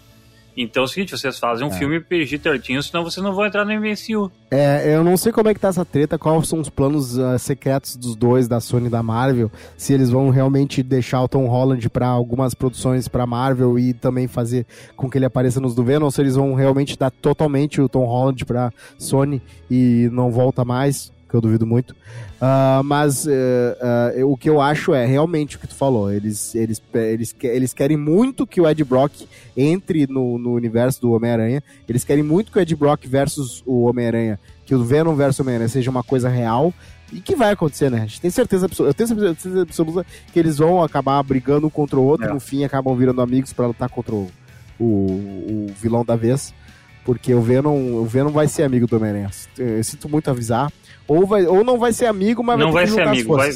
Então 0.57 0.83
é 0.83 0.87
o 0.87 0.89
seguinte, 0.89 1.17
vocês 1.17 1.39
fazem 1.39 1.65
um 1.67 1.71
É. 1.71 1.79
filme 1.79 2.01
PG-13, 2.01 2.83
senão 2.83 3.05
vocês 3.05 3.25
não 3.25 3.33
vão 3.33 3.47
entrar 3.47 3.65
no 3.65 3.73
MCU. 3.73 4.31
É, 4.51 4.95
eu 4.95 5.05
não 5.05 5.17
sei 5.17 5.31
como 5.31 5.49
é 5.49 5.55
que 5.55 5.61
tá 5.61 5.69
essa 5.69 5.85
treta, 5.85 6.19
quais 6.19 6.49
são 6.49 6.59
os 6.61 6.69
planos 6.69 7.19
ah, 7.19 7.39
secretos 7.39 7.97
dos 7.97 8.17
dois, 8.17 8.49
da 8.49 8.59
Sony 8.61 8.87
e 8.87 8.91
da 8.91 9.03
Marvel, 9.03 9.51
se 9.77 9.93
eles 9.93 10.11
vão 10.11 10.31
realmente 10.31 10.83
deixar 10.83 11.23
o 11.23 11.29
Tom 11.29 11.47
Holland 11.47 11.89
pra 11.91 12.09
algumas 12.09 12.55
produções 12.55 13.07
pra 13.09 13.27
Marvel 13.27 13.79
e 13.79 13.93
também 13.93 14.27
fazer 14.27 14.67
com 14.97 15.09
que 15.09 15.17
ele 15.19 15.27
apareça 15.27 15.61
nos 15.61 15.75
do 15.75 15.85
Venom, 15.85 16.07
ou 16.07 16.11
se 16.11 16.21
eles 16.21 16.35
vão 16.35 16.55
realmente 16.55 16.99
dar 16.99 17.11
totalmente 17.11 17.81
o 17.81 17.89
Tom 17.89 18.05
Holland 18.07 18.45
pra 18.45 18.73
Sony 18.99 19.41
e 19.71 20.09
não 20.13 20.31
volta 20.33 20.65
mais, 20.65 21.13
que 21.29 21.35
eu 21.35 21.41
duvido 21.41 21.67
muito. 21.67 21.95
Ah, 22.41 22.81
mas 22.85 23.27
ah, 23.29 24.12
eu- 24.14 24.31
o 24.33 24.37
que 24.37 24.49
eu 24.49 24.61
acho 24.61 24.95
é 24.95 25.05
realmente 25.05 25.57
o 25.57 25.59
que 25.61 25.67
tu 25.67 25.75
falou. 25.75 26.11
Eles, 26.12 26.55
eles, 26.55 26.81
eles, 26.95 27.35
eles 27.43 27.73
querem 27.73 27.97
muito 27.97 28.47
que 28.47 28.61
o 28.61 28.69
Ed 28.69 28.83
Brock 28.85 29.12
entre 29.57 30.07
no, 30.07 30.38
no 30.38 30.53
universo 30.55 31.01
do 31.01 31.12
Homem-Aranha. 31.12 31.62
Eles 31.88 32.05
querem 32.05 32.23
muito 32.25 32.51
que 32.53 32.59
o 32.59 32.61
Ed 32.62 32.75
Brock 32.77 33.07
versus 33.07 33.62
o 33.67 33.85
Homem-Aranha, 33.85 34.38
que 34.64 34.75
o 34.75 34.83
Venom 34.83 35.14
versus 35.14 35.38
o 35.41 35.43
Homem-Aranha 35.43 35.69
seja 35.69 35.91
uma 35.91 36.03
coisa 36.03 36.29
real. 36.29 36.73
E 37.11 37.21
que 37.21 37.35
vai 37.35 37.53
acontecer, 37.53 37.91
né? 37.91 38.03
A 38.03 38.07
gente 38.07 38.21
tem 38.21 38.31
certeza 38.31 38.67
absoluta. 38.67 38.91
Eu 38.91 38.95
tenho 39.07 39.19
certeza 39.19 39.62
absoluta 39.62 40.07
que 40.31 40.38
eles 40.38 40.59
vão 40.59 40.83
acabar 40.83 41.23
brigando 41.23 41.67
um 41.67 41.71
contra 41.71 41.99
o 41.99 42.05
outro 42.05 42.27
É. 42.27 42.33
no 42.33 42.38
fim 42.38 42.64
acabam 42.64 42.95
virando 42.95 43.23
amigos 43.23 43.51
pra 43.51 43.67
lutar 43.67 43.88
contra 43.88 44.14
o, 44.14 44.29
o, 44.79 44.85
o 44.85 45.67
vilão 45.81 46.05
da 46.05 46.17
vez. 46.17 46.53
Porque 47.05 47.33
o 47.33 47.41
Venom, 47.41 47.95
o 47.95 48.05
Venom 48.05 48.29
vai 48.31 48.47
ser 48.47 48.64
amigo 48.64 48.87
do 48.87 48.97
Homem-Aranha. 48.97 49.31
Eu 49.57 49.83
sinto 49.83 50.07
muito 50.07 50.29
avisar. 50.31 50.71
Ou, 51.09 51.27
vai, 51.27 51.47
ou 51.47 51.64
não 51.64 51.79
vai 51.79 51.92
ser 51.92 52.05
amigo, 52.05 52.44
mas 52.44 52.59
Não 52.59 52.71
vai, 52.71 52.85
vai 52.85 52.85
ter 52.85 52.90
que 52.90 52.94
ser 52.94 53.09
amigo, 53.09 53.35
vai, 53.35 53.51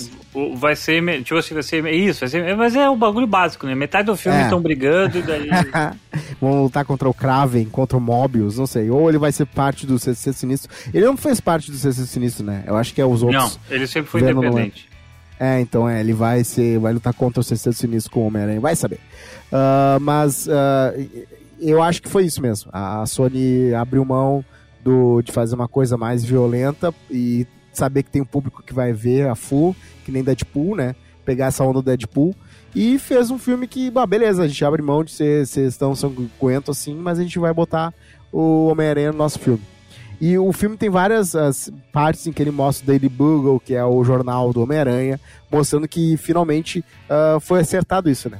vai 0.56 0.74
ser. 0.74 1.22
Tipo 1.22 1.38
assim, 1.38 1.52
vai 1.52 1.62
ser. 1.62 1.90
Isso, 1.92 2.20
vai 2.20 2.28
ser. 2.30 2.56
Mas 2.56 2.74
é 2.74 2.88
o 2.88 2.96
bagulho 2.96 3.26
básico, 3.26 3.66
né? 3.66 3.74
Metade 3.74 4.06
do 4.06 4.16
filme 4.16 4.38
É. 4.38 4.42
estão 4.44 4.60
brigando 4.60 5.18
e 5.18 5.22
daí. 5.22 5.50
Vão 6.40 6.62
lutar 6.62 6.86
contra 6.86 7.06
o 7.08 7.12
Kraven, 7.12 7.66
contra 7.66 7.98
o 7.98 8.00
Mobius, 8.00 8.56
não 8.56 8.66
sei. 8.66 8.90
Ou 8.90 9.08
ele 9.08 9.18
vai 9.18 9.30
ser 9.30 9.44
parte 9.44 9.86
do 9.86 9.98
CC 9.98 10.32
Sinistro. 10.32 10.70
Ele 10.94 11.04
não 11.04 11.16
fez 11.16 11.40
parte 11.40 11.70
do 11.70 11.76
CC 11.76 12.06
Sinistro, 12.06 12.44
né? 12.44 12.64
Eu 12.66 12.74
acho 12.74 12.94
que 12.94 13.00
é 13.00 13.04
os 13.04 13.22
outros. 13.22 13.60
Não, 13.68 13.76
ele 13.76 13.86
sempre 13.86 14.10
foi 14.10 14.22
é. 14.22 14.30
independente. 14.30 14.88
É, 15.38 15.60
então 15.60 15.88
é, 15.88 16.00
ele 16.00 16.12
vai 16.12 16.44
ser, 16.44 16.78
vai 16.78 16.92
lutar 16.92 17.12
contra 17.12 17.40
o 17.40 17.42
Sexteto 17.42 17.74
Sinistro 17.74 18.12
com 18.12 18.20
o 18.20 18.26
Homem-Aranha, 18.28 18.60
vai 18.60 18.76
saber. 18.76 19.00
Ah, 19.50 19.98
mas 20.00 20.48
ah, 20.48 20.94
eu 21.60 21.82
acho 21.82 22.00
que 22.00 22.08
foi 22.08 22.24
isso 22.24 22.40
mesmo. 22.40 22.70
A 22.72 23.04
Sony 23.06 23.74
abriu 23.74 24.04
mão 24.04 24.44
do, 24.82 25.22
de 25.22 25.32
fazer 25.32 25.54
uma 25.54 25.68
coisa 25.68 25.96
mais 25.96 26.24
violenta 26.24 26.94
e 27.10 27.46
saber 27.72 28.02
que 28.02 28.10
tem 28.10 28.22
um 28.22 28.26
público 28.26 28.62
que 28.62 28.74
vai 28.74 28.92
ver 28.92 29.28
a 29.28 29.34
full, 29.34 29.74
que 30.04 30.12
nem 30.12 30.22
Deadpool, 30.22 30.76
né? 30.76 30.94
Pegar 31.24 31.46
essa 31.46 31.64
onda 31.64 31.74
do 31.74 31.82
Deadpool. 31.82 32.34
E 32.74 32.98
fez 32.98 33.30
um 33.30 33.38
filme 33.38 33.66
que, 33.66 33.90
bah, 33.90 34.06
beleza, 34.06 34.42
a 34.42 34.48
gente 34.48 34.64
abre 34.64 34.82
mão 34.82 35.04
de 35.04 35.12
ser, 35.12 35.46
ser 35.46 35.72
tão 35.74 35.94
sanguento 35.94 36.70
assim, 36.70 36.94
mas 36.94 37.18
a 37.18 37.22
gente 37.22 37.38
vai 37.38 37.52
botar 37.52 37.92
o 38.32 38.66
Homem-Aranha 38.68 39.12
no 39.12 39.18
nosso 39.18 39.38
filme. 39.38 39.62
E 40.20 40.38
o 40.38 40.52
filme 40.52 40.76
tem 40.76 40.88
várias 40.88 41.34
as 41.34 41.70
partes 41.92 42.26
em 42.26 42.32
que 42.32 42.40
ele 42.40 42.50
mostra 42.50 42.84
o 42.84 42.86
Daily 42.86 43.08
Bugle, 43.08 43.60
que 43.60 43.74
é 43.74 43.84
o 43.84 44.04
jornal 44.04 44.52
do 44.52 44.62
Homem-Aranha, 44.62 45.20
mostrando 45.50 45.88
que 45.88 46.16
finalmente 46.16 46.84
ah, 47.10 47.38
foi 47.40 47.60
acertado 47.60 48.08
isso, 48.08 48.30
né? 48.30 48.38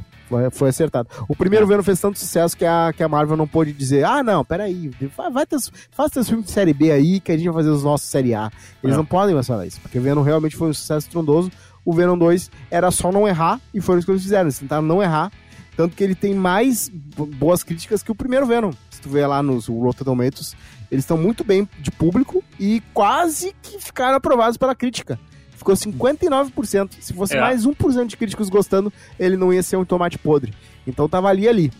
Foi, 0.50 0.68
acertado. 0.68 1.08
O 1.28 1.36
primeiro 1.36 1.66
Venom 1.66 1.82
fez 1.82 2.00
tanto 2.00 2.18
sucesso 2.18 2.56
que 2.56 2.64
a, 2.64 2.92
que 2.96 3.02
a 3.02 3.08
Marvel 3.08 3.36
não 3.36 3.46
pôde 3.46 3.72
dizer: 3.72 4.04
ah, 4.04 4.22
não, 4.22 4.44
peraí, 4.44 4.90
vai, 5.16 5.30
vai 5.30 5.46
ter, 5.46 5.58
faz 5.90 6.10
teus 6.10 6.28
filmes 6.28 6.46
de 6.46 6.52
série 6.52 6.72
B 6.72 6.90
aí 6.90 7.20
que 7.20 7.32
a 7.32 7.36
gente 7.36 7.46
vai 7.46 7.54
fazer 7.62 7.70
os 7.70 7.84
nossos 7.84 8.08
série 8.08 8.34
A. 8.34 8.50
Eles 8.82 8.94
É. 8.94 8.96
não 8.98 9.04
podem 9.04 9.34
mais 9.34 9.46
falar 9.46 9.66
isso, 9.66 9.80
porque 9.80 9.98
o 9.98 10.02
Venom 10.02 10.22
realmente 10.22 10.56
foi 10.56 10.68
um 10.68 10.74
sucesso 10.74 11.06
estrondoso. 11.06 11.50
O 11.84 11.92
Venom 11.92 12.16
2 12.16 12.50
era 12.70 12.90
só 12.90 13.10
não 13.10 13.26
errar, 13.26 13.60
e 13.74 13.80
foi 13.80 13.98
isso 13.98 14.06
que 14.06 14.12
eles 14.12 14.22
fizeram. 14.22 14.44
Eles 14.44 14.58
tentaram 14.58 14.82
não 14.82 15.02
errar, 15.02 15.32
tanto 15.76 15.96
que 15.96 16.04
ele 16.04 16.14
tem 16.14 16.32
mais 16.34 16.88
bo- 16.88 17.26
boas 17.26 17.62
críticas 17.64 18.02
que 18.02 18.12
o 18.12 18.14
primeiro 18.14 18.46
Venom. 18.46 18.70
Se 18.90 19.00
tu 19.00 19.08
ver 19.08 19.26
lá 19.26 19.42
nos 19.42 19.66
Rotten 19.66 20.04
Tomatoes, 20.04 20.54
eles 20.90 21.02
estão 21.04 21.18
muito 21.18 21.42
bem 21.42 21.68
de 21.80 21.90
público 21.90 22.44
e 22.60 22.80
quase 22.94 23.52
que 23.62 23.80
ficaram 23.80 24.14
aprovados 24.16 24.56
pela 24.56 24.74
crítica. 24.76 25.18
Ficou 25.62 25.74
59%. 25.76 26.90
Se 27.00 27.12
fosse 27.12 27.36
É. 27.36 27.40
mais 27.40 27.64
1% 27.64 28.06
de 28.08 28.16
críticos 28.16 28.48
gostando, 28.48 28.92
ele 29.18 29.36
não 29.36 29.52
ia 29.52 29.62
ser 29.62 29.76
um 29.76 29.84
tomate 29.84 30.18
podre. 30.18 30.52
Então 30.86 31.08
tava 31.08 31.28
ali 31.28 31.48
ali. 31.48 31.72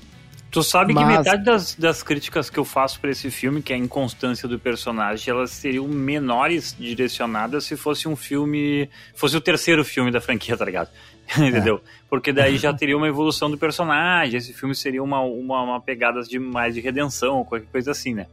Tu 0.51 0.63
sabe 0.63 0.93
que 0.95 1.01
Mas- 1.01 1.19
metade 1.19 1.45
das, 1.45 1.75
das 1.77 2.03
críticas 2.03 2.51
que 2.51 2.59
eu 2.59 2.65
faço 2.65 3.01
pra 3.01 3.11
esse 3.11 3.31
filme, 3.31 3.63
que 3.63 3.73
é 3.73 3.77
a 3.77 3.79
inconstância 3.79 4.47
do 4.47 4.59
personagem, 4.59 5.31
elas 5.33 5.51
seriam 5.51 5.89
menores 5.89 6.77
direcionadas 6.79 7.65
se 7.65 7.75
fosse 7.77 8.07
um 8.07 8.15
filme. 8.15 8.89
fosse 9.15 9.35
o 9.37 9.41
terceiro 9.41 9.83
filme 9.85 10.11
da 10.11 10.21
franquia, 10.21 10.55
tá 10.57 10.65
ligado? 10.65 10.91
Entendeu? 11.39 11.81
Porque 12.11 12.33
daí 12.35 12.59
já 12.59 12.73
teria 12.75 12.97
uma 12.97 13.09
evolução 13.09 13.51
do 13.51 13.57
personagem, 13.57 14.37
esse 14.37 14.53
filme 14.53 14.75
seria 14.75 15.03
uma, 15.03 15.21
uma, 15.23 15.63
uma 15.63 15.81
pegada 15.81 16.21
de 16.23 16.39
mais 16.39 16.75
de 16.75 16.81
redenção, 16.83 17.45
qualquer 17.45 17.67
coisa 17.69 17.91
assim, 17.93 18.13
né? 18.13 18.27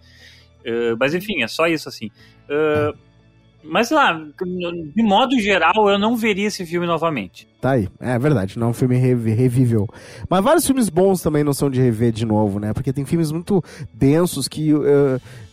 Eh, 0.65 0.95
mas 0.99 1.13
enfim, 1.15 1.41
é 1.41 1.47
só 1.47 1.67
isso 1.67 1.87
assim. 1.87 2.11
Eh, 2.49 2.93
mas 3.69 3.89
lá, 3.91 4.13
de 4.13 5.03
modo 5.03 5.39
geral, 5.39 5.89
eu 5.89 5.99
não 5.99 6.15
veria 6.15 6.47
esse 6.47 6.65
filme 6.65 6.87
novamente. 6.87 7.47
Tá 7.61 7.71
aí. 7.71 7.87
É 7.99 8.17
verdade, 8.17 8.57
não 8.57 8.67
é 8.67 8.69
um 8.71 8.73
filme 8.73 8.95
revi- 8.97 9.33
revível. 9.33 9.87
Mas 10.29 10.43
vários 10.43 10.65
filmes 10.65 10.89
bons 10.89 11.21
também 11.21 11.43
não 11.43 11.53
são 11.53 11.69
de 11.69 11.79
rever 11.81 12.11
de 12.11 12.25
novo, 12.25 12.59
né? 12.59 12.73
Porque 12.73 12.91
tem 12.93 13.05
filmes 13.05 13.31
muito 13.31 13.63
densos 13.93 14.47
que 14.47 14.73
uh, 14.73 14.81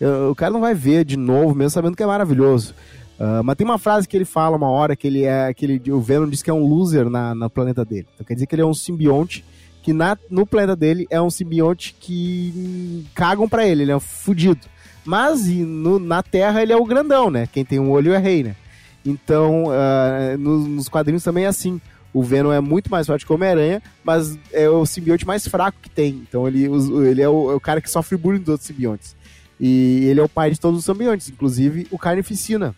uh, 0.01 0.31
o 0.31 0.35
cara 0.35 0.53
não 0.53 0.61
vai 0.61 0.75
ver 0.75 1.05
de 1.05 1.17
novo, 1.17 1.55
mesmo 1.55 1.71
sabendo 1.71 1.97
que 1.97 2.03
é 2.03 2.07
maravilhoso. 2.07 2.75
Uh, 3.19 3.43
mas 3.43 3.57
tem 3.57 3.65
uma 3.65 3.79
frase 3.79 4.07
que 4.07 4.17
ele 4.17 4.27
fala 4.27 4.57
uma 4.57 4.69
hora 4.71 4.95
que 4.95 5.07
ele 5.07 5.25
é. 5.25 5.53
que 5.55 5.65
ele, 5.65 5.93
o 5.93 6.01
Venom 6.01 6.29
diz 6.29 6.43
que 6.43 6.51
é 6.51 6.55
um 6.55 6.67
loser 6.67 7.09
na, 7.09 7.35
na 7.35 7.49
planeta 7.49 7.85
dele. 7.85 8.07
Então 8.15 8.27
quer 8.27 8.35
dizer 8.35 8.47
que 8.47 8.55
ele 8.55 8.63
é 8.63 8.67
um 8.67 8.75
simbionte 8.75 9.45
que 9.83 9.93
na, 9.93 10.19
no 10.29 10.45
planeta 10.45 10.75
dele 10.75 11.07
é 11.11 11.23
um 11.23 11.31
simbionte 11.31 11.95
que 12.01 13.07
cagam 13.15 13.49
pra 13.49 13.65
ele, 13.65 13.83
ele 13.83 13.93
é 13.93 13.97
um 13.97 14.01
fudido. 14.01 14.61
Mas 15.07 15.47
e 15.49 15.55
no- 15.63 15.99
na 15.99 16.23
Terra 16.23 16.61
ele 16.63 16.73
é 16.73 16.77
o 16.77 16.85
grandão, 16.85 17.31
né? 17.31 17.47
Quem 17.53 17.65
tem 17.65 17.79
um 17.79 17.91
olho 17.91 18.13
é 18.13 18.19
rei, 18.19 18.43
né? 18.43 18.57
Então, 19.05 19.67
ah, 19.71 20.37
no- 20.37 20.67
nos 20.67 20.89
quadrinhos 20.89 21.23
também 21.23 21.45
é 21.45 21.49
assim. 21.49 21.81
O 22.13 22.23
Venom 22.23 22.51
é 22.51 22.61
muito 22.61 22.91
mais 22.91 23.07
forte 23.07 23.25
que 23.25 23.31
o 23.31 23.35
Homem-Aranha, 23.35 23.83
mas 24.03 24.39
é 24.53 24.69
o 24.69 24.85
simbionte 24.87 25.27
mais 25.27 25.47
fraco 25.47 25.79
que 25.81 25.89
tem. 25.91 26.23
Então 26.29 26.49
ele, 26.49 26.65
ele 27.09 27.23
é, 27.23 27.29
o, 27.29 27.53
é 27.53 27.55
o 27.55 27.61
cara 27.61 27.81
que 27.81 27.91
sofre 27.91 28.17
bullying 28.17 28.41
dos 28.41 28.49
outros 28.49 28.67
simbiontes. 28.67 29.15
E 29.61 30.05
ele 30.07 30.19
é 30.21 30.23
o 30.23 30.29
pai 30.29 30.51
de 30.51 30.59
todos 30.59 30.79
os 30.81 30.85
simbiontes, 30.85 31.29
inclusive 31.29 31.87
o 31.91 31.99
Carnificina. 31.99 32.75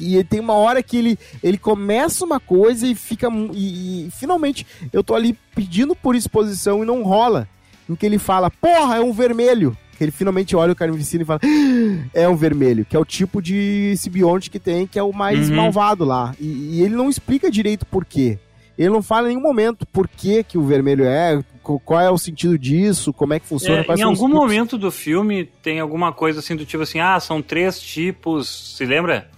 Ele 0.00 0.24
tem 0.24 0.40
uma 0.40 0.54
hora 0.54 0.82
que 0.82 0.96
ele, 0.96 1.18
ele 1.42 1.56
começa 1.56 2.24
uma 2.24 2.38
coisa 2.40 2.86
e 2.86 2.94
fica. 2.94 3.28
E, 3.52 4.06
e 4.06 4.10
finalmente 4.10 4.66
eu 4.92 5.02
tô 5.04 5.14
ali 5.14 5.38
pedindo 5.54 5.94
por 5.94 6.14
exposição 6.16 6.82
e 6.82 6.86
não 6.86 7.02
rola. 7.02 7.48
Em 7.88 7.94
que 7.94 8.04
ele 8.06 8.18
fala, 8.18 8.50
porra, 8.50 8.96
é 8.96 9.00
um 9.00 9.12
vermelho. 9.12 9.76
Que 9.96 10.04
ele 10.04 10.10
finalmente 10.12 10.54
olha 10.56 10.72
o 10.72 10.76
Carnificina 10.76 11.22
e 11.22 11.26
fala, 11.26 11.40
"Ah, 11.42 12.06
é 12.12 12.28
um 12.28 12.36
vermelho, 12.36 12.84
que 12.84 12.96
é 12.96 12.98
o 12.98 13.04
tipo 13.04 13.40
de 13.40 13.94
simbionte 13.96 14.50
que 14.50 14.58
tem, 14.58 14.86
que 14.86 14.98
é 14.98 15.02
o 15.02 15.12
mais 15.12 15.48
Uhum. 15.50 15.56
malvado 15.56 16.04
lá. 16.04 16.34
E, 16.40 16.78
e 16.78 16.82
ele 16.82 16.94
não 16.94 17.08
explica 17.08 17.50
direito 17.50 17.84
por 17.86 18.04
quê. 18.04 18.38
Ele 18.76 18.90
não 18.90 19.02
fala 19.02 19.26
em 19.28 19.36
nenhum 19.36 19.42
momento 19.42 19.86
por 19.86 20.08
que, 20.08 20.42
que 20.42 20.58
o 20.58 20.64
vermelho 20.64 21.04
é, 21.04 21.40
qual 21.62 22.00
é 22.00 22.10
o 22.10 22.18
sentido 22.18 22.58
disso, 22.58 23.12
como 23.12 23.32
é 23.32 23.38
que 23.38 23.46
funciona. 23.46 23.84
É, 23.88 23.94
em 23.94 24.02
algum 24.02 24.26
momento 24.28 24.76
do 24.76 24.90
filme 24.90 25.44
tem 25.62 25.78
alguma 25.78 26.12
coisa 26.12 26.40
assim 26.40 26.56
do 26.56 26.66
tipo 26.66 26.82
assim, 26.82 26.98
ah, 26.98 27.20
são 27.20 27.40
três 27.40 27.80
tipos, 27.80 28.74
se 28.76 28.84
lembra? 28.84 29.30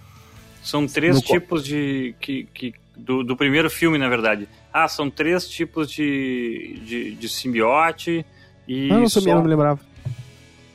São 0.63 0.87
três 0.87 1.15
No 1.17 1.21
tipos 1.21 1.63
de. 1.63 2.15
Que, 2.19 2.47
que, 2.53 2.73
do, 2.97 3.23
do 3.23 3.37
primeiro 3.37 3.69
filme, 3.69 3.97
na 3.99 4.09
verdade. 4.09 4.49
Ah, 4.73 4.87
são 4.87 5.07
três 5.09 5.47
tipos 5.47 5.89
de, 5.89 6.79
de, 6.83 7.11
de 7.11 7.29
simbiote. 7.29 8.25
E, 8.67 8.89
Ah, 8.91 8.97
não 8.97 9.07
sabia, 9.07 9.29
só- 9.29 9.35
não 9.35 9.43
me 9.43 9.49
lembrava. 9.49 9.79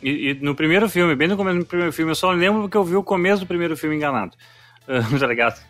E, 0.03 0.31
e 0.31 0.35
no 0.43 0.55
primeiro 0.55 0.89
filme, 0.89 1.15
bem 1.15 1.29
no 1.29 1.37
começo 1.37 1.59
do 1.59 1.65
primeiro 1.67 1.93
filme, 1.93 2.11
eu 2.13 2.17
só 2.17 2.31
lembro 2.33 2.63
porque 2.63 2.77
eu 2.77 2.85
vi 2.85 2.97
o 2.97 3.03
começo 3.03 3.41
do 3.41 3.47
primeiro 3.47 3.77
filme 3.77 3.97
enganado. 3.97 4.37
tá 5.19 5.27
ligado? 5.27 5.61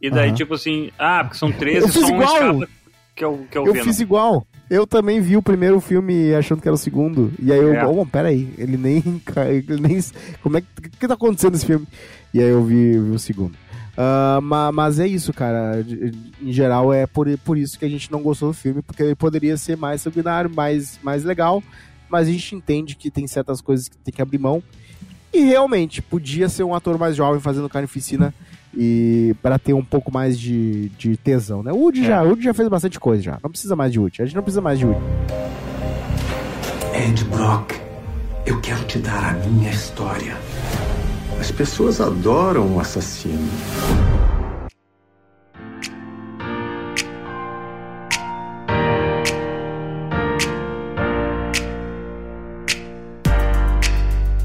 E 0.00 0.10
daí, 0.10 0.28
Aham. 0.28 0.34
tipo 0.36 0.54
assim, 0.54 0.90
ah, 0.98 1.24
porque 1.24 1.38
são 1.38 1.50
três 1.50 1.82
Eu 1.82 1.88
fiz 1.88 2.02
um 2.04 2.14
igual! 2.20 2.58
que 3.14 3.24
é 3.24 3.28
que 3.50 3.56
é 3.58 3.60
o 3.60 3.66
Eu 3.66 3.72
Venom. 3.72 3.84
fiz 3.84 4.00
igual. 4.00 4.46
Eu 4.68 4.86
também 4.86 5.20
vi 5.20 5.36
o 5.36 5.42
primeiro 5.42 5.80
filme 5.80 6.34
achando 6.34 6.60
que 6.60 6.66
era 6.68 6.74
o 6.74 6.78
segundo. 6.78 7.32
E 7.40 7.52
aí 7.52 7.58
eu, 7.58 7.74
É. 7.74 7.86
oh, 7.86 8.04
peraí, 8.04 8.52
ele 8.58 8.76
nem. 8.76 9.02
Ele 9.48 9.80
nem 9.80 10.00
como 10.42 10.56
é 10.56 10.60
que. 10.60 10.66
O 10.78 10.90
que 10.98 11.06
tá 11.08 11.14
acontecendo 11.14 11.52
nesse 11.52 11.66
filme? 11.66 11.86
E 12.32 12.40
aí 12.40 12.48
eu 12.48 12.64
vi, 12.64 12.98
vi 12.98 13.10
o 13.10 13.18
segundo. 13.18 13.54
Ah, 13.96 14.40
ma- 14.42 14.72
mas 14.72 14.98
é 14.98 15.06
isso, 15.06 15.32
cara. 15.32 15.84
Em 16.42 16.50
geral, 16.52 16.92
é 16.92 17.06
por, 17.06 17.28
por 17.44 17.56
isso 17.56 17.78
que 17.78 17.84
a 17.84 17.88
gente 17.88 18.10
não 18.10 18.20
gostou 18.22 18.48
do 18.48 18.54
filme, 18.54 18.82
porque 18.82 19.02
ele 19.04 19.14
poderia 19.14 19.56
ser 19.56 19.76
mais 19.76 20.00
sanguinário, 20.02 20.50
mais, 20.52 20.98
mais 21.02 21.22
legal. 21.24 21.62
Mas 22.14 22.28
a 22.28 22.30
gente 22.30 22.54
entende 22.54 22.94
que 22.94 23.10
tem 23.10 23.26
certas 23.26 23.60
coisas 23.60 23.88
que 23.88 23.96
tem 23.98 24.14
que 24.14 24.22
abrir 24.22 24.38
mão. 24.38 24.62
E 25.32 25.40
realmente, 25.40 26.00
podia 26.00 26.48
ser 26.48 26.62
um 26.62 26.72
ator 26.72 26.96
mais 26.96 27.16
jovem 27.16 27.40
fazendo 27.40 27.68
carnificina 27.68 28.32
e 28.72 29.34
para 29.42 29.58
ter 29.58 29.72
um 29.72 29.84
pouco 29.84 30.12
mais 30.12 30.38
de, 30.38 30.90
de 30.90 31.16
tesão, 31.16 31.60
né? 31.60 31.72
O 31.72 31.76
Woody, 31.76 32.02
É. 32.02 32.04
já, 32.04 32.22
o 32.22 32.28
Woody 32.28 32.44
já 32.44 32.54
fez 32.54 32.68
bastante 32.68 33.00
coisa 33.00 33.20
já. 33.20 33.38
Não 33.42 33.50
precisa 33.50 33.74
mais 33.74 33.92
de 33.92 33.98
Woody. 33.98 34.22
A 34.22 34.26
gente 34.26 34.36
não 34.36 34.44
precisa 34.44 34.60
mais 34.60 34.78
de 34.78 34.86
Woody. 34.86 35.00
Ed 36.94 37.24
Brock, 37.24 37.72
eu 38.46 38.60
quero 38.60 38.84
te 38.84 39.00
dar 39.00 39.30
a 39.34 39.48
minha 39.48 39.72
história. 39.72 40.36
As 41.40 41.50
pessoas 41.50 42.00
adoram 42.00 42.76
o 42.76 42.78
assassino. 42.78 43.48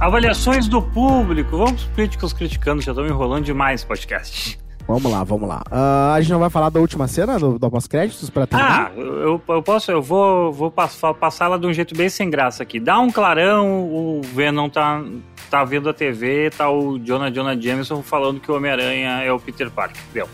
Avaliações 0.10 0.68
do 0.68 0.82
público. 0.82 1.52
Vamos 1.58 1.84
pros 1.84 1.96
críticos 1.96 2.34
criticando, 2.34 2.82
já 2.82 2.92
estão 2.92 3.06
enrolando 3.06 3.46
demais 3.46 3.82
esse 3.82 3.88
podcast. 3.88 4.60
Vamos 4.88 5.12
lá, 5.12 5.24
vamos 5.24 5.48
lá. 5.48 5.62
Ah, 5.70 6.14
a 6.16 6.20
gente 6.20 6.32
não 6.32 6.40
vai 6.40 6.50
falar 6.50 6.70
da 6.72 6.80
última 6.80 7.08
cena 7.08 7.38
do, 7.38 7.60
do 7.60 7.70
pós-créditos 7.70 8.28
pra 8.32 8.48
terminar? 8.48 8.88
Ah, 8.92 9.00
eu, 9.00 9.40
eu 9.48 9.62
posso, 9.62 9.92
eu 9.92 10.02
vou, 10.02 10.52
vou 10.52 10.72
pass- 10.72 11.00
passar 11.20 11.46
ela 11.46 11.60
de 11.60 11.68
um 11.68 11.72
jeito 11.74 11.96
bem 11.96 12.10
sem 12.10 12.28
graça 12.28 12.64
aqui. 12.64 12.80
Dá 12.80 12.98
um 13.00 13.12
clarão, 13.12 13.84
o 13.84 14.22
Venom 14.34 14.68
tá, 14.68 15.00
tá 15.48 15.64
vendo 15.64 15.88
a 15.88 15.94
TV, 15.94 16.50
tá 16.58 16.72
o 16.72 16.98
Jonah 16.98 17.30
Jonah 17.30 17.56
Jameson 17.56 18.02
falando 18.02 18.40
que 18.40 18.52
o 18.52 18.56
Homem-Aranha 18.56 19.22
é 19.22 19.32
o 19.32 19.40
Peter 19.40 19.70
Parker. 19.70 20.02
Deu. 20.12 20.28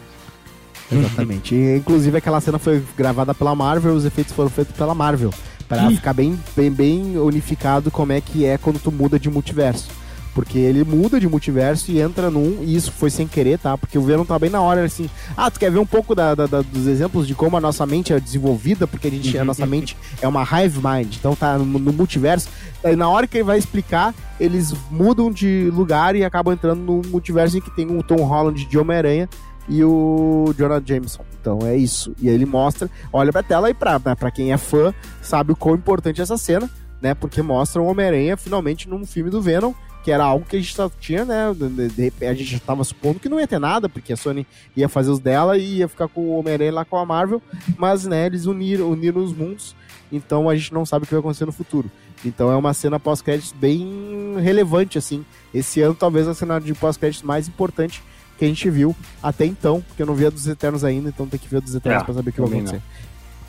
Exatamente. 0.89 1.53
Inclusive 1.53 2.17
aquela 2.17 2.39
cena 2.39 2.57
foi 2.57 2.81
gravada 2.95 3.33
pela 3.33 3.53
Marvel, 3.53 3.93
os 3.93 4.05
efeitos 4.05 4.33
foram 4.33 4.49
feitos 4.49 4.73
pela 4.77 4.95
Marvel. 4.95 5.31
Pra 5.67 5.89
ficar 5.95 6.13
bem, 6.13 6.39
bem, 6.55 6.71
bem 6.71 7.17
unificado 7.17 7.89
como 7.89 8.11
é 8.11 8.21
que 8.21 8.45
é 8.45 8.57
quando 8.57 8.79
tu 8.79 8.91
muda 8.91 9.19
de 9.19 9.29
multiverso. 9.29 9.89
Porque 10.33 10.57
ele 10.59 10.83
muda 10.83 11.17
de 11.17 11.29
multiverso 11.29 11.89
e 11.91 11.99
entra 12.01 12.29
num, 12.29 12.57
e 12.61 12.75
isso 12.75 12.91
foi 12.91 13.09
sem 13.09 13.25
querer, 13.25 13.57
tá? 13.57 13.77
Porque 13.77 13.97
o 13.97 14.01
Venom 14.01 14.25
tá 14.25 14.37
bem 14.37 14.49
na 14.49 14.59
hora, 14.59 14.83
assim. 14.83 15.09
Ah, 15.35 15.49
tu 15.49 15.57
quer 15.57 15.71
ver 15.71 15.79
um 15.79 15.85
pouco 15.85 16.13
da, 16.13 16.35
da- 16.35 16.45
da- 16.45 16.61
dos 16.61 16.87
exemplos 16.87 17.25
de 17.25 17.33
como 17.33 17.55
a 17.55 17.61
nossa 17.61 17.85
mente 17.85 18.11
é 18.11 18.19
desenvolvida? 18.19 18.85
Porque 18.85 19.07
a, 19.07 19.09
gente, 19.11 19.37
a 19.37 19.45
nossa 19.45 19.65
mente 19.65 19.95
é 20.21 20.27
uma 20.27 20.43
hive 20.43 20.79
mind, 20.85 21.15
então 21.15 21.33
tá 21.37 21.57
no, 21.57 21.63
no 21.79 21.93
multiverso. 21.93 22.49
Aí 22.83 22.97
na 22.97 23.07
hora 23.09 23.25
que 23.27 23.37
ele 23.37 23.45
vai 23.45 23.57
explicar, 23.57 24.13
eles 24.37 24.73
mudam 24.91 25.31
de 25.31 25.71
lugar 25.73 26.17
e 26.17 26.25
acabam 26.25 26.53
entrando 26.53 26.81
no 26.81 27.01
multiverso 27.09 27.57
em 27.57 27.61
que 27.61 27.71
tem 27.73 27.87
o 27.97 28.03
Tom 28.03 28.17
Holland 28.25 28.65
de 28.65 28.77
Homem-Aranha 28.77 29.29
e 29.67 29.83
o 29.83 30.53
Jonah 30.57 30.81
Jameson. 30.83 31.23
Então 31.39 31.59
é 31.63 31.75
isso. 31.75 32.15
E 32.21 32.29
aí 32.29 32.35
ele 32.35 32.45
mostra, 32.45 32.89
olha 33.11 33.31
pra 33.31 33.43
tela 33.43 33.69
e 33.69 33.73
pra, 33.73 33.99
pra 33.99 34.15
pra 34.15 34.31
quem 34.31 34.51
é 34.51 34.57
fã, 34.57 34.93
sabe 35.21 35.51
o 35.51 35.55
quão 35.55 35.75
importante 35.75 36.19
é 36.19 36.23
essa 36.23 36.37
cena, 36.37 36.69
né? 37.01 37.13
Porque 37.13 37.41
mostra 37.41 37.81
o 37.81 37.85
Homem-Aranha 37.85 38.37
finalmente 38.37 38.89
num 38.89 39.05
filme 39.05 39.29
do 39.29 39.41
Venom, 39.41 39.73
que 40.03 40.11
era 40.11 40.23
algo 40.23 40.45
que 40.45 40.55
a 40.55 40.59
gente 40.59 40.75
tinha, 40.99 41.25
né? 41.25 41.45
De, 41.53 42.13
a 42.27 42.33
gente 42.33 42.51
já 42.51 42.59
tava 42.59 42.83
supondo 42.83 43.19
que 43.19 43.29
não 43.29 43.39
ia 43.39 43.47
ter 43.47 43.59
nada, 43.59 43.89
porque 43.89 44.13
a 44.13 44.17
Sony 44.17 44.45
ia 44.75 44.87
fazer 44.87 45.11
os 45.11 45.19
dela 45.19 45.57
e 45.57 45.77
ia 45.77 45.87
ficar 45.87 46.07
com 46.07 46.21
o 46.21 46.39
Homem-Aranha 46.39 46.73
lá 46.73 46.85
com 46.85 46.97
a 46.97 47.05
Marvel, 47.05 47.41
mas, 47.77 48.05
né, 48.05 48.27
eles 48.27 48.45
uniram, 48.45 48.89
uniram 48.91 49.23
os 49.23 49.33
mundos, 49.33 49.75
então 50.11 50.47
a 50.49 50.55
gente 50.55 50.73
não 50.73 50.85
sabe 50.85 51.03
o 51.03 51.07
que 51.07 51.13
vai 51.13 51.19
acontecer 51.19 51.45
no 51.45 51.51
futuro. 51.51 51.89
Então 52.23 52.51
é 52.51 52.55
uma 52.55 52.73
cena 52.73 52.99
pós-créditos 52.99 53.51
bem 53.51 54.35
relevante, 54.39 54.97
assim. 54.97 55.25
Esse 55.53 55.81
ano, 55.81 55.93
talvez 55.93 56.27
a 56.27 56.33
cena 56.33 56.59
de 56.59 56.73
pós-créditos 56.73 57.23
mais 57.23 57.47
importante 57.47 58.01
que 58.37 58.45
a 58.45 58.47
gente 58.47 58.69
viu 58.69 58.95
até 59.23 59.45
então, 59.45 59.81
porque 59.81 60.01
eu 60.01 60.05
não 60.05 60.15
vi 60.15 60.25
a 60.25 60.29
dos 60.29 60.47
Eternos 60.47 60.83
ainda, 60.83 61.09
então 61.09 61.25
tem 61.27 61.39
que 61.39 61.47
ver 61.47 61.61
dos 61.61 61.73
Eternos 61.75 62.01
É, 62.01 62.05
pra 62.05 62.13
saber 62.13 62.29
o 62.29 62.33
que 62.33 62.41
vai 62.41 62.49
acontecer. 62.49 62.81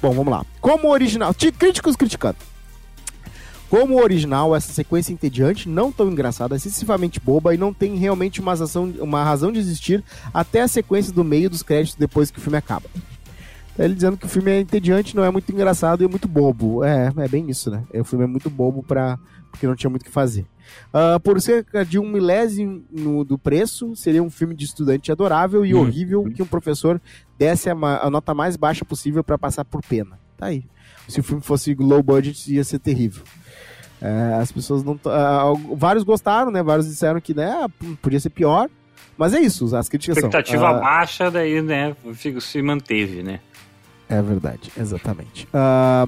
Bom, 0.01 0.13
vamos 0.13 0.31
lá. 0.33 0.45
Como 0.61 0.89
original. 0.89 1.33
Ti- 1.35 1.51
Críticos 1.53 1.97
criticando. 1.97 2.37
Como 3.69 4.01
original, 4.01 4.55
essa 4.55 4.73
sequência 4.73 5.13
entediante, 5.13 5.69
não 5.69 5.91
tão 5.91 6.09
engraçada, 6.09 6.55
excessivamente 6.55 7.19
boba 7.19 7.53
e 7.53 7.59
não 7.59 7.73
tem 7.75 7.97
realmente 7.97 8.41
uma 8.41 8.55
razão, 8.55 8.95
uma 9.01 9.25
razão 9.25 9.51
de 9.51 9.59
existir 9.59 10.05
até 10.33 10.63
a 10.63 10.69
sequência 10.69 11.13
do 11.13 11.25
meio 11.25 11.51
dos 11.51 11.65
créditos 11.65 11.97
depois 11.99 12.31
que 12.31 12.39
o 12.39 12.41
filme 12.41 12.57
acaba. 12.57 12.89
Tá 13.77 13.85
ele 13.85 13.95
dizendo 13.95 14.17
que 14.17 14.25
o 14.25 14.29
filme 14.29 14.53
é 14.53 14.61
entediante, 14.61 15.17
não 15.17 15.25
é 15.25 15.31
muito 15.33 15.51
engraçado 15.53 16.01
e 16.01 16.05
é 16.05 16.09
muito 16.09 16.29
bobo. 16.29 16.85
É, 16.85 17.13
é 17.17 17.29
bem 17.29 17.51
isso, 17.51 17.69
né? 17.71 17.83
O 17.93 18.05
filme 18.05 18.25
é 18.25 18.29
muito 18.29 18.49
bobo 18.49 18.85
pra, 18.85 19.19
porque 19.57 19.67
não 19.67 19.75
tinha 19.75 19.91
muito 19.91 20.03
o 20.03 20.05
que 20.05 20.11
fazer. 20.11 20.47
Ah, 20.93 21.19
por 21.19 21.41
cerca 21.41 21.85
de 21.85 21.99
um 21.99 22.09
milésimo 22.09 23.25
do 23.25 23.39
preço, 23.39 23.95
seria 23.97 24.23
um 24.23 24.31
filme 24.31 24.55
de 24.55 24.65
estudante 24.65 25.11
adorável 25.11 25.65
e 25.65 25.75
Hum. 25.75 25.81
horrível 25.81 26.25
que 26.35 26.43
um 26.43 26.47
professor 26.47 27.01
desse 27.39 27.71
a, 27.71 27.73
a 27.75 28.11
nota 28.11 28.35
mais 28.35 28.57
baixa 28.57 28.85
possível 28.85 29.23
pra 29.25 29.39
passar 29.39 29.65
por 29.65 29.81
pena. 29.83 30.19
Tá 30.37 30.47
aí. 30.47 30.65
Se 31.09 31.21
o 31.21 31.23
filme 31.23 31.43
fosse 31.43 31.75
low 31.75 32.03
budget, 32.03 32.53
ia 32.53 32.65
ser 32.65 32.79
terrível. 32.81 33.23
É, 34.03 34.35
as 34.41 34.53
pessoas 34.53 34.83
não. 34.83 34.99
algu- 35.11 35.75
vários 35.77 36.05
gostaram, 36.05 36.51
né? 36.51 36.63
Vários 36.63 36.87
disseram 36.87 37.21
que 37.21 37.33
né, 37.33 37.51
ah, 37.51 37.69
podia 38.03 38.21
ser 38.21 38.31
pior. 38.31 38.69
Mas 39.17 39.33
é 39.33 39.41
isso, 39.41 39.75
as 39.75 39.89
críticas 39.89 40.19
são. 40.19 40.29
Expectativa 40.29 40.75
baixa, 40.75 41.31
daí, 41.31 41.63
né, 41.63 41.97
se 42.41 42.61
manteve, 42.61 43.23
né? 43.23 43.41
É 44.09 44.23
verdade, 44.23 44.71
exatamente. 44.79 45.49
Ah, 45.53 46.07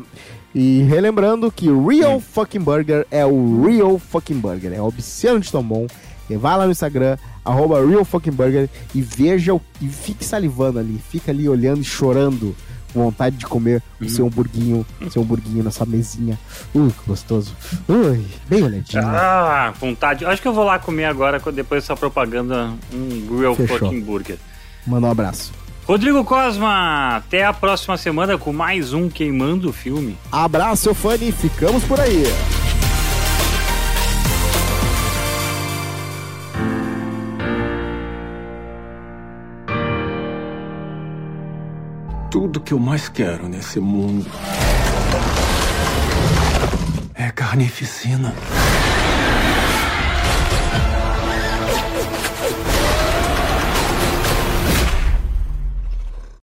e 0.55 0.83
relembrando 0.83 1.51
que 1.51 1.69
Real 1.71 2.21
Fucking 2.21 2.61
Burger 2.61 3.07
é 3.11 3.27
o 3.27 3.63
Real 3.65 3.99
Fucking 3.99 4.39
Burger, 4.39 4.73
é 4.73 4.81
o 4.81 4.87
Obsceno 4.87 5.41
de 5.41 5.51
tão 5.51 5.63
bom. 5.63 5.87
E 6.31 6.37
vai 6.37 6.57
lá 6.59 6.67
no 6.67 6.71
Instagram, 6.71 7.17
arroba 7.45 7.85
Real 7.85 8.05
Fucking 8.05 8.33
Burger 8.33 8.69
e 8.95 9.01
veja 9.01 9.55
o, 9.55 9.61
e 9.81 9.89
fique 9.89 10.25
salivando 10.25 10.79
ali, 10.79 11.01
fica 11.09 11.33
ali 11.33 11.49
olhando 11.49 11.81
e 11.81 11.85
chorando, 11.85 12.55
com 12.93 13.03
vontade 13.05 13.37
de 13.37 13.47
comer 13.47 13.83
o 14.01 14.09
seu 14.09 14.27
hamburguinho, 14.27 14.85
o 15.01 15.11
seu 15.11 15.23
hamburguinho 15.23 15.65
na 15.65 15.71
sua 15.71 15.87
mesinha. 15.87 16.39
Ui, 16.75 16.91
que 16.91 17.07
gostoso. 17.07 17.55
Ui, 17.89 18.25
bem 18.49 18.63
olhadinho. 18.63 19.03
Ah, 19.07 19.73
vontade. 19.81 20.25
Acho 20.27 20.43
que 20.43 20.49
eu 20.49 20.53
vou 20.53 20.65
lá 20.65 20.79
comer 20.79 21.07
agora, 21.07 21.41
depois 21.53 21.83
dessa 21.83 21.97
propaganda, 21.97 22.73
um 22.93 23.39
Real 23.39 23.55
Fechou. 23.55 23.79
Fucking 23.79 24.01
Burger. 24.01 24.39
Manda 24.87 25.07
um 25.07 25.11
abraço. 25.11 25.53
Rodrigo 25.89 26.23
Cosma, 26.23 27.17
até 27.17 27.47
a 27.47 27.53
próxima 27.55 27.97
semana 27.97 28.37
com 28.37 28.53
mais 28.53 28.93
um 28.93 29.09
Queimando 29.09 29.71
o 29.71 29.73
Filme. 29.73 30.19
Abraço, 30.31 30.83
seu 30.83 30.95
fã, 30.95 31.15
e 31.15 31.33
ficamos 31.33 31.83
por 31.83 31.99
aí. 31.99 32.25
Tudo 42.31 42.61
que 42.61 42.75
eu 42.75 42.79
mais 42.79 43.09
quero 43.09 43.49
nesse 43.49 43.81
mundo 43.81 44.31
é 47.15 47.31
carnificina. 47.31 48.35